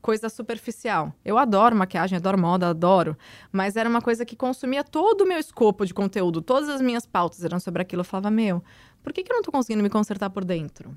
coisa 0.00 0.28
superficial. 0.28 1.12
Eu 1.24 1.36
adoro 1.36 1.76
maquiagem, 1.76 2.16
adoro 2.16 2.38
moda, 2.38 2.68
adoro. 2.68 3.16
Mas 3.52 3.76
era 3.76 3.88
uma 3.88 4.00
coisa 4.00 4.24
que 4.24 4.36
consumia 4.36 4.84
todo 4.84 5.22
o 5.22 5.26
meu 5.26 5.38
escopo 5.38 5.84
de 5.84 5.92
conteúdo. 5.92 6.40
Todas 6.40 6.68
as 6.68 6.80
minhas 6.80 7.04
pautas 7.04 7.44
eram 7.44 7.58
sobre 7.60 7.82
aquilo. 7.82 8.00
Eu 8.00 8.04
falava, 8.04 8.30
meu, 8.30 8.62
por 9.02 9.12
que, 9.12 9.22
que 9.22 9.32
eu 9.32 9.36
não 9.36 9.42
tô 9.42 9.52
conseguindo 9.52 9.82
me 9.82 9.90
consertar 9.90 10.30
por 10.30 10.44
dentro? 10.44 10.96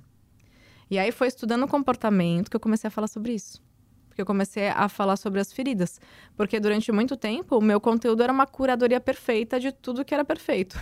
E 0.89 0.97
aí 0.97 1.12
foi 1.12 1.28
estudando 1.28 1.63
o 1.63 1.67
comportamento 1.67 2.50
que 2.50 2.56
eu 2.56 2.60
comecei 2.60 2.88
a 2.88 2.91
falar 2.91 3.08
sobre 3.08 3.34
isso. 3.34 3.62
Porque 4.08 4.21
eu 4.21 4.26
comecei 4.26 4.69
a 4.69 4.89
falar 4.89 5.15
sobre 5.15 5.39
as 5.39 5.54
feridas. 5.54 6.00
Porque 6.36 6.60
durante 6.60 6.91
muito 6.91 7.15
tempo, 7.15 7.58
o 7.58 7.62
meu 7.62 7.80
conteúdo 7.80 8.23
era 8.23 8.32
uma 8.32 8.47
curadoria 8.47 9.00
perfeita 9.00 9.60
de 9.60 9.71
tudo 9.71 10.04
que 10.04 10.13
era 10.13 10.26
perfeito. 10.26 10.80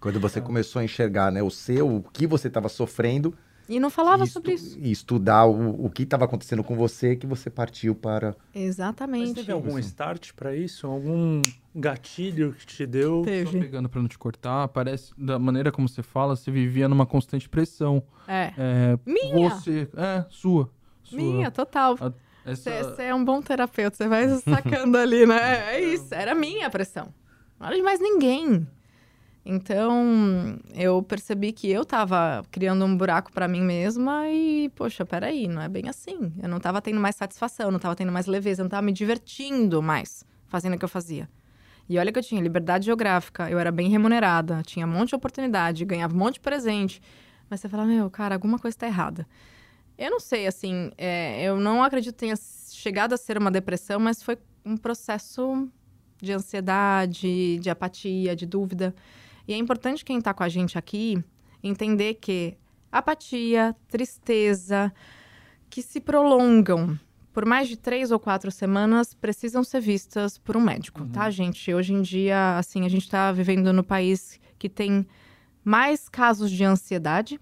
Quando 0.00 0.20
você 0.20 0.40
começou 0.40 0.80
a 0.80 0.84
enxergar, 0.84 1.32
né, 1.32 1.42
o 1.42 1.50
seu, 1.50 1.96
o 1.96 2.02
que 2.02 2.26
você 2.26 2.48
estava 2.48 2.68
sofrendo. 2.68 3.34
E 3.68 3.78
não 3.78 3.90
falava 3.90 4.24
sobre 4.24 4.54
isso. 4.54 4.78
E 4.80 4.90
estudar 4.90 5.44
o, 5.44 5.84
o 5.84 5.90
que 5.90 6.02
estava 6.04 6.24
acontecendo 6.24 6.64
com 6.64 6.74
você, 6.74 7.14
que 7.14 7.26
você 7.26 7.50
partiu 7.50 7.94
para. 7.94 8.34
Exatamente. 8.54 9.26
Mas 9.26 9.34
teve 9.34 9.52
algum 9.52 9.78
start 9.78 10.32
para 10.32 10.56
isso? 10.56 10.86
Algum 10.86 11.42
gatilho 11.74 12.54
que 12.54 12.66
te 12.66 12.86
deu? 12.86 13.22
Teve. 13.24 13.52
Só 13.52 13.58
pegando 13.58 13.88
para 13.88 14.00
não 14.00 14.08
te 14.08 14.18
cortar, 14.18 14.68
parece, 14.68 15.12
da 15.18 15.38
maneira 15.38 15.70
como 15.70 15.88
você 15.88 16.02
fala, 16.02 16.34
você 16.34 16.50
vivia 16.50 16.88
numa 16.88 17.04
constante 17.04 17.48
pressão. 17.48 18.02
É. 18.26 18.52
é 18.56 18.98
Minha! 19.04 19.50
Você, 19.50 19.88
é, 19.94 20.24
sua. 20.30 20.70
sua. 21.02 21.18
Minha, 21.18 21.50
total. 21.50 21.96
Você 22.46 22.70
essa... 22.70 23.02
é 23.02 23.14
um 23.14 23.22
bom 23.22 23.42
terapeuta, 23.42 23.96
você 23.96 24.08
vai 24.08 24.28
sacando 24.38 24.96
ali, 24.96 25.26
né? 25.26 25.38
É 25.76 25.80
isso, 25.80 26.14
era 26.14 26.34
minha 26.34 26.70
pressão. 26.70 27.12
Não 27.60 27.66
era 27.66 27.76
de 27.76 27.82
mais 27.82 28.00
ninguém. 28.00 28.66
Então, 29.50 30.58
eu 30.74 31.02
percebi 31.02 31.52
que 31.52 31.70
eu 31.70 31.82
tava 31.82 32.44
criando 32.50 32.84
um 32.84 32.94
buraco 32.94 33.32
para 33.32 33.48
mim 33.48 33.62
mesma 33.62 34.28
e, 34.28 34.70
poxa, 34.76 35.06
peraí, 35.06 35.48
não 35.48 35.62
é 35.62 35.68
bem 35.70 35.88
assim. 35.88 36.30
Eu 36.42 36.50
não 36.50 36.60
tava 36.60 36.82
tendo 36.82 37.00
mais 37.00 37.16
satisfação, 37.16 37.70
não 37.70 37.78
tava 37.78 37.96
tendo 37.96 38.12
mais 38.12 38.26
leveza, 38.26 38.62
não 38.62 38.68
tava 38.68 38.82
me 38.82 38.92
divertindo 38.92 39.80
mais 39.80 40.22
fazendo 40.48 40.74
o 40.74 40.78
que 40.78 40.84
eu 40.84 40.88
fazia. 40.88 41.30
E 41.88 41.98
olha 41.98 42.12
que 42.12 42.18
eu 42.18 42.22
tinha 42.22 42.42
liberdade 42.42 42.84
geográfica, 42.84 43.48
eu 43.48 43.58
era 43.58 43.72
bem 43.72 43.88
remunerada, 43.88 44.62
tinha 44.66 44.86
um 44.86 44.90
monte 44.90 45.08
de 45.08 45.14
oportunidade, 45.14 45.82
ganhava 45.86 46.14
um 46.14 46.18
monte 46.18 46.34
de 46.34 46.40
presente. 46.40 47.00
Mas 47.48 47.60
você 47.60 47.70
fala, 47.70 47.86
meu, 47.86 48.10
cara, 48.10 48.34
alguma 48.34 48.58
coisa 48.58 48.76
tá 48.76 48.86
errada. 48.86 49.26
Eu 49.96 50.10
não 50.10 50.20
sei, 50.20 50.46
assim, 50.46 50.92
é, 50.98 51.42
eu 51.42 51.58
não 51.58 51.82
acredito 51.82 52.12
que 52.12 52.20
tenha 52.20 52.36
chegado 52.70 53.14
a 53.14 53.16
ser 53.16 53.38
uma 53.38 53.50
depressão, 53.50 53.98
mas 53.98 54.22
foi 54.22 54.36
um 54.62 54.76
processo 54.76 55.66
de 56.20 56.32
ansiedade, 56.32 57.58
de 57.58 57.70
apatia, 57.70 58.36
de 58.36 58.44
dúvida. 58.44 58.94
E 59.48 59.54
é 59.54 59.56
importante 59.56 60.04
quem 60.04 60.18
está 60.18 60.34
com 60.34 60.44
a 60.44 60.48
gente 60.48 60.76
aqui 60.76 61.24
entender 61.62 62.14
que 62.14 62.56
apatia, 62.92 63.74
tristeza, 63.88 64.92
que 65.70 65.82
se 65.82 66.00
prolongam 66.00 66.98
por 67.32 67.46
mais 67.46 67.68
de 67.68 67.76
três 67.76 68.10
ou 68.10 68.18
quatro 68.18 68.50
semanas, 68.50 69.14
precisam 69.14 69.62
ser 69.62 69.80
vistas 69.80 70.36
por 70.36 70.56
um 70.56 70.60
médico, 70.60 71.02
uhum. 71.02 71.08
tá, 71.08 71.30
gente? 71.30 71.72
Hoje 71.72 71.92
em 71.94 72.02
dia, 72.02 72.58
assim, 72.58 72.84
a 72.84 72.88
gente 72.88 73.04
está 73.04 73.30
vivendo 73.30 73.72
no 73.72 73.84
país 73.84 74.40
que 74.58 74.68
tem 74.68 75.06
mais 75.64 76.08
casos 76.08 76.50
de 76.50 76.64
ansiedade. 76.64 77.38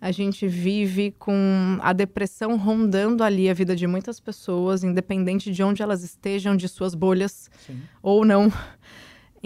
A 0.00 0.12
gente 0.12 0.46
vive 0.46 1.10
com 1.18 1.76
a 1.80 1.92
depressão 1.92 2.56
rondando 2.56 3.24
ali 3.24 3.50
a 3.50 3.54
vida 3.54 3.74
de 3.74 3.86
muitas 3.88 4.20
pessoas, 4.20 4.84
independente 4.84 5.50
de 5.50 5.60
onde 5.60 5.82
elas 5.82 6.04
estejam, 6.04 6.56
de 6.56 6.68
suas 6.68 6.94
bolhas 6.94 7.50
Sim. 7.66 7.80
ou 8.00 8.24
não. 8.24 8.52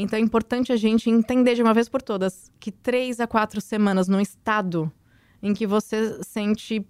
Então 0.00 0.18
é 0.18 0.22
importante 0.22 0.72
a 0.72 0.76
gente 0.76 1.10
entender 1.10 1.54
de 1.54 1.62
uma 1.62 1.74
vez 1.74 1.88
por 1.88 2.00
todas 2.02 2.50
que 2.58 2.72
três 2.72 3.20
a 3.20 3.26
quatro 3.26 3.60
semanas 3.60 4.08
num 4.08 4.20
estado 4.20 4.90
em 5.42 5.54
que 5.54 5.66
você 5.66 6.18
sente. 6.22 6.86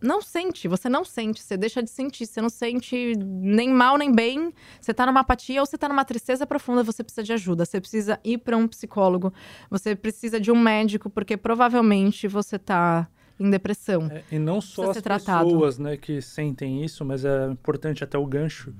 Não 0.00 0.22
sente, 0.22 0.68
você 0.68 0.88
não 0.88 1.04
sente, 1.04 1.42
você 1.42 1.56
deixa 1.56 1.82
de 1.82 1.90
sentir, 1.90 2.24
você 2.24 2.40
não 2.40 2.48
sente 2.48 3.14
nem 3.16 3.68
mal 3.68 3.98
nem 3.98 4.12
bem, 4.12 4.52
você 4.80 4.94
tá 4.94 5.04
numa 5.04 5.20
apatia 5.20 5.60
ou 5.60 5.66
você 5.66 5.76
tá 5.76 5.88
numa 5.88 6.04
tristeza 6.04 6.46
profunda, 6.46 6.84
você 6.84 7.02
precisa 7.02 7.24
de 7.24 7.32
ajuda, 7.32 7.64
você 7.64 7.80
precisa 7.80 8.20
ir 8.22 8.38
para 8.38 8.56
um 8.56 8.68
psicólogo, 8.68 9.32
você 9.68 9.96
precisa 9.96 10.38
de 10.38 10.52
um 10.52 10.56
médico, 10.56 11.10
porque 11.10 11.36
provavelmente 11.36 12.28
você 12.28 12.60
tá 12.60 13.08
em 13.40 13.50
depressão. 13.50 14.08
É, 14.10 14.22
e 14.30 14.38
não 14.38 14.60
só 14.60 14.90
as 14.90 15.00
pessoas 15.00 15.78
né, 15.78 15.96
que 15.96 16.20
sentem 16.20 16.84
isso, 16.84 17.04
mas 17.04 17.24
é 17.24 17.50
importante 17.50 18.04
até 18.04 18.16
o 18.16 18.24
gancho, 18.24 18.72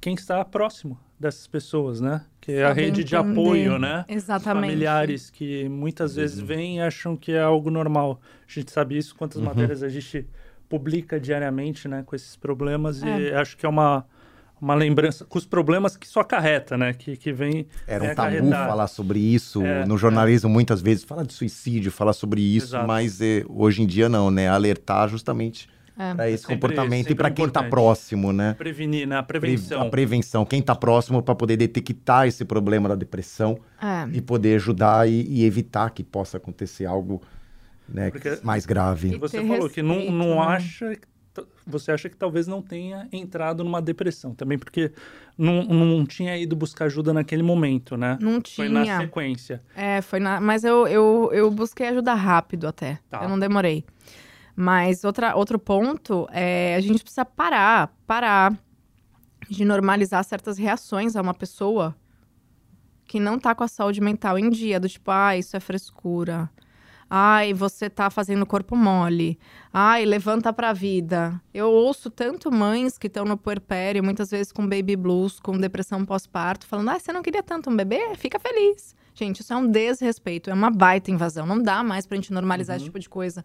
quem 0.00 0.14
está 0.14 0.44
próximo 0.44 0.98
dessas 1.18 1.46
pessoas, 1.46 2.00
né? 2.00 2.24
Que 2.40 2.52
é 2.52 2.64
a 2.64 2.72
rede 2.72 3.02
entender. 3.02 3.04
de 3.04 3.16
apoio, 3.16 3.78
né? 3.78 4.04
Exatamente. 4.08 4.56
Os 4.56 4.70
familiares 4.70 5.30
que 5.30 5.68
muitas 5.68 6.16
vezes 6.16 6.40
uhum. 6.40 6.46
vêm 6.46 6.76
e 6.78 6.80
acham 6.80 7.16
que 7.16 7.32
é 7.32 7.40
algo 7.40 7.70
normal. 7.70 8.20
A 8.48 8.52
gente 8.52 8.72
sabe 8.72 8.98
isso, 8.98 9.14
quantas 9.14 9.38
uhum. 9.38 9.46
matérias 9.46 9.82
a 9.82 9.88
gente 9.88 10.26
publica 10.68 11.20
diariamente, 11.20 11.86
né? 11.86 12.02
Com 12.04 12.16
esses 12.16 12.34
problemas 12.34 13.02
é. 13.02 13.20
e 13.20 13.32
acho 13.32 13.56
que 13.56 13.64
é 13.64 13.68
uma 13.68 14.04
uma 14.62 14.76
lembrança 14.76 15.24
com 15.24 15.36
os 15.36 15.44
problemas 15.44 15.96
que 15.96 16.06
só 16.06 16.20
acarreta, 16.20 16.78
né? 16.78 16.94
Que, 16.94 17.16
que 17.16 17.32
vem. 17.32 17.66
Era 17.84 18.04
um 18.04 18.14
tabu 18.14 18.48
falar 18.48 18.86
sobre 18.86 19.18
isso. 19.18 19.60
É, 19.66 19.84
no 19.84 19.98
jornalismo, 19.98 20.48
é. 20.48 20.52
muitas 20.52 20.80
vezes, 20.80 21.02
fala 21.02 21.24
de 21.24 21.32
suicídio, 21.32 21.90
fala 21.90 22.12
sobre 22.12 22.40
isso, 22.40 22.68
Exato. 22.68 22.86
mas 22.86 23.20
eh, 23.20 23.44
hoje 23.48 23.82
em 23.82 23.86
dia 23.86 24.08
não, 24.08 24.30
né? 24.30 24.48
Alertar 24.48 25.08
justamente 25.08 25.68
é. 25.98 26.14
para 26.14 26.30
esse 26.30 26.42
sempre, 26.44 26.56
comportamento 26.56 27.08
sempre 27.08 27.12
e 27.12 27.16
para 27.16 27.30
quem 27.30 27.46
está 27.46 27.62
próximo, 27.62 28.32
né? 28.32 28.54
Prevenir, 28.54 29.06
na 29.06 29.22
prevenção. 29.22 29.82
A 29.82 29.90
prevenção, 29.90 30.44
quem 30.44 30.60
está 30.60 30.74
próximo 30.74 31.22
para 31.22 31.34
poder 31.34 31.56
detectar 31.56 32.26
esse 32.26 32.44
problema 32.44 32.88
da 32.88 32.94
depressão 32.94 33.58
é. 33.80 34.08
e 34.12 34.20
poder 34.20 34.56
ajudar 34.56 35.08
e, 35.08 35.22
e, 35.28 35.44
evitar 35.44 35.90
que 35.90 36.02
possa 36.02 36.36
acontecer 36.36 36.86
algo 36.86 37.22
né, 37.88 38.10
mais 38.42 38.64
grave. 38.66 39.16
Você 39.18 39.38
falou 39.38 39.64
respeito, 39.64 39.74
que 39.74 39.82
não, 39.82 40.10
não 40.10 40.36
né? 40.36 40.56
acha 40.56 40.96
você 41.66 41.92
acha 41.92 42.08
que 42.08 42.16
talvez 42.16 42.46
não 42.46 42.60
tenha 42.60 43.08
entrado 43.12 43.64
numa 43.64 43.80
depressão 43.80 44.34
também, 44.34 44.58
porque 44.58 44.92
não, 45.38 45.62
não 45.64 46.04
tinha 46.04 46.36
ido 46.36 46.54
buscar 46.54 46.86
ajuda 46.86 47.12
naquele 47.12 47.42
momento, 47.42 47.96
né? 47.96 48.18
Não 48.20 48.40
tinha. 48.40 48.68
Foi 48.68 48.68
na 48.68 49.00
sequência. 49.00 49.62
É, 49.74 50.02
foi 50.02 50.20
na. 50.20 50.40
Mas 50.40 50.64
eu, 50.64 50.86
eu, 50.86 51.30
eu 51.32 51.50
busquei 51.50 51.88
ajuda 51.88 52.14
rápido 52.14 52.66
até. 52.66 52.98
Tá. 53.08 53.22
Eu 53.22 53.28
não 53.28 53.38
demorei. 53.38 53.84
Mas 54.54 55.04
outra, 55.04 55.34
outro 55.34 55.58
ponto 55.58 56.28
é 56.30 56.74
a 56.76 56.80
gente 56.80 57.02
precisa 57.02 57.24
parar, 57.24 57.94
parar 58.06 58.56
de 59.48 59.64
normalizar 59.64 60.22
certas 60.24 60.58
reações 60.58 61.16
a 61.16 61.22
uma 61.22 61.34
pessoa 61.34 61.96
que 63.06 63.18
não 63.18 63.38
tá 63.38 63.54
com 63.54 63.64
a 63.64 63.68
saúde 63.68 64.00
mental 64.00 64.38
em 64.38 64.48
dia, 64.48 64.80
do 64.80 64.88
tipo, 64.88 65.10
ah, 65.10 65.36
isso 65.36 65.56
é 65.56 65.60
frescura. 65.60 66.50
Ai, 67.14 67.52
você 67.52 67.90
tá 67.90 68.08
fazendo 68.08 68.46
corpo 68.46 68.74
mole. 68.74 69.38
Ai, 69.70 70.06
levanta 70.06 70.50
pra 70.50 70.72
vida. 70.72 71.38
Eu 71.52 71.70
ouço 71.70 72.10
tanto 72.10 72.50
mães 72.50 72.96
que 72.96 73.06
estão 73.06 73.26
no 73.26 73.36
puerpério, 73.36 74.02
muitas 74.02 74.30
vezes 74.30 74.50
com 74.50 74.66
baby 74.66 74.96
blues, 74.96 75.38
com 75.38 75.58
depressão 75.58 76.06
pós-parto, 76.06 76.66
falando: 76.66 76.88
ah, 76.88 76.98
você 76.98 77.12
não 77.12 77.20
queria 77.20 77.42
tanto 77.42 77.68
um 77.68 77.76
bebê? 77.76 78.14
Fica 78.16 78.38
feliz. 78.38 78.96
Gente, 79.14 79.40
isso 79.40 79.52
é 79.52 79.56
um 79.56 79.70
desrespeito, 79.70 80.48
é 80.48 80.54
uma 80.54 80.70
baita 80.70 81.10
invasão. 81.10 81.44
Não 81.44 81.62
dá 81.62 81.82
mais 81.82 82.06
pra 82.06 82.16
gente 82.16 82.32
normalizar 82.32 82.76
uhum. 82.76 82.78
esse 82.78 82.84
tipo 82.86 82.98
de 82.98 83.10
coisa. 83.10 83.44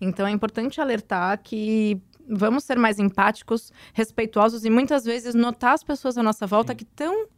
Então 0.00 0.26
é 0.26 0.30
importante 0.30 0.80
alertar 0.80 1.40
que 1.42 2.00
vamos 2.28 2.64
ser 2.64 2.78
mais 2.78 2.98
empáticos, 2.98 3.72
respeituosos 3.92 4.64
e 4.64 4.70
muitas 4.70 5.04
vezes 5.04 5.34
notar 5.34 5.74
as 5.74 5.84
pessoas 5.84 6.16
à 6.16 6.22
nossa 6.22 6.46
volta 6.46 6.72
Sim. 6.72 6.76
que 6.76 6.84
estão 6.84 7.28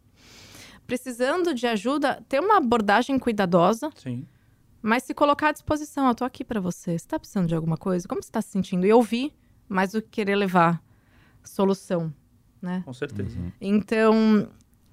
precisando 0.87 1.53
de 1.53 1.67
ajuda, 1.67 2.23
ter 2.29 2.41
uma 2.41 2.59
abordagem 2.59 3.19
cuidadosa. 3.19 3.91
Sim 3.97 4.27
mas 4.87 5.03
se 5.03 5.13
colocar 5.13 5.49
à 5.49 5.53
disposição, 5.53 6.07
eu 6.07 6.15
tô 6.15 6.25
aqui 6.25 6.45
para 6.45 6.61
você. 6.61 6.97
Você 6.97 7.09
tá 7.09 7.19
precisando 7.19 7.49
de 7.49 7.57
alguma 7.57 7.77
coisa? 7.77 8.07
Como 8.07 8.23
você 8.23 8.31
tá 8.31 8.41
se 8.41 8.51
sentindo? 8.51 8.87
E 8.87 8.93
ouvir, 8.93 9.33
mais 9.69 9.91
do 9.91 10.01
que 10.01 10.09
querer 10.09 10.37
levar 10.37 10.81
solução, 11.43 12.15
né? 12.63 12.83
Com 12.85 12.93
certeza. 12.93 13.37
Uhum. 13.37 13.53
Então, 13.61 14.49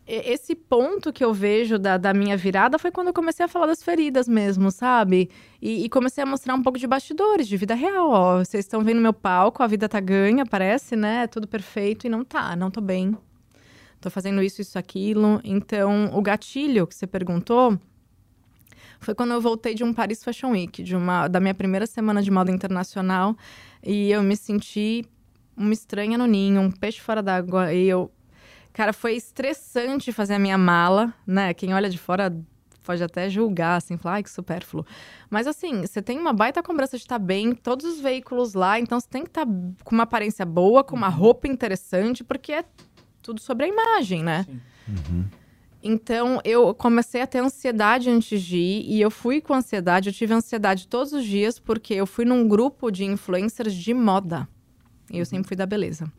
esse 0.05 0.53
ponto 0.53 1.13
que 1.13 1.23
eu 1.23 1.33
vejo 1.33 1.79
da, 1.79 1.97
da, 1.97 2.13
minha 2.13 2.35
virada 2.35 2.77
foi 2.77 2.91
quando 2.91 3.07
eu 3.07 3.13
comecei 3.13 3.45
a 3.45 3.47
falar 3.47 3.67
das 3.67 3.81
feridas 3.81 4.27
mesmo, 4.27 4.69
sabe? 4.69 5.29
E, 5.61 5.85
e 5.85 5.89
comecei 5.89 6.23
a 6.23 6.25
mostrar 6.25 6.53
um 6.55 6.61
pouco 6.61 6.77
de 6.77 6.85
bastidores, 6.85 7.47
de 7.47 7.55
vida 7.55 7.73
real. 7.73 8.09
Ó, 8.09 8.37
vocês 8.39 8.65
estão 8.65 8.83
vendo 8.83 8.99
meu 8.99 9.13
palco, 9.13 9.63
a 9.63 9.67
vida 9.67 9.87
tá 9.87 9.99
ganha, 9.99 10.45
parece, 10.45 10.95
né? 10.95 11.27
Tudo 11.27 11.47
perfeito 11.47 12.05
e 12.05 12.09
não 12.09 12.23
tá, 12.23 12.55
não 12.55 12.69
tô 12.69 12.81
bem. 12.81 13.17
Tô 14.01 14.09
fazendo 14.09 14.43
isso, 14.43 14.61
isso, 14.61 14.77
aquilo. 14.77 15.39
Então, 15.45 16.09
o 16.13 16.21
gatilho 16.21 16.85
que 16.85 16.93
você 16.93 17.07
perguntou 17.07 17.79
foi 18.99 19.15
quando 19.15 19.31
eu 19.31 19.39
voltei 19.39 19.73
de 19.73 19.83
um 19.83 19.93
Paris 19.93 20.21
Fashion 20.21 20.51
Week, 20.51 20.83
de 20.83 20.95
uma, 20.95 21.29
da 21.29 21.39
minha 21.39 21.53
primeira 21.53 21.85
semana 21.85 22.21
de 22.21 22.29
moda 22.29 22.51
internacional. 22.51 23.35
E 23.81 24.11
eu 24.11 24.21
me 24.21 24.35
senti 24.35 25.05
uma 25.55 25.71
estranha 25.71 26.17
no 26.17 26.25
ninho, 26.25 26.59
um 26.59 26.69
peixe 26.69 26.99
fora 26.99 27.23
d'água. 27.23 27.73
E 27.73 27.87
eu. 27.87 28.11
Cara, 28.73 28.91
foi 28.91 29.15
estressante 29.15 30.11
fazer 30.11 30.33
a 30.33 30.39
minha 30.39 30.57
mala, 30.57 31.13
né? 31.25 31.53
Quem 31.53 31.73
olha 31.73 31.89
de 31.89 31.97
fora 31.97 32.35
pode 32.83 33.01
até 33.01 33.29
julgar, 33.29 33.77
assim, 33.77 33.97
falar, 33.97 34.15
ai, 34.15 34.23
que 34.23 34.29
supérfluo. 34.29 34.85
Mas 35.29 35.47
assim, 35.47 35.81
você 35.81 36.01
tem 36.01 36.19
uma 36.19 36.33
baita 36.33 36.61
cobrança 36.61 36.97
de 36.97 37.03
estar 37.03 37.19
bem, 37.19 37.53
todos 37.53 37.85
os 37.85 38.01
veículos 38.01 38.53
lá, 38.53 38.79
então 38.79 38.99
você 38.99 39.07
tem 39.07 39.23
que 39.23 39.29
estar 39.29 39.45
com 39.83 39.95
uma 39.95 40.03
aparência 40.03 40.45
boa, 40.45 40.83
com 40.83 40.95
uma 40.95 41.07
uhum. 41.07 41.15
roupa 41.15 41.47
interessante, 41.47 42.23
porque 42.23 42.51
é 42.51 42.65
tudo 43.21 43.39
sobre 43.39 43.65
a 43.65 43.69
imagem, 43.69 44.23
né? 44.23 44.43
Sim. 44.43 44.59
Uhum. 44.87 45.25
Então, 45.85 46.39
eu 46.45 46.73
comecei 46.73 47.21
a 47.21 47.27
ter 47.27 47.39
ansiedade 47.39 48.09
antes 48.09 48.41
de 48.41 48.57
ir, 48.57 48.85
e 48.89 49.01
eu 49.01 49.11
fui 49.11 49.41
com 49.41 49.53
ansiedade. 49.53 50.09
Eu 50.09 50.13
tive 50.13 50.33
ansiedade 50.33 50.87
todos 50.87 51.11
os 51.11 51.25
dias, 51.25 51.59
porque 51.59 51.93
eu 51.93 52.07
fui 52.07 52.23
num 52.23 52.47
grupo 52.47 52.89
de 52.89 53.03
influencers 53.03 53.73
de 53.73 53.93
moda. 53.93 54.47
E 55.11 55.19
eu 55.19 55.25
sempre 55.25 55.45
fui 55.45 55.57
da 55.57 55.65
beleza. 55.65 56.09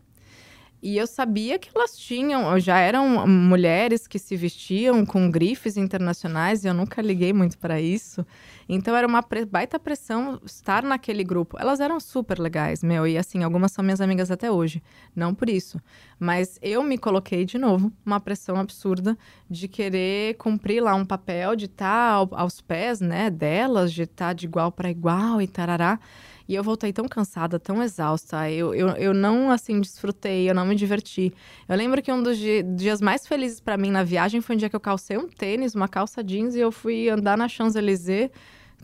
E 0.85 0.99
eu 0.99 1.07
sabia 1.07 1.59
que 1.59 1.71
elas 1.75 1.97
tinham, 1.97 2.61
já 2.61 2.79
eram 2.79 3.27
mulheres 3.27 4.07
que 4.07 4.19
se 4.19 4.37
vestiam 4.37 5.07
com 5.07 5.31
grifes 5.31 5.79
internacionais, 5.79 6.63
e 6.63 6.69
eu 6.69 6.75
nunca 6.75 7.01
liguei 7.01 7.33
muito 7.33 7.57
para 7.57 7.81
isso. 7.81 8.23
Então 8.69 8.95
era 8.95 9.07
uma 9.07 9.25
baita 9.51 9.79
pressão 9.79 10.39
estar 10.45 10.83
naquele 10.83 11.25
grupo. 11.25 11.57
Elas 11.59 11.81
eram 11.81 11.99
super 11.99 12.39
legais, 12.39 12.83
meu, 12.83 13.07
e 13.07 13.17
assim, 13.17 13.43
algumas 13.43 13.73
são 13.73 13.83
minhas 13.83 14.03
amigas 14.03 14.31
até 14.31 14.51
hoje. 14.51 14.83
Não 15.17 15.35
por 15.35 15.49
isso. 15.49 15.81
Mas 16.21 16.59
eu 16.61 16.83
me 16.83 16.99
coloquei 16.99 17.47
de 17.47 17.57
novo 17.57 17.91
uma 18.05 18.21
pressão 18.21 18.57
absurda 18.57 19.17
de 19.49 19.69
querer 19.69 20.35
cumprir 20.35 20.83
lá 20.83 20.95
um 20.95 21.07
papel, 21.07 21.57
de 21.57 21.65
estar 21.65 22.27
aos 22.31 22.61
pés, 22.61 23.01
né, 23.01 23.31
delas, 23.31 23.91
de 23.91 24.03
estar 24.03 24.35
de 24.35 24.45
igual 24.45 24.71
para 24.71 24.91
igual 24.91 25.41
e 25.41 25.49
tarará. 25.49 25.99
E 26.47 26.55
eu 26.55 26.63
voltei 26.63 26.93
tão 26.93 27.09
cansada, 27.09 27.59
tão 27.59 27.83
exausta. 27.83 28.51
Eu, 28.51 28.75
eu, 28.75 28.89
eu 28.91 29.15
não, 29.15 29.51
assim, 29.51 29.81
desfrutei, 29.81 30.49
eu 30.49 30.55
não 30.55 30.67
me 30.67 30.75
diverti. 30.75 31.33
Eu 31.69 31.77
lembro 31.77 32.03
que 32.03 32.13
um 32.13 32.23
dos 32.23 32.37
dias 32.39 33.01
mais 33.01 33.27
felizes 33.27 33.61
para 33.61 33.77
mim 33.77 33.91
na 33.91 34.03
viagem 34.03 34.41
foi 34.41 34.55
um 34.55 34.59
dia 34.59 34.69
que 34.69 34.77
eu 34.77 34.81
calcei 34.81 35.17
um 35.17 35.29
tênis, 35.29 35.75
uma 35.75 35.89
calça 35.89 36.23
jeans, 36.23 36.55
e 36.55 36.61
eu 36.61 36.71
fui 36.71 37.09
andar 37.09 37.39
na 37.39 37.49
Champs-Élysées 37.49 38.31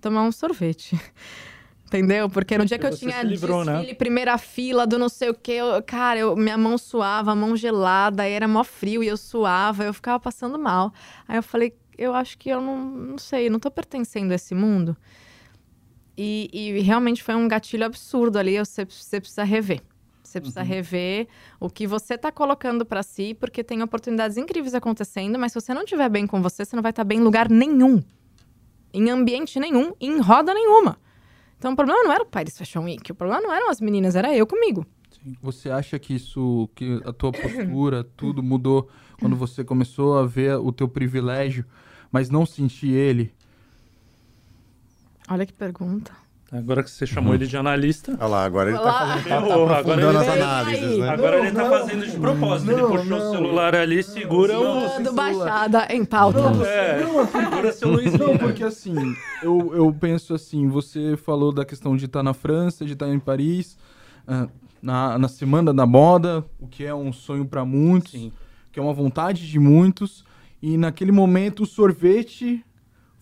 tomar 0.00 0.22
um 0.22 0.32
sorvete. 0.32 0.98
Entendeu? 1.86 2.30
Porque 2.30 2.56
no 2.56 2.64
dia 2.64 2.78
que 2.78 2.86
eu 2.86 2.96
tinha 2.96 3.20
livrou, 3.20 3.64
né? 3.64 3.72
desfile, 3.72 3.92
né? 3.92 3.98
primeira 3.98 4.38
fila 4.38 4.86
do 4.86 4.96
não 4.96 5.08
sei 5.08 5.28
o 5.28 5.34
quê, 5.34 5.54
eu, 5.54 5.82
cara, 5.82 6.20
eu, 6.20 6.36
minha 6.36 6.56
mão 6.56 6.78
suava, 6.78 7.32
a 7.32 7.34
mão 7.34 7.56
gelada, 7.56 8.24
era 8.24 8.46
mó 8.46 8.62
frio 8.62 9.02
e 9.02 9.08
eu 9.08 9.16
suava, 9.16 9.82
eu 9.82 9.92
ficava 9.92 10.20
passando 10.20 10.56
mal. 10.56 10.94
Aí 11.26 11.36
eu 11.36 11.42
falei, 11.42 11.74
eu 11.98 12.14
acho 12.14 12.38
que 12.38 12.48
eu 12.48 12.60
não, 12.60 12.78
não 12.78 13.18
sei, 13.18 13.50
não 13.50 13.58
tô 13.58 13.72
pertencendo 13.72 14.30
a 14.30 14.36
esse 14.36 14.54
mundo. 14.54 14.96
E, 16.22 16.50
e 16.52 16.80
realmente 16.82 17.22
foi 17.22 17.34
um 17.34 17.48
gatilho 17.48 17.86
absurdo 17.86 18.38
ali. 18.38 18.58
Você, 18.58 18.84
você 18.84 19.18
precisa 19.18 19.42
rever. 19.42 19.80
Você 20.22 20.38
precisa 20.38 20.60
uhum. 20.60 20.66
rever 20.66 21.28
o 21.58 21.70
que 21.70 21.86
você 21.86 22.12
está 22.12 22.30
colocando 22.30 22.84
para 22.84 23.02
si, 23.02 23.32
porque 23.32 23.64
tem 23.64 23.82
oportunidades 23.82 24.36
incríveis 24.36 24.74
acontecendo, 24.74 25.38
mas 25.38 25.52
se 25.52 25.58
você 25.58 25.72
não 25.72 25.82
estiver 25.82 26.10
bem 26.10 26.26
com 26.26 26.42
você, 26.42 26.62
você 26.62 26.76
não 26.76 26.82
vai 26.82 26.90
estar 26.90 27.04
tá 27.04 27.08
bem 27.08 27.18
em 27.18 27.22
lugar 27.22 27.48
nenhum. 27.48 28.02
Em 28.92 29.08
ambiente 29.08 29.58
nenhum, 29.58 29.94
em 29.98 30.20
roda 30.20 30.52
nenhuma. 30.52 30.98
Então 31.56 31.72
o 31.72 31.76
problema 31.76 32.04
não 32.04 32.12
era 32.12 32.22
o 32.22 32.26
Paris 32.26 32.58
Fashion 32.58 32.84
Week, 32.84 33.10
o 33.10 33.14
problema 33.14 33.40
não 33.40 33.52
eram 33.52 33.70
as 33.70 33.80
meninas, 33.80 34.14
era 34.14 34.36
eu 34.36 34.46
comigo. 34.46 34.86
Sim. 35.10 35.34
Você 35.40 35.70
acha 35.70 35.98
que 35.98 36.14
isso, 36.14 36.68
que 36.74 37.00
a 37.06 37.14
tua 37.14 37.32
postura, 37.32 38.04
tudo 38.14 38.42
mudou 38.42 38.90
quando 39.18 39.36
você 39.36 39.64
começou 39.64 40.18
a 40.18 40.26
ver 40.26 40.56
o 40.58 40.70
teu 40.70 40.86
privilégio, 40.86 41.64
mas 42.12 42.28
não 42.28 42.44
sentir 42.44 42.92
ele? 42.92 43.32
Olha 45.30 45.46
que 45.46 45.52
pergunta. 45.52 46.10
Agora 46.50 46.82
que 46.82 46.90
você 46.90 47.06
chamou 47.06 47.28
uhum. 47.30 47.36
ele 47.36 47.46
de 47.46 47.56
analista. 47.56 48.16
Olha 48.18 48.26
lá, 48.26 48.44
agora 48.44 48.70
ele 48.70 48.78
tá 48.78 48.92
fazendo 48.92 49.28
tá, 49.28 49.40
tá 49.40 49.78
agora 49.78 50.02
ele, 50.02 50.16
as 50.16 50.28
análises, 50.28 50.98
né? 50.98 51.08
Agora 51.08 51.38
não, 51.38 51.44
ele 51.44 51.54
tá 51.54 51.62
não, 51.62 51.70
fazendo 51.70 52.06
de 52.06 52.18
propósito. 52.18 52.72
Não, 52.72 52.78
ele 52.78 52.98
puxou 52.98 53.18
o 53.18 53.30
celular 53.30 53.74
ali 53.76 53.98
e 54.00 54.02
segura 54.02 54.58
o. 54.58 55.02
Do 55.04 55.12
Baixada 55.12 55.86
em 55.90 56.04
pauta. 56.04 56.50
Não, 56.50 56.66
é, 56.66 57.04
não, 57.04 57.24
segura 57.28 57.72
seu 57.72 57.88
Luiz. 57.90 58.12
Não, 58.14 58.36
porque 58.36 58.64
assim, 58.64 58.96
eu, 59.40 59.72
eu 59.72 59.92
penso 59.92 60.34
assim, 60.34 60.66
você 60.66 61.16
falou 61.16 61.52
da 61.52 61.64
questão 61.64 61.96
de 61.96 62.06
estar 62.06 62.18
tá 62.18 62.22
na 62.24 62.34
França, 62.34 62.84
de 62.84 62.94
estar 62.94 63.06
tá 63.06 63.14
em 63.14 63.20
Paris, 63.20 63.78
ah, 64.26 64.48
na, 64.82 65.16
na 65.16 65.28
Semana 65.28 65.72
da 65.72 65.86
Moda, 65.86 66.44
o 66.58 66.66
que 66.66 66.84
é 66.84 66.92
um 66.92 67.12
sonho 67.12 67.44
para 67.44 67.64
muitos, 67.64 68.10
Sim. 68.10 68.32
que 68.72 68.80
é 68.80 68.82
uma 68.82 68.92
vontade 68.92 69.48
de 69.48 69.58
muitos. 69.60 70.24
E 70.60 70.76
naquele 70.76 71.12
momento 71.12 71.62
o 71.62 71.66
sorvete 71.66 72.64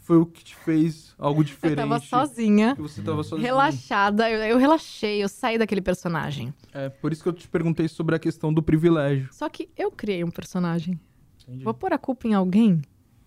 foi 0.09 0.17
o 0.17 0.25
que 0.25 0.43
te 0.43 0.57
fez 0.57 1.15
algo 1.19 1.45
diferente? 1.45 1.79
Eu 1.79 1.87
tava 1.87 2.01
sozinha. 2.01 2.75
Você 2.77 3.03
tava 3.03 3.23
sozinha. 3.23 3.47
Relaxada. 3.47 4.31
Eu, 4.31 4.39
eu, 4.39 4.57
relaxei, 4.57 5.23
eu 5.23 5.29
saí 5.29 5.59
daquele 5.59 5.83
personagem. 5.83 6.55
É, 6.73 6.89
por 6.89 7.13
isso 7.13 7.23
que 7.23 7.29
eu 7.29 7.33
te 7.35 7.47
perguntei 7.47 7.87
sobre 7.89 8.17
a 8.17 8.19
questão 8.19 8.51
do 8.51 8.63
privilégio. 8.63 9.29
Só 9.31 9.51
que 9.51 9.69
eu 9.77 9.91
criei 9.91 10.25
um 10.25 10.31
personagem. 10.31 10.99
Entendi. 11.43 11.63
Vou 11.63 11.75
pôr 11.75 11.93
a 11.93 11.99
culpa 11.99 12.27
em 12.27 12.33
alguém? 12.33 12.81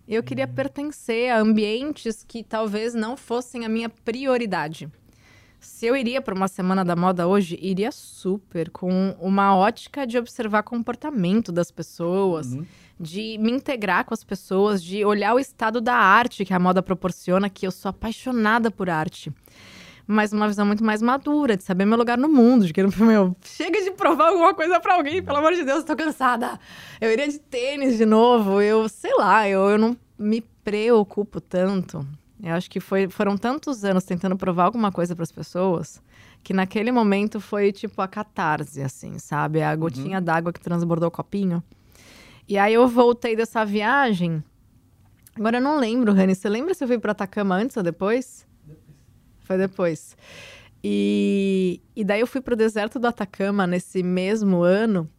Eu 0.07 0.23
queria 0.23 0.45
hum. 0.45 0.55
pertencer 0.55 1.32
a 1.32 1.39
ambientes 1.39 2.25
que 2.27 2.43
talvez 2.43 2.95
não 2.95 3.15
fossem 3.15 3.63
a 3.63 3.69
minha 3.69 3.88
prioridade. 3.88 4.89
Se 5.59 5.86
eu 5.86 5.95
iria 5.95 6.19
para 6.19 6.34
uma 6.34 6.47
semana 6.47 6.84
da 6.84 6.95
moda 6.95 7.27
hoje, 7.27 7.59
iria 7.61 7.91
super, 7.91 8.71
com 8.71 9.15
uma 9.19 9.55
ótica 9.55 10.07
de 10.07 10.17
observar 10.17 10.63
comportamento 10.63 11.51
das 11.51 11.69
pessoas. 11.69 12.53
Uhum 12.53 12.65
de 13.02 13.38
me 13.39 13.52
integrar 13.52 14.06
com 14.06 14.14
as 14.14 14.24
pessoas, 14.24 14.84
de 14.84 15.04
olhar 15.04 15.34
o 15.34 15.39
estado 15.39 15.82
da 15.82 15.95
arte 15.95 16.45
que 16.45 16.54
a 16.54 16.60
moda 16.60 16.84
proporciona, 16.84 17.49
que 17.49 17.66
eu 17.66 17.72
sou 17.72 17.89
apaixonada 17.89 18.70
por 18.70 18.89
arte. 18.89 19.34
Mas 20.06 20.34
uma 20.34 20.47
visão 20.47 20.66
muito 20.66 20.84
mais 20.84 21.02
madura, 21.02 21.58
de 21.58 21.64
saber 21.64 21.86
meu 21.86 21.97
lugar 21.97 22.18
no 22.18 22.30
mundo, 22.30 22.66
de 22.66 22.74
que, 22.74 22.84
meu, 23.04 23.36
chega 23.43 23.82
de 23.82 23.91
provar 23.91 24.30
alguma 24.30 24.54
coisa 24.54 24.80
para 24.80 24.95
alguém, 24.95 25.24
pelo 25.24 25.38
amor 25.38 25.54
de 25.54 25.64
Deus, 25.64 25.84
tô 25.84 25.95
cansada. 25.95 26.60
Eu 26.99 27.12
iria 27.12 27.28
de 27.28 27.39
tênis 27.39 27.97
de 27.97 28.06
novo, 28.06 28.62
eu, 28.62 28.88
sei 28.88 29.14
lá, 29.16 29.47
eu, 29.47 29.70
eu 29.70 29.78
não 29.78 29.97
me 30.18 30.41
preocupo 30.64 31.41
tanto. 31.41 32.06
Eu 32.43 32.54
acho 32.54 32.70
que 32.70 32.80
foi, 32.80 33.08
foram 33.10 33.38
tantos 33.38 33.84
anos 33.84 34.04
tentando 34.04 34.36
provar 34.36 34.66
alguma 34.66 34.91
coisa 34.91 35.16
para 35.16 35.24
as 35.24 35.32
pessoas 35.32 36.02
que 36.43 36.54
naquele 36.54 36.91
momento 36.91 37.39
foi 37.39 37.72
tipo 37.72 38.02
a 38.02 38.08
catarse, 38.08 38.82
assim, 38.82 39.20
sabe? 39.20 39.62
A 39.62 39.76
gotinha 39.76 40.18
uhum. 40.18 40.24
d'água 40.24 40.52
que 40.52 40.60
transbordou 40.60 41.08
o 41.08 41.12
copinho. 41.12 41.64
E 42.52 42.58
aí 42.58 42.74
eu 42.74 42.86
voltei 42.86 43.34
dessa 43.34 43.64
viagem. 43.64 44.43
Agora 45.34 45.60
eu 45.60 45.62
não 45.62 45.80
lembro, 45.80 46.12
Rani. 46.12 46.36
Você 46.36 46.49
lembra 46.49 46.74
se 46.74 46.84
eu 46.84 46.88
fui 46.89 46.99
para 46.99 47.14
Atacama 47.14 47.56
antes 47.56 47.78
ou 47.78 47.82
depois? 47.82 48.45
Depois. 48.68 48.97
Foi 49.39 49.58
depois. 49.58 50.18
E, 50.84 51.80
e 51.95 52.04
daí 52.04 52.20
eu 52.20 52.28
fui 52.28 52.41
pro 52.41 52.54
deserto 52.54 52.99
do 52.99 53.08
Atacama 53.08 53.66
nesse 53.66 54.04
mesmo 54.04 54.64
ano 54.64 55.10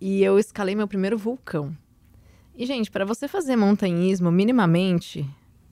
e 0.00 0.24
eu 0.24 0.40
escalei 0.40 0.74
meu 0.74 0.88
primeiro 0.88 1.16
vulcão. 1.16 1.72
E, 2.52 2.66
gente, 2.66 2.90
para 2.90 3.04
você 3.04 3.28
fazer 3.28 3.54
montanhismo 3.54 4.32
minimamente, 4.32 5.24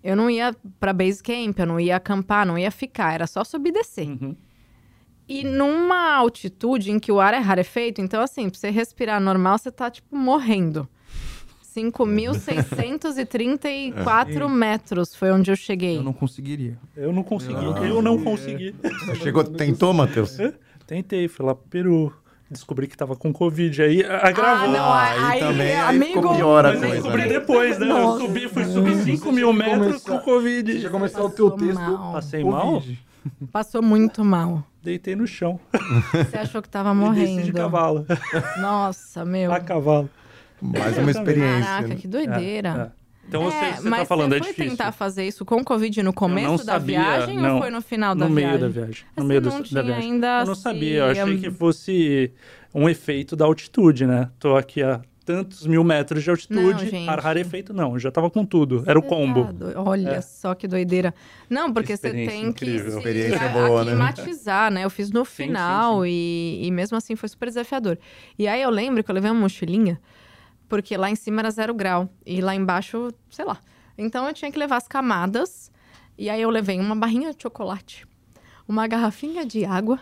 eu 0.04 0.14
não 0.14 0.30
ia 0.30 0.54
pra 0.78 0.92
base 0.92 1.20
camp, 1.20 1.58
eu 1.58 1.66
não 1.66 1.80
ia 1.80 1.96
acampar, 1.96 2.46
não 2.46 2.56
ia 2.56 2.70
ficar, 2.70 3.14
era 3.14 3.26
só 3.26 3.42
subir 3.42 3.70
e 3.70 3.72
descer. 3.72 4.06
Uhum. 4.06 4.36
E 5.28 5.42
numa 5.42 6.14
altitude 6.14 6.92
em 6.92 7.00
que 7.00 7.10
o 7.10 7.18
ar 7.18 7.34
é 7.34 7.38
rarefeito, 7.38 8.00
então, 8.00 8.22
assim, 8.22 8.48
pra 8.48 8.56
você 8.56 8.70
respirar 8.70 9.20
normal, 9.20 9.58
você 9.58 9.72
tá, 9.72 9.90
tipo, 9.90 10.14
morrendo. 10.14 10.88
5.634 11.76 13.96
é. 14.42 14.48
metros 14.48 15.14
foi 15.14 15.30
onde 15.30 15.50
eu 15.50 15.56
cheguei. 15.56 15.98
Eu 15.98 16.02
não 16.02 16.12
conseguiria. 16.12 16.78
Eu 16.96 17.12
não 17.12 17.22
consegui. 17.22 17.64
Eu, 17.64 17.76
eu 17.76 18.02
não 18.02 18.20
consegui. 18.22 18.74
Chegou, 19.22 19.44
tentou, 19.44 19.92
Matheus? 19.92 20.36
Tentei, 20.86 21.28
fui 21.28 21.46
lá 21.46 21.54
pro 21.54 21.68
Peru. 21.68 22.12
Descobri 22.50 22.88
que 22.88 22.96
tava 22.96 23.14
com 23.14 23.32
Covid, 23.32 23.80
aí 23.80 24.04
agravou. 24.04 24.64
Ah, 24.64 24.66
não, 24.66 24.92
aí, 24.92 25.18
aí, 25.20 25.38
também 25.38 25.70
aí 25.70 25.96
amigo... 25.96 26.14
ficou 26.14 26.34
pior 26.34 26.66
a 26.66 26.76
coisa. 26.76 26.94
Descobri 26.94 27.22
né? 27.22 27.28
depois, 27.28 27.78
né? 27.78 27.86
Nossa. 27.86 28.22
Eu 28.22 28.26
subi, 28.26 28.48
fui 28.48 28.64
subir 28.64 28.96
5 28.96 29.32
mil 29.32 29.52
metros 29.52 30.02
com 30.02 30.18
Covid. 30.18 30.72
Você 30.72 30.80
já 30.80 30.90
começou 30.90 31.26
o 31.26 31.30
teu 31.30 31.52
texto. 31.52 31.78
Mal. 31.78 32.12
Passei 32.12 32.42
mal? 32.42 32.82
Passou 33.52 33.80
muito 33.80 34.24
mal. 34.24 34.64
Deitei 34.82 35.14
no 35.14 35.28
chão. 35.28 35.60
Você 36.12 36.38
achou 36.38 36.60
que 36.60 36.68
tava 36.68 36.92
morrendo. 36.92 37.44
de 37.44 37.52
cavalo. 37.52 38.04
Nossa, 38.60 39.24
meu. 39.24 39.52
A 39.52 39.60
cavalo. 39.60 40.10
Mais 40.60 40.96
uma 40.98 41.10
experiência. 41.10 41.64
Caraca, 41.64 41.88
né? 41.88 41.94
que 41.96 42.08
doideira. 42.08 42.68
É, 42.68 42.96
é. 42.96 43.00
Então 43.28 43.44
você, 43.44 43.64
é, 43.64 43.72
você 43.74 43.90
tá 43.90 44.04
falando, 44.04 44.34
é 44.34 44.40
difícil. 44.40 44.54
Você 44.54 44.68
foi 44.68 44.70
tentar 44.70 44.92
fazer 44.92 45.24
isso 45.24 45.44
com 45.44 45.62
Covid 45.62 46.02
no 46.02 46.12
começo 46.12 46.66
da 46.66 46.78
viagem 46.78 47.36
não, 47.36 47.54
ou 47.54 47.62
foi 47.62 47.70
no 47.70 47.80
final 47.80 48.14
da 48.14 48.28
no 48.28 48.34
viagem? 48.34 48.52
No 48.52 48.58
meio 48.58 48.72
da 48.72 48.80
viagem. 48.80 49.04
No 49.16 49.24
meio 49.24 49.40
não 49.40 49.62
da 49.62 49.82
viagem. 49.82 50.12
Ainda 50.12 50.40
eu 50.40 50.46
não 50.46 50.54
sabia, 50.56 50.98
eu 50.98 51.04
achei 51.06 51.38
que 51.38 51.50
fosse 51.50 52.32
um 52.74 52.88
efeito 52.88 53.36
da 53.36 53.44
altitude, 53.44 54.04
né? 54.04 54.28
Tô 54.38 54.56
aqui 54.56 54.82
a 54.82 55.00
tantos 55.24 55.64
mil 55.64 55.84
metros 55.84 56.24
de 56.24 56.30
altitude, 56.30 56.90
não, 56.92 57.08
ar 57.08 57.36
efeito 57.36 57.72
não, 57.72 57.96
já 57.98 58.10
tava 58.10 58.28
com 58.28 58.44
tudo, 58.44 58.82
era 58.84 58.98
o 58.98 59.02
combo. 59.02 59.44
Tá 59.52 59.80
Olha 59.80 60.10
é. 60.10 60.20
só 60.20 60.56
que 60.56 60.66
doideira. 60.66 61.14
Não, 61.48 61.72
porque 61.72 61.96
você 61.96 62.10
tem 62.10 62.46
incrível. 62.46 62.86
que 62.86 62.90
se 62.90 62.96
experiência 62.96 63.48
boa, 63.50 63.84
né? 63.84 63.92
aclimatizar, 63.92 64.72
né? 64.72 64.84
Eu 64.84 64.90
fiz 64.90 65.12
no 65.12 65.24
final 65.24 66.02
sim, 66.02 66.08
sim. 66.08 66.14
E, 66.62 66.66
e 66.66 66.70
mesmo 66.72 66.96
assim 66.96 67.14
foi 67.14 67.28
super 67.28 67.46
desafiador. 67.46 67.96
E 68.36 68.48
aí 68.48 68.60
eu 68.60 68.70
lembro 68.70 69.04
que 69.04 69.10
eu 69.10 69.14
levei 69.14 69.30
uma 69.30 69.40
mochilinha 69.40 70.00
porque 70.70 70.96
lá 70.96 71.10
em 71.10 71.16
cima 71.16 71.40
era 71.40 71.50
zero 71.50 71.74
grau 71.74 72.08
e 72.24 72.40
lá 72.40 72.54
embaixo, 72.54 73.12
sei 73.28 73.44
lá. 73.44 73.58
Então 73.98 74.26
eu 74.26 74.32
tinha 74.32 74.50
que 74.50 74.58
levar 74.58 74.76
as 74.76 74.86
camadas. 74.86 75.70
E 76.16 76.30
aí 76.30 76.40
eu 76.40 76.48
levei 76.48 76.78
uma 76.78 76.94
barrinha 76.94 77.34
de 77.34 77.42
chocolate, 77.42 78.06
uma 78.68 78.86
garrafinha 78.86 79.44
de 79.44 79.64
água. 79.64 79.98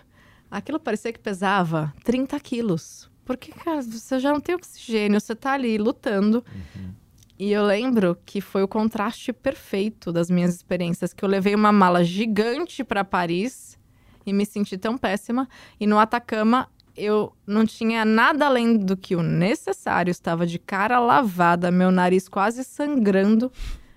Aquilo 0.50 0.78
parecia 0.78 1.12
que 1.12 1.18
pesava 1.18 1.92
30 2.04 2.38
quilos. 2.40 3.10
Porque, 3.24 3.50
cara, 3.50 3.80
você 3.80 4.20
já 4.20 4.30
não 4.30 4.40
tem 4.40 4.54
oxigênio, 4.54 5.20
você 5.20 5.34
tá 5.34 5.52
ali 5.52 5.78
lutando. 5.78 6.44
Uhum. 6.54 6.94
E 7.38 7.50
eu 7.52 7.64
lembro 7.64 8.18
que 8.26 8.40
foi 8.40 8.62
o 8.62 8.68
contraste 8.68 9.32
perfeito 9.32 10.12
das 10.12 10.28
minhas 10.28 10.54
experiências, 10.54 11.14
que 11.14 11.24
eu 11.24 11.28
levei 11.28 11.54
uma 11.54 11.72
mala 11.72 12.04
gigante 12.04 12.84
para 12.84 13.04
Paris 13.04 13.78
e 14.26 14.32
me 14.32 14.44
senti 14.44 14.76
tão 14.76 14.98
péssima. 14.98 15.48
E 15.78 15.86
no 15.86 15.98
Atacama 15.98 16.68
eu 16.98 17.32
não 17.46 17.64
tinha 17.64 18.04
nada 18.04 18.46
além 18.46 18.76
do 18.76 18.96
que 18.96 19.14
o 19.14 19.22
necessário. 19.22 20.10
Estava 20.10 20.46
de 20.46 20.58
cara 20.58 20.98
lavada, 20.98 21.70
meu 21.70 21.90
nariz 21.90 22.28
quase 22.28 22.64
sangrando. 22.64 23.50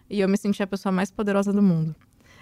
E 0.10 0.20
eu 0.20 0.30
me 0.30 0.38
senti 0.38 0.62
a 0.62 0.68
pessoa 0.68 0.92
mais 0.92 1.10
poderosa 1.12 1.52
do 1.52 1.62
mundo. 1.62 1.96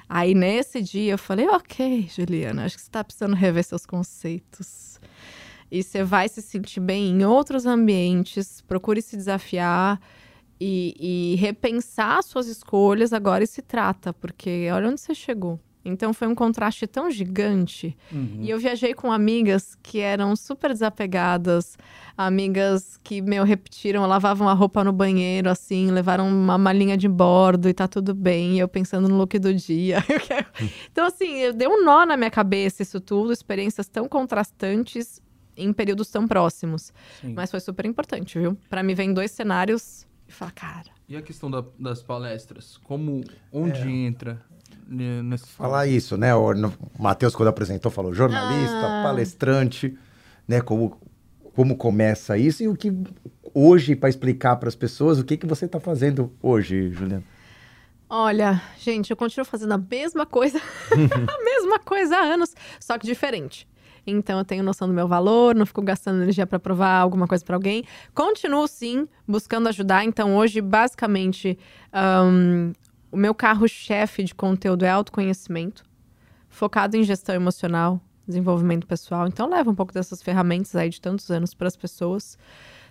Aí 0.08 0.34
nesse 0.34 0.82
dia 0.82 1.14
eu 1.14 1.18
falei: 1.18 1.48
Ok, 1.48 2.10
Juliana, 2.14 2.66
acho 2.66 2.76
que 2.76 2.82
você 2.82 2.90
está 2.90 3.04
precisando 3.04 3.36
rever 3.36 3.64
seus 3.64 3.86
conceitos. 3.86 5.00
E 5.72 5.84
você 5.84 6.04
vai 6.04 6.28
se 6.28 6.42
sentir 6.42 6.80
bem 6.80 7.10
em 7.10 7.24
outros 7.24 7.66
ambientes, 7.66 8.62
procure 8.62 9.02
se 9.04 9.16
desafiar 9.16 10.02
e, 10.60 10.96
e 11.34 11.36
repensar 11.36 12.24
suas 12.24 12.48
escolhas 12.48 13.14
agora 13.14 13.44
e 13.44 13.48
se 13.48 13.62
trata, 13.62 14.12
porque 14.12 14.68
olha 14.72 14.90
onde 14.90 15.00
você 15.00 15.14
chegou. 15.14 15.60
Então 15.84 16.14
foi 16.14 16.28
um 16.28 16.36
contraste 16.36 16.86
tão 16.86 17.10
gigante. 17.10 17.98
Uhum. 18.12 18.40
E 18.42 18.50
eu 18.50 18.60
viajei 18.60 18.94
com 18.94 19.12
amigas 19.12 19.76
que 19.82 20.00
eram 20.00 20.36
super 20.36 20.72
desapegadas, 20.72 21.78
amigas 22.18 23.00
que, 23.04 23.22
meu, 23.22 23.44
repetiram, 23.44 24.06
lavavam 24.06 24.50
a 24.50 24.54
roupa 24.54 24.84
no 24.84 24.92
banheiro, 24.92 25.50
assim, 25.50 25.90
levaram 25.90 26.28
uma 26.28 26.58
malinha 26.58 26.98
de 26.98 27.08
bordo 27.08 27.70
e 27.70 27.74
tá 27.74 27.88
tudo 27.88 28.14
bem. 28.14 28.56
E 28.56 28.60
eu 28.60 28.68
pensando 28.68 29.08
no 29.08 29.18
look 29.18 29.40
do 29.40 29.54
dia. 29.54 30.04
então, 30.92 31.06
assim, 31.06 31.38
eu 31.40 31.54
dei 31.54 31.68
um 31.68 31.84
nó 31.84 32.06
na 32.06 32.18
minha 32.18 32.32
cabeça 32.32 32.84
isso 32.84 33.00
tudo, 33.00 33.32
experiências 33.32 33.88
tão 33.88 34.08
contrastantes 34.08 35.22
em 35.56 35.72
períodos 35.74 36.10
tão 36.10 36.28
próximos. 36.28 36.94
Sim. 37.22 37.34
Mas 37.34 37.52
foi 37.52 37.60
super 37.60 37.86
importante, 37.86 38.40
viu? 38.40 38.58
Para 38.70 38.84
me 38.84 38.94
ver 38.94 39.04
em 39.04 39.14
dois 39.14 39.32
cenários 39.32 40.08
e 40.28 40.32
falar, 40.32 40.52
cara. 40.52 41.00
E 41.08 41.18
a 41.18 41.22
questão 41.22 41.50
da, 41.50 41.64
das 41.78 42.04
palestras? 42.04 42.78
Como, 42.84 43.24
onde 43.52 43.82
é. 43.82 43.90
entra? 43.90 44.42
Nesse 44.88 45.48
Falar 45.48 45.88
isso, 45.88 46.18
né? 46.18 46.34
O 46.36 46.54
Matheus, 46.98 47.36
quando 47.36 47.50
apresentou, 47.50 47.92
falou 47.92 48.14
jornalista, 48.14 48.86
ah. 48.86 49.04
palestrante, 49.04 49.98
né? 50.48 50.62
Como, 50.62 50.98
como 51.56 51.76
começa 51.76 52.38
isso 52.38 52.64
e 52.64 52.68
o 52.68 52.76
que 52.76 52.92
hoje, 53.54 53.96
para 53.96 54.10
explicar 54.10 54.56
para 54.56 54.70
as 54.70 54.76
pessoas, 54.76 55.20
o 55.20 55.24
que, 55.24 55.38
que 55.38 55.46
você 55.46 55.66
está 55.66 55.80
fazendo 55.80 56.32
hoje, 56.42 56.92
Juliana? 56.92 57.24
Olha, 58.10 58.60
gente, 58.80 59.12
eu 59.12 59.18
continuo 59.18 59.46
fazendo 59.46 59.72
a 59.74 59.78
mesma 59.78 60.26
coisa, 60.26 60.58
a 60.92 61.44
mesma 61.44 61.78
coisa 61.78 62.18
há 62.18 62.22
anos, 62.22 62.56
só 62.80 62.98
que 62.98 63.06
diferente. 63.06 63.68
Então 64.06 64.40
eu 64.40 64.46
tenho 64.46 64.64
noção 64.64 64.88
do 64.88 64.94
meu 64.94 65.08
valor, 65.08 65.54
não 65.54 65.66
fico 65.66 65.82
gastando 65.82 66.24
energia 66.24 66.48
para 66.48 66.58
provar 66.58 67.00
alguma 67.00 67.28
coisa 67.28 67.44
para 67.46 67.56
alguém. 67.56 67.84
Continuo 68.14 68.68
sim 68.68 69.08
buscando 69.28 69.70
ajudar. 69.70 70.04
Então 70.04 70.36
hoje, 70.36 70.62
basicamente, 70.62 71.60
um, 71.94 72.74
o 73.12 73.18
meu 73.18 73.34
carro-chefe 73.34 74.24
de 74.24 74.36
conteúdo 74.36 74.86
é 74.86 74.90
autoconhecimento, 74.90 75.84
focado 76.48 76.96
em 76.96 77.04
gestão 77.04 77.36
emocional, 77.36 78.02
desenvolvimento 78.28 78.86
pessoal. 78.86 79.28
Então, 79.28 79.50
leva 79.50 79.70
um 79.70 79.76
pouco 79.76 79.94
dessas 79.94 80.22
ferramentas 80.22 80.76
aí 80.76 80.90
de 80.90 81.02
tantos 81.02 81.30
anos 81.32 81.54
para 81.54 81.68
as 81.68 81.76
pessoas. 81.76 82.38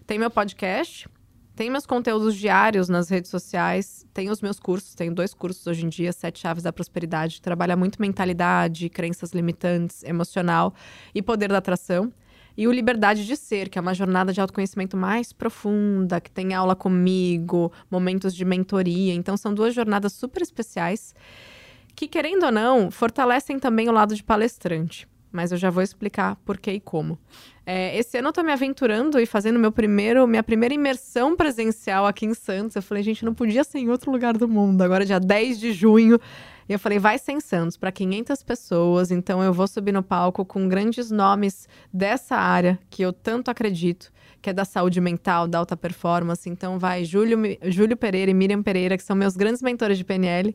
Tem 0.07 0.19
meu 0.19 0.31
podcast, 0.31 1.09
tem 1.55 1.71
meus 1.71 1.87
conteúdos 1.87 2.37
diários 2.37 2.89
nas 2.89 3.09
redes 3.09 3.31
sociais, 3.31 4.07
tem 4.13 4.31
os 4.31 4.41
meus 4.41 4.59
cursos, 4.59 4.95
tenho 4.95 5.15
dois 5.15 5.35
cursos 5.35 5.67
hoje 5.67 5.85
em 5.85 5.89
dia, 5.89 6.13
Sete 6.13 6.41
Chaves 6.41 6.63
da 6.63 6.73
Prosperidade, 6.73 7.43
trabalha 7.43 7.77
muito 7.77 8.01
mentalidade, 8.01 8.89
crenças 8.89 9.33
limitantes, 9.33 10.03
emocional 10.05 10.75
e 11.15 11.21
poder 11.21 11.49
da 11.49 11.59
atração 11.59 12.13
e 12.59 12.67
o 12.67 12.73
Liberdade 12.73 13.25
de 13.25 13.37
Ser, 13.37 13.69
que 13.69 13.79
é 13.79 13.81
uma 13.81 13.95
jornada 13.95 14.33
de 14.33 14.41
autoconhecimento 14.41 14.97
mais 14.97 15.33
profunda, 15.33 16.21
que 16.21 16.29
tem 16.29 16.55
aula 16.55 16.75
comigo, 16.75 17.71
momentos 17.89 18.35
de 18.35 18.45
mentoria. 18.45 19.15
Então, 19.15 19.37
são 19.37 19.55
duas 19.55 19.73
jornadas 19.73 20.13
super 20.13 20.43
especiais 20.43 21.15
que, 21.95 22.09
querendo 22.09 22.47
ou 22.47 22.51
não, 22.51 22.91
fortalecem 22.91 23.61
também 23.61 23.89
o 23.89 23.93
lado 23.93 24.13
de 24.13 24.25
palestrante. 24.25 25.07
Mas 25.31 25.53
eu 25.53 25.59
já 25.59 25.71
vou 25.71 25.83
explicar 25.83 26.37
por 26.45 26.59
que 26.59 26.71
e 26.71 26.81
como. 26.81 27.19
É, 27.67 27.97
esse 27.99 28.17
ano 28.19 28.29
eu 28.29 28.33
tô 28.33 28.43
me 28.43 28.51
aventurando 28.51 29.21
e 29.21 29.27
fazendo 29.27 29.59
meu 29.59 29.71
primeiro, 29.71 30.27
minha 30.27 30.43
primeira 30.43 30.75
imersão 30.75 31.37
presencial 31.37 32.07
aqui 32.07 32.25
em 32.25 32.33
Santos. 32.33 32.77
Eu 32.77 32.83
falei, 32.83 33.03
gente, 33.03 33.25
não 33.25 33.35
podia 33.35 33.63
ser 33.63 33.79
em 33.79 33.91
outro 33.91 34.11
lugar 34.11 34.37
do 34.37 34.49
mundo. 34.49 34.81
Agora, 34.81 35.05
dia 35.05 35.21
10 35.21 35.61
de 35.61 35.73
junho, 35.73 36.19
e 36.69 36.73
eu 36.73 36.79
falei, 36.79 36.99
vai 36.99 37.19
ser 37.19 37.33
em 37.33 37.41
Santos, 37.41 37.77
para 37.77 37.91
500 37.91 38.43
pessoas. 38.43 39.11
Então 39.11 39.43
eu 39.43 39.53
vou 39.53 39.67
subir 39.67 39.93
no 39.93 40.03
palco 40.03 40.45
com 40.45 40.69
grandes 40.69 41.11
nomes 41.11 41.69
dessa 41.93 42.37
área 42.37 42.79
que 42.91 43.03
eu 43.03 43.13
tanto 43.13 43.51
acredito, 43.51 44.13
que 44.41 44.51
é 44.51 44.53
da 44.53 44.65
saúde 44.65 45.01
mental, 45.01 45.47
da 45.47 45.59
alta 45.59 45.77
performance. 45.77 46.49
Então 46.49 46.79
vai 46.79 47.05
Júlio, 47.05 47.39
Júlio 47.65 47.97
Pereira 47.97 48.31
e 48.31 48.35
Miriam 48.35 48.63
Pereira, 48.63 48.97
que 48.97 49.03
são 49.03 49.17
meus 49.17 49.37
grandes 49.37 49.63
mentores 49.63 49.99
de 49.99 50.05
PNL. 50.05 50.55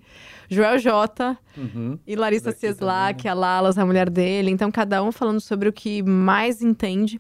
Joel 0.50 0.80
Jota 0.80 1.38
uhum. 1.58 1.98
e 2.06 2.16
Larissa 2.16 2.52
Cieslak, 2.52 3.28
a 3.28 3.34
Lalas, 3.34 3.78
a 3.78 3.86
mulher 3.86 4.10
dele. 4.10 4.52
Então 4.52 4.72
cada 4.72 5.04
um 5.04 5.12
falando 5.12 5.40
sobre 5.40 5.70
o 5.70 5.74
que 5.74 6.02
mais 6.02 6.62
entende. 6.62 7.20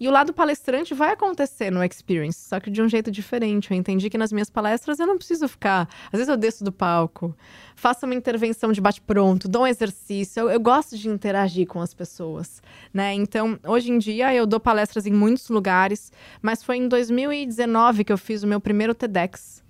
E 0.00 0.06
o 0.06 0.10
lado 0.10 0.32
palestrante 0.32 0.94
vai 0.94 1.12
acontecer 1.12 1.70
no 1.70 1.82
Experience, 1.82 2.48
só 2.48 2.60
que 2.60 2.70
de 2.70 2.80
um 2.80 2.88
jeito 2.88 3.10
diferente. 3.10 3.70
Eu 3.70 3.76
entendi 3.76 4.08
que 4.08 4.16
nas 4.16 4.32
minhas 4.32 4.48
palestras 4.48 5.00
eu 5.00 5.06
não 5.06 5.16
preciso 5.16 5.48
ficar. 5.48 5.88
Às 6.06 6.18
vezes 6.18 6.28
eu 6.28 6.36
desço 6.36 6.62
do 6.62 6.70
palco, 6.70 7.36
faço 7.74 8.06
uma 8.06 8.14
intervenção 8.14 8.70
de 8.70 8.80
bate-pronto, 8.80 9.48
dou 9.48 9.62
um 9.62 9.66
exercício. 9.66 10.40
Eu, 10.40 10.50
eu, 10.50 10.60
gosto 10.60 10.96
de 10.96 11.08
interagir 11.08 11.66
com 11.66 11.80
as 11.80 11.92
pessoas, 11.92 12.62
né? 12.94 13.12
Então, 13.14 13.58
hoje 13.66 13.90
em 13.90 13.98
dia 13.98 14.32
eu 14.32 14.46
dou 14.46 14.60
palestras 14.60 15.06
em 15.06 15.12
muitos 15.12 15.48
lugares, 15.48 16.12
mas 16.40 16.62
foi 16.62 16.76
em 16.76 16.86
2019 16.86 18.04
que 18.04 18.12
eu 18.12 18.18
fiz 18.18 18.42
o 18.42 18.46
meu 18.46 18.60
primeiro 18.60 18.94
TEDx, 18.94 19.64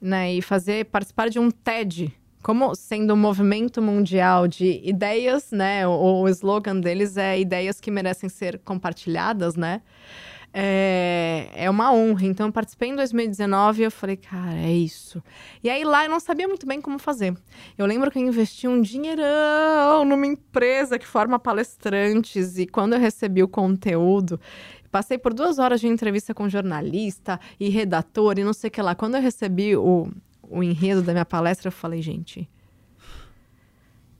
né? 0.00 0.34
E 0.34 0.42
fazer 0.42 0.86
participar 0.86 1.28
de 1.28 1.38
um 1.38 1.50
TED 1.50 2.12
como 2.44 2.74
sendo 2.74 3.14
um 3.14 3.16
movimento 3.16 3.80
mundial 3.80 4.46
de 4.46 4.78
ideias, 4.84 5.50
né? 5.50 5.88
O, 5.88 6.20
o 6.20 6.28
slogan 6.28 6.78
deles 6.78 7.16
é 7.16 7.40
ideias 7.40 7.80
que 7.80 7.90
merecem 7.90 8.28
ser 8.28 8.58
compartilhadas, 8.58 9.56
né? 9.56 9.80
É, 10.52 11.48
é 11.54 11.70
uma 11.70 11.90
honra. 11.90 12.26
Então, 12.26 12.46
eu 12.48 12.52
participei 12.52 12.90
em 12.90 12.96
2019 12.96 13.80
e 13.80 13.84
eu 13.86 13.90
falei, 13.90 14.18
cara, 14.18 14.58
é 14.58 14.70
isso. 14.70 15.22
E 15.62 15.70
aí 15.70 15.84
lá 15.84 16.04
eu 16.04 16.10
não 16.10 16.20
sabia 16.20 16.46
muito 16.46 16.66
bem 16.66 16.82
como 16.82 16.98
fazer. 16.98 17.34
Eu 17.78 17.86
lembro 17.86 18.10
que 18.10 18.18
eu 18.18 18.22
investi 18.22 18.68
um 18.68 18.82
dinheirão 18.82 20.04
numa 20.04 20.26
empresa 20.26 20.98
que 20.98 21.06
forma 21.06 21.38
palestrantes 21.38 22.58
e 22.58 22.66
quando 22.66 22.92
eu 22.92 23.00
recebi 23.00 23.42
o 23.42 23.48
conteúdo, 23.48 24.38
passei 24.92 25.16
por 25.16 25.32
duas 25.32 25.58
horas 25.58 25.80
de 25.80 25.88
entrevista 25.88 26.34
com 26.34 26.46
jornalista 26.46 27.40
e 27.58 27.70
redator 27.70 28.38
e 28.38 28.44
não 28.44 28.52
sei 28.52 28.68
o 28.68 28.70
que 28.70 28.82
lá. 28.82 28.94
Quando 28.94 29.14
eu 29.14 29.22
recebi 29.22 29.74
o, 29.74 30.08
o 30.50 30.62
enredo 30.62 31.02
da 31.02 31.12
minha 31.12 31.24
palestra, 31.24 31.68
eu 31.68 31.72
falei, 31.72 32.00
gente, 32.02 32.48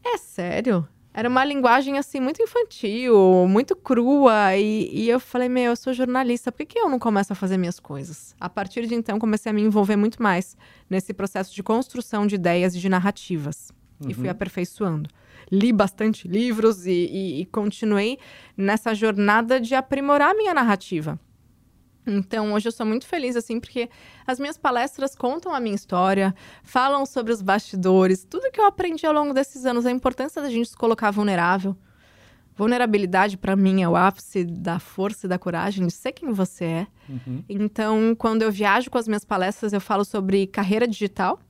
é 0.04 0.18
sério? 0.18 0.86
Era 1.16 1.28
uma 1.28 1.44
linguagem, 1.44 1.96
assim, 1.96 2.18
muito 2.18 2.42
infantil, 2.42 3.46
muito 3.48 3.76
crua. 3.76 4.56
E, 4.56 4.90
e, 4.92 5.08
eu 5.08 5.20
falei, 5.20 5.48
meu, 5.48 5.66
eu 5.70 5.76
sou 5.76 5.92
jornalista, 5.92 6.50
por 6.50 6.58
que, 6.58 6.66
que 6.66 6.78
eu 6.78 6.90
não 6.90 6.98
começo 6.98 7.32
a 7.32 7.36
fazer 7.36 7.56
minhas 7.56 7.78
coisas? 7.78 8.34
A 8.40 8.48
partir 8.48 8.84
de 8.88 8.96
então, 8.96 9.16
comecei 9.20 9.50
a 9.50 9.52
me 9.52 9.62
envolver 9.62 9.94
muito 9.94 10.20
mais 10.20 10.56
nesse 10.90 11.14
processo 11.14 11.54
de 11.54 11.62
construção 11.62 12.26
de 12.26 12.34
ideias 12.34 12.74
e 12.74 12.80
de 12.80 12.88
narrativas. 12.88 13.70
Uhum. 14.00 14.10
E 14.10 14.14
fui 14.14 14.24
uhum. 14.24 14.32
aperfeiçoando. 14.32 15.08
Li 15.52 15.72
bastante 15.72 16.26
livros 16.26 16.84
e, 16.84 16.90
e, 16.90 17.40
e 17.42 17.46
continuei 17.46 18.18
nessa 18.56 18.92
jornada 18.92 19.60
de 19.60 19.76
aprimorar 19.76 20.32
a 20.32 20.34
minha 20.34 20.52
narrativa. 20.52 21.16
Então, 22.07 22.52
hoje 22.52 22.68
eu 22.68 22.72
sou 22.72 22.84
muito 22.84 23.07
feliz, 23.07 23.36
assim, 23.36 23.59
porque 23.59 23.88
as 24.26 24.38
minhas 24.38 24.59
palestras 24.59 25.14
contam 25.14 25.55
a 25.55 25.61
minha 25.61 25.74
história, 25.74 26.34
falam 26.62 27.07
sobre 27.07 27.32
os 27.32 27.40
bastidores, 27.40 28.24
tudo 28.24 28.50
que 28.50 28.61
eu 28.61 28.66
aprendi 28.66 29.07
ao 29.07 29.12
longo 29.12 29.32
desses 29.32 29.64
anos, 29.64 29.86
a 29.86 29.90
importância 29.90 30.42
da 30.42 30.50
gente 30.50 30.68
se 30.68 30.76
colocar 30.76 31.11
vulnerável. 31.11 31.76
Vulnerabilidade, 32.57 33.36
para 33.36 33.57
mim, 33.57 33.82
é 33.82 33.88
o 33.88 33.96
ápice 33.96 34.44
da 34.44 34.78
força 34.78 35.26
e 35.26 35.28
da 35.28 35.38
coragem 35.38 35.86
de 35.86 35.92
ser 35.92 36.12
quem 36.12 36.30
você 36.30 36.64
é. 36.64 36.86
Uhum. 37.09 37.42
Então, 37.48 38.14
quando 38.16 38.42
eu 38.42 38.52
viajo 38.52 38.90
com 38.90 38.98
as 38.98 39.09
minhas 39.09 39.24
palestras, 39.24 39.72
eu 39.72 39.80
falo 39.80 40.05
sobre 40.05 40.46
carreira 40.46 40.86
digital, 40.86 41.40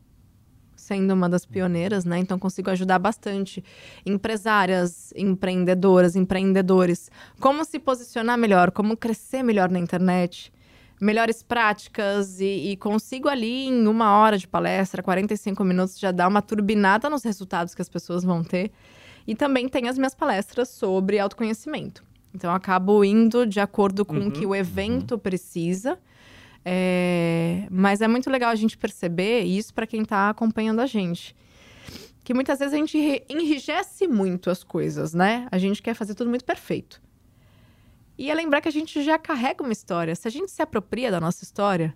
sendo 0.85 1.13
uma 1.13 1.29
das 1.29 1.47
pioneiras, 1.47 2.05
né? 2.05 2.19
Então 2.19 2.39
consigo 2.39 2.71
ajudar 2.71 2.99
bastante 2.99 3.65
empresárias, 4.05 5.13
empreendedoras, 5.17 6.15
empreendedores, 6.15 7.11
como 7.41 7.65
se 7.65 7.79
posicionar 7.79 8.37
melhor, 8.37 8.71
como 8.71 8.97
crescer 8.97 9.43
melhor 9.43 9.71
na 9.71 9.79
internet, 9.79 10.53
melhores 11.01 11.43
práticas 11.43 12.41
e, 12.41 12.71
e 12.71 12.77
consigo 12.77 13.29
ali 13.29 13.67
em 13.67 13.87
uma 13.87 14.19
hora 14.19 14.39
de 14.39 14.47
palestra, 14.47 15.03
45 15.03 15.65
minutos, 15.65 15.99
já 15.99 16.13
dar 16.13 16.29
uma 16.29 16.43
turbinada 16.43 17.09
nos 17.09 17.25
resultados 17.25 17.75
que 17.75 17.83
as 17.83 17.89
pessoas 17.89 18.23
vão 18.23 18.45
ter. 18.45 18.71
E 19.27 19.35
também 19.35 19.69
tem 19.69 19.89
as 19.89 19.97
minhas 19.97 20.15
palestras 20.15 20.69
sobre 20.69 21.19
autoconhecimento. 21.19 22.05
Então, 22.35 22.51
eu 22.51 22.57
acabo 22.57 23.05
indo 23.05 23.47
de 23.47 23.61
acordo 23.61 24.05
com 24.05 24.19
o 24.19 24.31
que 24.31 24.45
o 24.45 24.51
uhum. 24.51 24.55
evento 24.55 25.13
uhum. 25.13 25.19
precisa 25.19 25.99
é, 26.65 27.67
mas 27.71 28.01
é 28.01 28.09
muito 28.09 28.31
legal 28.31 28.51
a 28.51 28.55
gente 28.55 28.79
perceber 28.79 29.43
isso 29.43 29.75
para 29.75 29.87
quem 29.87 30.03
está 30.03 30.31
acompanhando 30.31 30.81
a 30.81 30.87
gente. 30.87 31.37
Que 32.23 32.33
muitas 32.33 32.59
vezes 32.59 32.73
a 32.73 32.77
gente 32.79 32.97
enrijece 33.29 34.09
muito 34.09 34.49
as 34.49 34.65
coisas, 34.65 35.13
né? 35.13 35.47
A 35.51 35.59
gente 35.59 35.83
quer 35.83 35.95
fazer 35.95 36.15
tudo 36.15 36.31
muito 36.31 36.45
perfeito. 36.45 37.03
E 38.17 38.31
é 38.31 38.35
lembrar 38.35 38.61
que 38.61 38.69
a 38.69 38.73
gente 38.73 39.03
já 39.03 39.19
carrega 39.19 39.63
uma 39.63 39.73
história. 39.73 40.15
Se 40.15 40.27
a 40.27 40.31
gente 40.31 40.51
se 40.51 40.63
apropria 40.63 41.11
da 41.11 41.21
nossa 41.21 41.45
história 41.45 41.95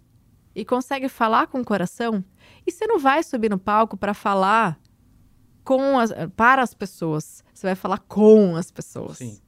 e 0.55 0.65
consegue 0.65 1.09
falar 1.09 1.47
com 1.47 1.61
o 1.61 1.65
coração, 1.65 2.23
e 2.67 2.73
você 2.73 2.87
não 2.87 2.99
vai 2.99 3.23
subir 3.23 3.49
no 3.49 3.59
palco 3.59 3.97
para 3.97 4.13
falar 4.13 4.79
com 5.65 5.99
as, 5.99 6.11
para 6.37 6.63
as 6.63 6.75
pessoas, 6.75 7.45
você 7.55 7.67
vai 7.67 7.75
falar 7.75 7.99
com 7.99 8.57
as 8.57 8.71
pessoas. 8.71 9.19
Sim. 9.19 9.39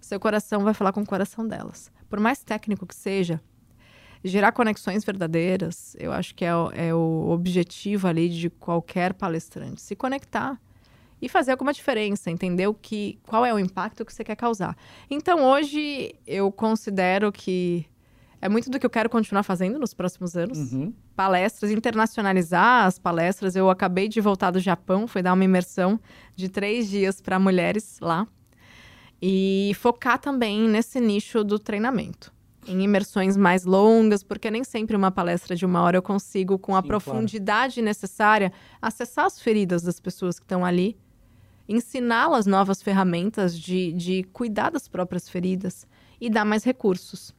Seu 0.00 0.18
coração 0.18 0.64
vai 0.64 0.74
falar 0.74 0.92
com 0.92 1.02
o 1.02 1.06
coração 1.06 1.46
delas. 1.46 1.90
Por 2.08 2.18
mais 2.18 2.42
técnico 2.42 2.86
que 2.86 2.94
seja, 2.94 3.40
gerar 4.24 4.52
conexões 4.52 5.04
verdadeiras, 5.04 5.96
eu 5.98 6.12
acho 6.12 6.34
que 6.34 6.44
é 6.44 6.54
o, 6.54 6.70
é 6.72 6.94
o 6.94 7.28
objetivo 7.30 8.08
ali 8.08 8.28
de 8.28 8.50
qualquer 8.50 9.14
palestrante. 9.14 9.80
Se 9.80 9.94
conectar 9.94 10.60
e 11.20 11.28
fazer 11.28 11.52
alguma 11.52 11.72
diferença, 11.72 12.30
entender 12.30 12.66
o 12.66 12.74
que, 12.74 13.18
qual 13.26 13.44
é 13.44 13.52
o 13.52 13.58
impacto 13.58 14.04
que 14.04 14.12
você 14.12 14.24
quer 14.24 14.36
causar. 14.36 14.76
Então, 15.10 15.44
hoje, 15.44 16.14
eu 16.26 16.50
considero 16.52 17.32
que 17.32 17.86
é 18.40 18.48
muito 18.48 18.70
do 18.70 18.78
que 18.78 18.86
eu 18.86 18.90
quero 18.90 19.10
continuar 19.10 19.42
fazendo 19.42 19.78
nos 19.78 19.92
próximos 19.92 20.36
anos. 20.36 20.72
Uhum. 20.72 20.92
Palestras, 21.16 21.72
internacionalizar 21.72 22.86
as 22.86 22.98
palestras. 22.98 23.56
Eu 23.56 23.68
acabei 23.68 24.08
de 24.08 24.20
voltar 24.20 24.52
do 24.52 24.60
Japão, 24.60 25.08
fui 25.08 25.22
dar 25.22 25.32
uma 25.32 25.44
imersão 25.44 25.98
de 26.36 26.48
três 26.48 26.88
dias 26.88 27.20
para 27.20 27.38
mulheres 27.38 27.98
lá. 28.00 28.26
E 29.20 29.72
focar 29.74 30.18
também 30.20 30.68
nesse 30.68 31.00
nicho 31.00 31.42
do 31.42 31.58
treinamento 31.58 32.32
em 32.68 32.82
imersões 32.82 33.36
mais 33.36 33.64
longas, 33.64 34.22
porque 34.22 34.50
nem 34.50 34.62
sempre 34.62 34.94
uma 34.94 35.10
palestra 35.10 35.56
de 35.56 35.64
uma 35.64 35.82
hora 35.82 35.96
eu 35.96 36.02
consigo, 36.02 36.58
com 36.58 36.76
a 36.76 36.82
Sim, 36.82 36.88
profundidade 36.88 37.74
claro. 37.74 37.86
necessária, 37.86 38.52
acessar 38.80 39.24
as 39.24 39.40
feridas 39.40 39.82
das 39.82 39.98
pessoas 39.98 40.38
que 40.38 40.44
estão 40.44 40.64
ali, 40.64 40.96
ensiná-las 41.68 42.46
novas 42.46 42.82
ferramentas 42.82 43.58
de, 43.58 43.92
de 43.92 44.22
cuidar 44.24 44.70
das 44.70 44.86
próprias 44.86 45.28
feridas 45.28 45.86
e 46.20 46.28
dar 46.28 46.44
mais 46.44 46.62
recursos. 46.64 47.34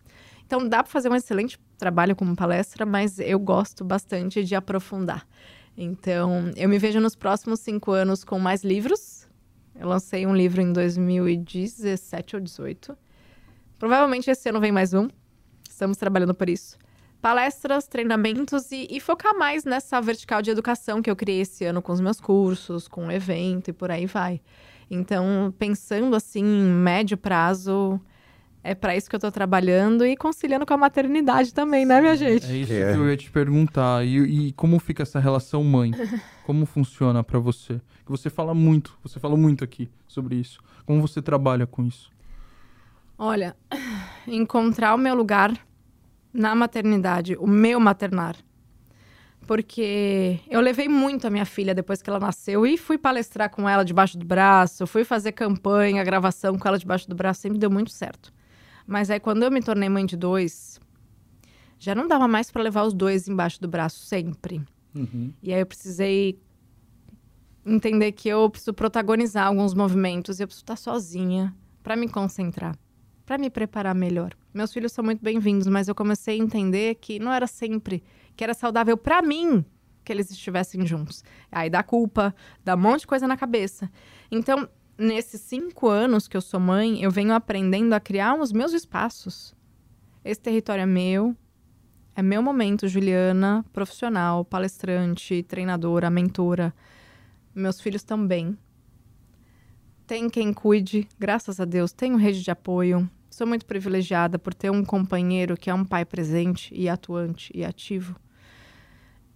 Então, 0.46 0.68
dá 0.68 0.82
para 0.84 0.92
fazer 0.92 1.10
um 1.10 1.16
excelente 1.16 1.60
trabalho 1.78 2.16
como 2.16 2.36
palestra, 2.36 2.86
mas 2.86 3.20
eu 3.20 3.40
gosto 3.40 3.86
bastante 3.86 4.44
de 4.44 4.56
aprofundar. 4.56 5.28
Então, 5.78 6.52
eu 6.58 6.68
me 6.68 6.80
vejo 6.80 7.00
nos 7.00 7.16
próximos 7.16 7.60
cinco 7.60 7.92
anos 7.92 8.24
com 8.24 8.40
mais 8.40 8.64
livros. 8.64 9.28
Eu 9.80 9.88
lancei 9.88 10.26
um 10.26 10.36
livro 10.36 10.62
em 10.62 10.74
2017 10.74 12.36
ou 12.36 12.42
2018. 12.42 12.98
Provavelmente 13.80 14.30
esse 14.30 14.50
ano 14.50 14.60
vem 14.60 14.74
mais 14.74 14.94
um. 14.94 15.08
Estamos 15.70 15.96
trabalhando 15.96 16.34
por 16.34 16.50
isso. 16.50 16.78
Palestras, 17.22 17.88
treinamentos 17.88 18.72
e, 18.74 18.88
e, 18.92 19.00
focar 19.00 19.34
mais 19.38 19.64
nessa 19.64 20.02
vertical 20.02 20.42
de 20.42 20.52
educação 20.52 21.02
que 21.02 21.10
eu 21.10 21.16
criei 21.16 21.42
esse 21.42 21.64
ano 21.64 21.82
com 21.82 21.94
os 21.94 22.02
meus 22.02 22.20
cursos, 22.20 22.90
com 22.90 23.08
o 23.08 23.12
evento 23.12 23.70
e 23.70 23.74
por 23.74 23.90
aí 23.90 24.06
vai. 24.06 24.42
Então, 24.92 25.54
pensando 25.58 26.14
assim, 26.14 26.44
em 26.44 26.66
médio 26.66 27.18
prazo, 27.18 28.00
é 28.62 28.76
para 28.76 28.98
isso 28.98 29.10
que 29.10 29.16
eu 29.16 29.18
estou 29.18 29.32
trabalhando 29.32 30.06
e 30.06 30.18
conciliando 30.18 30.66
com 30.66 30.74
a 30.74 30.78
maternidade 30.78 31.54
também, 31.54 31.86
né, 31.86 32.02
minha 32.02 32.18
gente? 32.18 32.46
É 32.48 32.56
isso 32.56 32.74
é. 32.74 32.94
que 32.94 33.00
eu 33.00 33.10
ia 33.10 33.16
te 33.16 33.32
perguntar. 33.32 34.06
E, 34.06 34.48
e 34.48 34.52
como 34.54 34.78
fica 34.80 35.04
essa 35.04 35.20
relação 35.20 35.64
mãe? 35.64 35.92
Como 36.46 36.66
funciona 36.66 37.24
para 37.24 37.38
você? 37.38 37.80
Que 38.04 38.10
você 38.10 38.28
fala 38.28 38.56
muito, 38.56 38.98
você 39.04 39.20
fala 39.20 39.38
muito 39.38 39.64
aqui 39.64 39.88
sobre 40.08 40.36
isso. 40.36 40.60
Como 40.84 41.00
você 41.00 41.22
trabalha 41.22 41.68
com 41.68 41.86
isso? 41.86 42.10
Olha, 43.22 43.54
encontrar 44.26 44.96
o 44.96 44.98
meu 44.98 45.14
lugar 45.14 45.54
na 46.34 46.56
maternidade, 46.56 47.36
o 47.38 47.46
meu 47.46 47.78
maternar. 47.78 48.38
Porque 49.46 50.40
eu 50.50 50.62
levei 50.62 50.88
muito 50.88 51.28
a 51.28 51.30
minha 51.30 51.46
filha 51.46 51.76
depois 51.76 52.02
que 52.02 52.10
ela 52.10 52.20
nasceu 52.20 52.66
e 52.66 52.78
fui 52.78 52.98
palestrar 52.98 53.50
com 53.50 53.68
ela 53.68 53.84
debaixo 53.84 54.18
do 54.18 54.26
braço, 54.26 54.88
fui 54.88 55.04
fazer 55.04 55.34
campanha, 55.34 56.04
gravação 56.04 56.58
com 56.58 56.66
ela 56.66 56.78
debaixo 56.80 57.10
do 57.10 57.16
braço, 57.16 57.42
sempre 57.42 57.58
deu 57.58 57.70
muito 57.70 57.92
certo. 57.92 58.32
Mas 58.88 59.10
aí 59.10 59.20
quando 59.20 59.44
eu 59.44 59.52
me 59.52 59.62
tornei 59.62 59.90
mãe 59.90 60.06
de 60.06 60.16
dois, 60.16 60.80
já 61.78 61.94
não 61.94 62.08
dava 62.08 62.28
mais 62.28 62.50
para 62.50 62.64
levar 62.64 62.84
os 62.84 62.94
dois 62.94 63.28
embaixo 63.28 63.60
do 63.60 63.68
braço 63.68 64.06
sempre. 64.06 64.62
Uhum. 64.96 65.34
E 65.44 65.54
aí 65.54 65.60
eu 65.60 65.66
precisei 65.66 66.40
entender 67.66 68.14
que 68.14 68.30
eu 68.30 68.50
preciso 68.50 68.74
protagonizar 68.74 69.48
alguns 69.48 69.74
movimentos 69.74 70.40
e 70.40 70.44
eu 70.44 70.48
preciso 70.48 70.64
estar 70.64 70.78
sozinha 70.78 71.54
para 71.84 71.98
me 71.98 72.08
concentrar 72.08 72.78
para 73.30 73.38
me 73.38 73.52
preparar 73.52 73.94
melhor. 73.94 74.32
Meus 74.52 74.74
filhos 74.74 74.92
são 74.92 75.06
muito 75.06 75.24
bem-vindos, 75.24 75.68
mas 75.68 75.88
eu 75.88 75.94
comecei 75.94 76.34
a 76.34 76.44
entender 76.44 76.96
que 76.96 77.20
não 77.20 77.32
era 77.32 77.46
sempre 77.46 78.04
que 78.36 78.44
era 78.44 78.56
saudável 78.56 78.98
para 78.98 79.22
mim 79.22 79.64
que 80.04 80.12
eles 80.12 80.32
estivessem 80.32 80.84
juntos. 80.84 81.24
Aí 81.52 81.70
dá 81.70 81.84
culpa, 81.84 82.34
dá 82.66 82.74
um 82.74 82.80
monte 82.80 83.02
de 83.02 83.08
coisa 83.08 83.28
na 83.28 83.38
cabeça. 83.38 83.88
Então, 84.32 84.68
nesses 84.98 85.42
cinco 85.42 85.88
anos 85.88 86.28
que 86.28 86.36
eu 86.36 86.42
sou 86.42 86.60
mãe, 86.60 87.04
eu 87.04 87.12
venho 87.12 87.32
aprendendo 87.32 87.94
a 87.94 88.00
criar 88.00 88.34
os 88.34 88.52
meus 88.52 88.74
espaços. 88.74 89.56
Esse 90.26 90.42
território 90.42 90.82
é 90.82 90.88
meu, 90.88 91.38
é 92.16 92.24
meu 92.24 92.42
momento, 92.42 92.88
Juliana, 92.88 93.64
profissional, 93.72 94.44
palestrante, 94.44 95.44
treinadora, 95.44 96.10
mentora. 96.10 96.74
Meus 97.54 97.80
filhos 97.80 98.02
também. 98.02 98.58
Tem 100.08 100.28
quem 100.32 100.52
cuide, 100.52 101.08
graças 101.20 101.60
a 101.60 101.66
Deus, 101.66 101.92
tenho 101.92 102.18
rede 102.18 102.42
de 102.42 102.50
apoio, 102.50 103.08
Sou 103.30 103.46
muito 103.46 103.66
privilegiada 103.66 104.40
por 104.40 104.54
ter 104.54 104.70
um 104.70 104.84
companheiro 104.84 105.56
que 105.56 105.70
é 105.70 105.74
um 105.74 105.86
pai 105.86 106.04
presente 106.04 106.74
e 106.74 106.90
atuante 106.90 107.52
e 107.54 107.64
ativo 107.64 108.16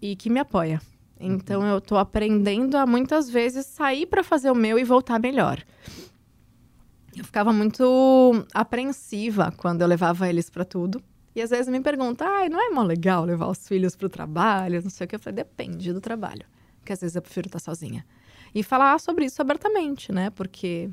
e 0.01 0.15
que 0.15 0.29
me 0.29 0.39
apoia. 0.39 0.81
Então 1.19 1.61
uhum. 1.61 1.67
eu 1.67 1.77
estou 1.77 1.97
aprendendo 1.97 2.75
a 2.75 2.85
muitas 2.85 3.29
vezes 3.29 3.65
sair 3.65 4.05
para 4.05 4.23
fazer 4.23 4.51
o 4.51 4.55
meu 4.55 4.77
e 4.77 4.83
voltar 4.83 5.19
melhor. 5.19 5.63
Eu 7.15 7.23
ficava 7.23 7.53
muito 7.53 8.45
apreensiva 8.53 9.53
quando 9.55 9.81
eu 9.81 9.87
levava 9.87 10.27
eles 10.27 10.49
para 10.49 10.65
tudo. 10.65 11.01
E 11.35 11.41
às 11.41 11.51
vezes 11.51 11.67
me 11.67 11.79
perguntam, 11.79 12.27
ai, 12.27 12.49
não 12.49 12.59
é 12.59 12.69
mó 12.69 12.83
legal 12.83 13.23
levar 13.23 13.47
os 13.47 13.67
filhos 13.67 13.95
para 13.95 14.07
o 14.07 14.09
trabalho, 14.09 14.81
não 14.83 14.89
sei 14.89 15.05
o 15.05 15.07
que. 15.07 15.15
Eu 15.15 15.19
falei, 15.19 15.35
depende 15.35 15.93
do 15.93 16.01
trabalho. 16.01 16.45
que 16.83 16.91
às 16.91 16.99
vezes 16.99 17.15
eu 17.15 17.21
prefiro 17.21 17.47
estar 17.47 17.59
sozinha. 17.59 18.05
E 18.53 18.61
falar 18.61 18.99
sobre 18.99 19.25
isso 19.25 19.41
abertamente, 19.41 20.11
né? 20.11 20.29
Porque 20.29 20.89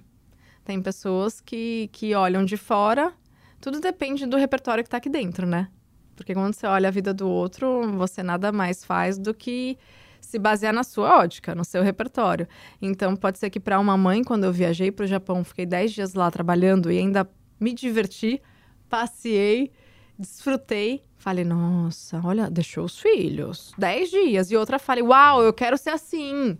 tem 0.65 0.81
pessoas 0.81 1.41
que, 1.41 1.89
que 1.93 2.15
olham 2.15 2.45
de 2.45 2.57
fora, 2.57 3.13
tudo 3.61 3.81
depende 3.81 4.27
do 4.27 4.37
repertório 4.37 4.83
que 4.83 4.89
está 4.89 4.97
aqui 4.97 5.09
dentro, 5.09 5.47
né? 5.47 5.69
Porque 6.17 6.35
quando 6.35 6.55
você 6.55 6.67
olha 6.67 6.89
a 6.89 6.93
vida 6.93 7.15
do 7.15 7.29
outro, 7.29 7.93
você 7.97 8.23
nada 8.23 8.53
mais 8.53 8.85
faz 8.85 9.19
do 9.19 9.33
que 9.33 9.79
se 10.21 10.39
basear 10.39 10.73
na 10.73 10.85
sua 10.85 11.19
ótica, 11.19 11.55
no 11.55 11.65
seu 11.65 11.83
repertório. 11.83 12.47
Então, 12.81 13.17
pode 13.17 13.39
ser 13.39 13.51
que 13.51 13.59
para 13.59 13.81
uma 13.81 13.97
mãe, 13.97 14.23
quando 14.23 14.45
eu 14.45 14.53
viajei 14.53 14.93
para 14.93 15.05
o 15.05 15.09
Japão, 15.09 15.43
fiquei 15.43 15.65
10 15.65 15.93
dias 15.93 16.15
lá 16.15 16.31
trabalhando 16.31 16.91
e 16.91 16.99
ainda 16.99 17.29
me 17.59 17.73
diverti, 17.73 18.41
passeei, 18.89 19.73
desfrutei. 20.19 21.03
Falei, 21.17 21.45
nossa, 21.45 22.21
olha, 22.25 22.51
deixou 22.51 22.85
os 22.85 22.99
filhos. 22.99 23.73
10 23.77 24.11
dias. 24.11 24.51
E 24.51 24.57
outra 24.57 24.79
falei, 24.79 25.03
uau, 25.03 25.43
eu 25.43 25.53
quero 25.53 25.77
ser 25.77 25.91
assim. 25.91 26.59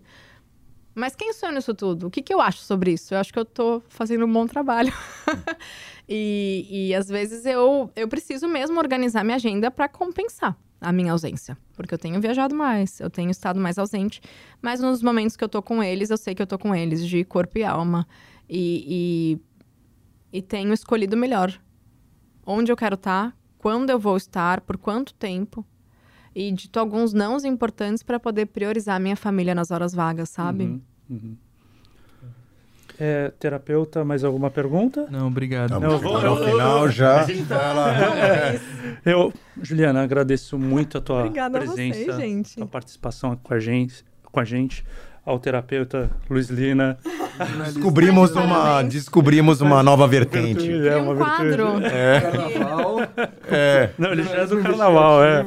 Mas 0.93 1.15
quem 1.15 1.31
sou 1.33 1.49
eu 1.49 1.55
nisso 1.55 1.73
tudo? 1.73 2.07
O 2.07 2.11
que, 2.11 2.21
que 2.21 2.33
eu 2.33 2.41
acho 2.41 2.59
sobre 2.59 2.91
isso? 2.93 3.13
Eu 3.13 3.19
acho 3.19 3.31
que 3.31 3.39
eu 3.39 3.45
tô 3.45 3.81
fazendo 3.87 4.25
um 4.25 4.31
bom 4.31 4.45
trabalho. 4.45 4.93
e, 6.07 6.67
e 6.89 6.95
às 6.95 7.07
vezes 7.07 7.45
eu, 7.45 7.89
eu 7.95 8.07
preciso 8.07 8.47
mesmo 8.47 8.77
organizar 8.77 9.23
minha 9.23 9.35
agenda 9.35 9.71
para 9.71 9.87
compensar 9.87 10.57
a 10.81 10.91
minha 10.91 11.13
ausência. 11.13 11.57
Porque 11.73 11.93
eu 11.93 11.97
tenho 11.97 12.19
viajado 12.19 12.53
mais, 12.53 12.99
eu 12.99 13.09
tenho 13.09 13.31
estado 13.31 13.59
mais 13.59 13.77
ausente. 13.77 14.21
Mas 14.61 14.81
nos 14.81 15.01
momentos 15.01 15.37
que 15.37 15.43
eu 15.43 15.49
tô 15.49 15.61
com 15.61 15.81
eles, 15.81 16.09
eu 16.09 16.17
sei 16.17 16.35
que 16.35 16.41
eu 16.41 16.47
tô 16.47 16.59
com 16.59 16.75
eles, 16.75 17.07
de 17.07 17.23
corpo 17.23 17.57
e 17.57 17.63
alma. 17.63 18.05
E, 18.49 19.39
e, 20.33 20.37
e 20.37 20.41
tenho 20.41 20.73
escolhido 20.73 21.15
melhor. 21.15 21.57
Onde 22.45 22.71
eu 22.71 22.75
quero 22.75 22.95
estar, 22.95 23.31
tá, 23.31 23.37
quando 23.57 23.91
eu 23.91 23.99
vou 23.99 24.17
estar, 24.17 24.59
por 24.61 24.77
quanto 24.77 25.13
tempo 25.13 25.65
e 26.35 26.51
dito 26.51 26.79
alguns 26.79 27.13
nãos 27.13 27.43
importantes 27.43 28.03
para 28.03 28.19
poder 28.19 28.47
priorizar 28.47 28.95
a 28.95 28.99
minha 28.99 29.15
família 29.15 29.53
nas 29.53 29.71
horas 29.71 29.93
vagas, 29.93 30.29
sabe? 30.29 30.65
Uhum, 30.65 30.81
uhum. 31.09 31.37
É, 32.99 33.31
terapeuta, 33.39 34.05
mais 34.05 34.23
alguma 34.23 34.51
pergunta? 34.51 35.07
Não, 35.09 35.27
obrigado. 35.27 35.79
Não, 35.79 35.97
vou, 35.97 36.21
no 36.21 36.37
final 36.45 36.87
já. 36.87 37.25
eu, 39.03 39.33
Juliana, 39.59 40.03
agradeço 40.03 40.57
muito 40.57 40.99
a 40.99 41.01
tua 41.01 41.21
Obrigada 41.21 41.57
presença, 41.57 42.11
a 42.11 42.15
vocês, 42.15 42.53
tua 42.53 42.67
participação 42.67 43.35
com 43.35 43.53
a 43.55 43.59
gente, 43.59 44.05
com 44.31 44.39
a 44.39 44.43
gente 44.45 44.85
ao 45.25 45.39
terapeuta 45.39 46.09
Luiz 46.29 46.49
Lina. 46.49 46.97
Descobrimos 47.65 48.31
uma, 48.31 48.83
descobrimos 48.83 49.61
uma 49.61 49.81
nova 49.81 50.07
vertente. 50.07 50.69
É, 50.87 50.95
uma 50.97 51.13
um 51.13 51.17
quadro. 51.17 51.85
É. 51.85 52.21
Carnaval. 52.21 52.99
É. 53.49 53.89
Não, 53.97 54.11
ele 54.11 54.23
já 54.23 54.37
é 54.37 54.45
do 54.45 54.61
carnaval, 54.61 55.23
é. 55.23 55.43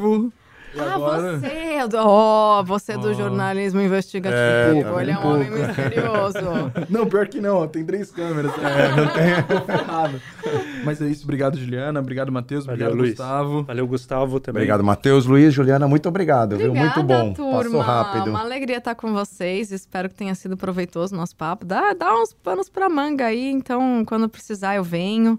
Ah, 0.79 0.95
agora... 0.95 1.39
você! 1.39 1.79
Ó, 1.97 2.61
oh, 2.61 2.65
você 2.65 2.93
é 2.93 2.99
do 2.99 3.09
oh. 3.09 3.15
jornalismo 3.15 3.81
investigativo. 3.81 4.39
É, 4.39 4.83
tá 4.83 5.03
Ele 5.03 5.11
é 5.11 5.19
um 5.19 5.27
homem 5.27 5.51
misterioso. 5.51 6.39
não, 6.91 7.07
pior 7.07 7.29
que 7.29 7.41
não. 7.41 7.67
Tem 7.69 7.85
três 7.85 8.11
câmeras. 8.11 8.53
É, 8.59 8.97
não 8.97 9.09
tem. 9.09 10.85
Mas 10.85 11.01
é 11.01 11.07
isso. 11.07 11.25
Obrigado, 11.25 11.59
Juliana. 11.59 12.01
Obrigado, 12.01 12.33
Matheus. 12.33 12.65
Obrigado, 12.65 12.95
Luiz. 12.95 13.11
Gustavo. 13.11 13.63
Valeu, 13.63 13.87
Gustavo 13.87 14.41
também. 14.41 14.63
Obrigado, 14.63 14.85
Matheus, 14.85 15.27
Luiz, 15.27 15.53
Juliana. 15.53 15.87
Muito 15.87 16.09
obrigado. 16.09 16.55
Obrigada, 16.55 16.57
viu? 16.57 16.75
Muito 16.75 17.03
bom. 17.03 17.33
Turma. 17.33 17.63
Passou 17.63 17.81
rápido. 17.81 18.31
Uma 18.31 18.41
alegria 18.41 18.79
estar 18.79 18.95
com 18.95 19.13
vocês. 19.13 19.71
Espero 19.71 20.09
que 20.09 20.15
tenha 20.15 20.35
sido 20.35 20.57
proveitoso 20.57 21.15
o 21.15 21.19
nosso 21.19 21.37
papo. 21.37 21.65
Dá, 21.65 21.93
dá 21.93 22.15
uns 22.15 22.33
panos 22.33 22.69
pra 22.69 22.89
manga 22.89 23.27
aí. 23.27 23.51
Então, 23.51 24.05
quando 24.07 24.29
precisar, 24.29 24.77
eu 24.77 24.85
venho. 24.85 25.39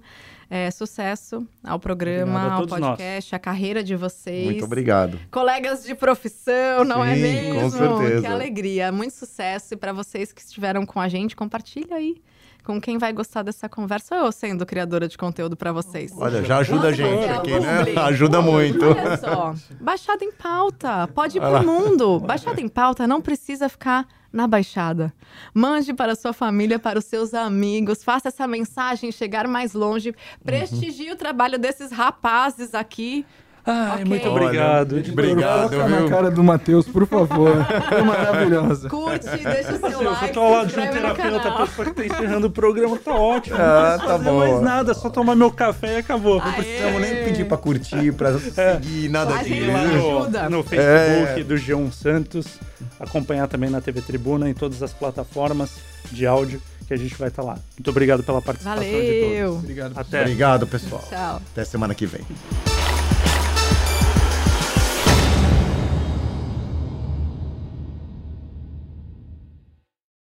É, 0.49 0.69
sucesso 0.69 1.47
ao 1.63 1.79
programa, 1.79 2.53
ao 2.53 2.67
podcast, 2.67 3.31
nós. 3.31 3.33
a 3.33 3.39
carreira 3.39 3.83
de 3.83 3.95
vocês. 3.95 4.45
Muito 4.45 4.65
obrigado. 4.65 5.19
Colegas 5.31 5.83
de 5.83 5.95
profissão, 5.95 6.83
não 6.83 7.03
é 7.03 7.15
Sim, 7.15 7.19
é 7.19 7.23
mesmo? 7.23 7.61
Com 7.61 7.69
certeza. 7.71 8.21
Que 8.21 8.27
alegria. 8.27 8.91
Muito 8.91 9.13
sucesso. 9.13 9.73
E 9.73 9.77
para 9.77 9.91
vocês 9.91 10.31
que 10.31 10.41
estiveram 10.41 10.85
com 10.85 10.99
a 10.99 11.07
gente, 11.07 11.35
compartilha 11.35 11.95
aí 11.95 12.21
com 12.65 12.81
quem 12.81 12.97
vai 12.97 13.13
gostar 13.13 13.43
dessa 13.43 13.69
conversa 13.69 14.15
ou 14.15 14.25
eu 14.25 14.31
sendo 14.31 14.65
criadora 14.65 15.07
de 15.07 15.17
conteúdo 15.17 15.55
para 15.55 15.71
vocês? 15.71 16.11
Olha, 16.17 16.43
já 16.43 16.57
ajuda 16.57 16.87
a 16.87 16.91
gente 16.91 17.25
aqui, 17.25 17.59
né? 17.59 17.93
Ajuda 17.95 18.41
muito. 18.41 18.83
Olha 18.85 19.17
só, 19.17 19.53
Baixada 19.79 20.25
em 20.25 20.31
Pauta, 20.31 21.07
pode 21.13 21.37
ir 21.37 21.41
pro 21.41 21.63
mundo. 21.63 22.19
Baixada 22.19 22.59
em 22.59 22.67
Pauta 22.67 23.05
não 23.05 23.21
precisa 23.21 23.69
ficar 23.69 24.07
na 24.33 24.47
Baixada. 24.47 25.13
Mande 25.53 25.93
para 25.93 26.13
a 26.13 26.15
sua 26.15 26.33
família, 26.33 26.79
para 26.79 26.97
os 26.97 27.05
seus 27.05 27.33
amigos, 27.33 28.03
faça 28.03 28.29
essa 28.29 28.47
mensagem 28.47 29.11
chegar 29.11 29.47
mais 29.47 29.73
longe, 29.73 30.13
prestigie 30.43 31.07
uhum. 31.07 31.13
o 31.13 31.15
trabalho 31.15 31.59
desses 31.59 31.91
rapazes 31.91 32.73
aqui 32.73 33.25
Ai, 33.65 33.93
okay. 33.93 34.05
muito 34.05 34.27
obrigado. 34.29 34.95
Olha, 34.95 35.11
obrigado. 35.11 35.69
Coloca 35.69 35.87
na 35.87 36.09
cara 36.09 36.31
do 36.31 36.43
Matheus, 36.43 36.85
por 36.85 37.07
favor. 37.07 37.65
Foi 37.89 38.01
maravilhosa. 38.03 38.89
Curte, 38.89 39.25
deixa 39.25 39.73
o 39.73 39.89
seu 39.89 40.03
like. 40.03 40.27
Eu 40.27 40.33
tô 40.33 40.39
ao 40.41 40.51
lado 40.51 40.67
de 40.67 40.79
um 40.79 40.87
terapeuta, 40.87 41.49
a 41.49 41.65
pessoa 41.65 41.85
que 41.87 41.93
tá 41.93 42.05
encerrando 42.05 42.47
o 42.47 42.51
programa, 42.51 42.97
tá 42.97 43.13
ótimo. 43.13 43.57
Ah, 43.59 43.97
tá 43.97 44.17
bom. 44.19 44.23
Não 44.23 44.37
mais 44.37 44.61
nada, 44.61 44.93
só 44.93 45.09
tomar 45.09 45.35
meu 45.35 45.51
café 45.51 45.95
e 45.95 45.97
acabou. 45.97 46.39
Não 46.39 46.53
precisamos 46.53 47.01
nem 47.01 47.23
pedir 47.23 47.47
pra 47.47 47.57
curtir, 47.57 48.13
pra 48.13 48.29
é. 48.29 48.39
seguir, 48.39 49.09
nada 49.09 49.37
disso. 49.43 49.65
No, 49.65 50.49
no 50.49 50.63
Facebook 50.63 51.41
é. 51.41 51.43
do 51.43 51.55
G1 51.55 51.91
Santos, 51.91 52.59
acompanhar 52.99 53.47
também 53.47 53.69
na 53.71 53.81
TV 53.81 54.01
Tribuna, 54.01 54.47
em 54.47 54.53
todas 54.53 54.83
as 54.83 54.93
plataformas 54.93 55.71
de 56.11 56.27
áudio 56.27 56.61
que 56.87 56.93
a 56.93 56.97
gente 56.97 57.15
vai 57.15 57.29
estar 57.29 57.41
tá 57.41 57.47
lá. 57.47 57.57
Muito 57.77 57.89
obrigado 57.89 58.23
pela 58.23 58.41
participação 58.41 58.83
Valeu. 58.83 59.01
de 59.01 59.41
todos. 59.43 59.59
Obrigado. 59.63 59.93
Até. 59.97 60.21
Obrigado, 60.21 60.67
pessoal. 60.67 61.03
Tchau. 61.09 61.41
Até 61.51 61.65
semana 61.65 61.95
que 61.95 62.05
vem. 62.05 62.21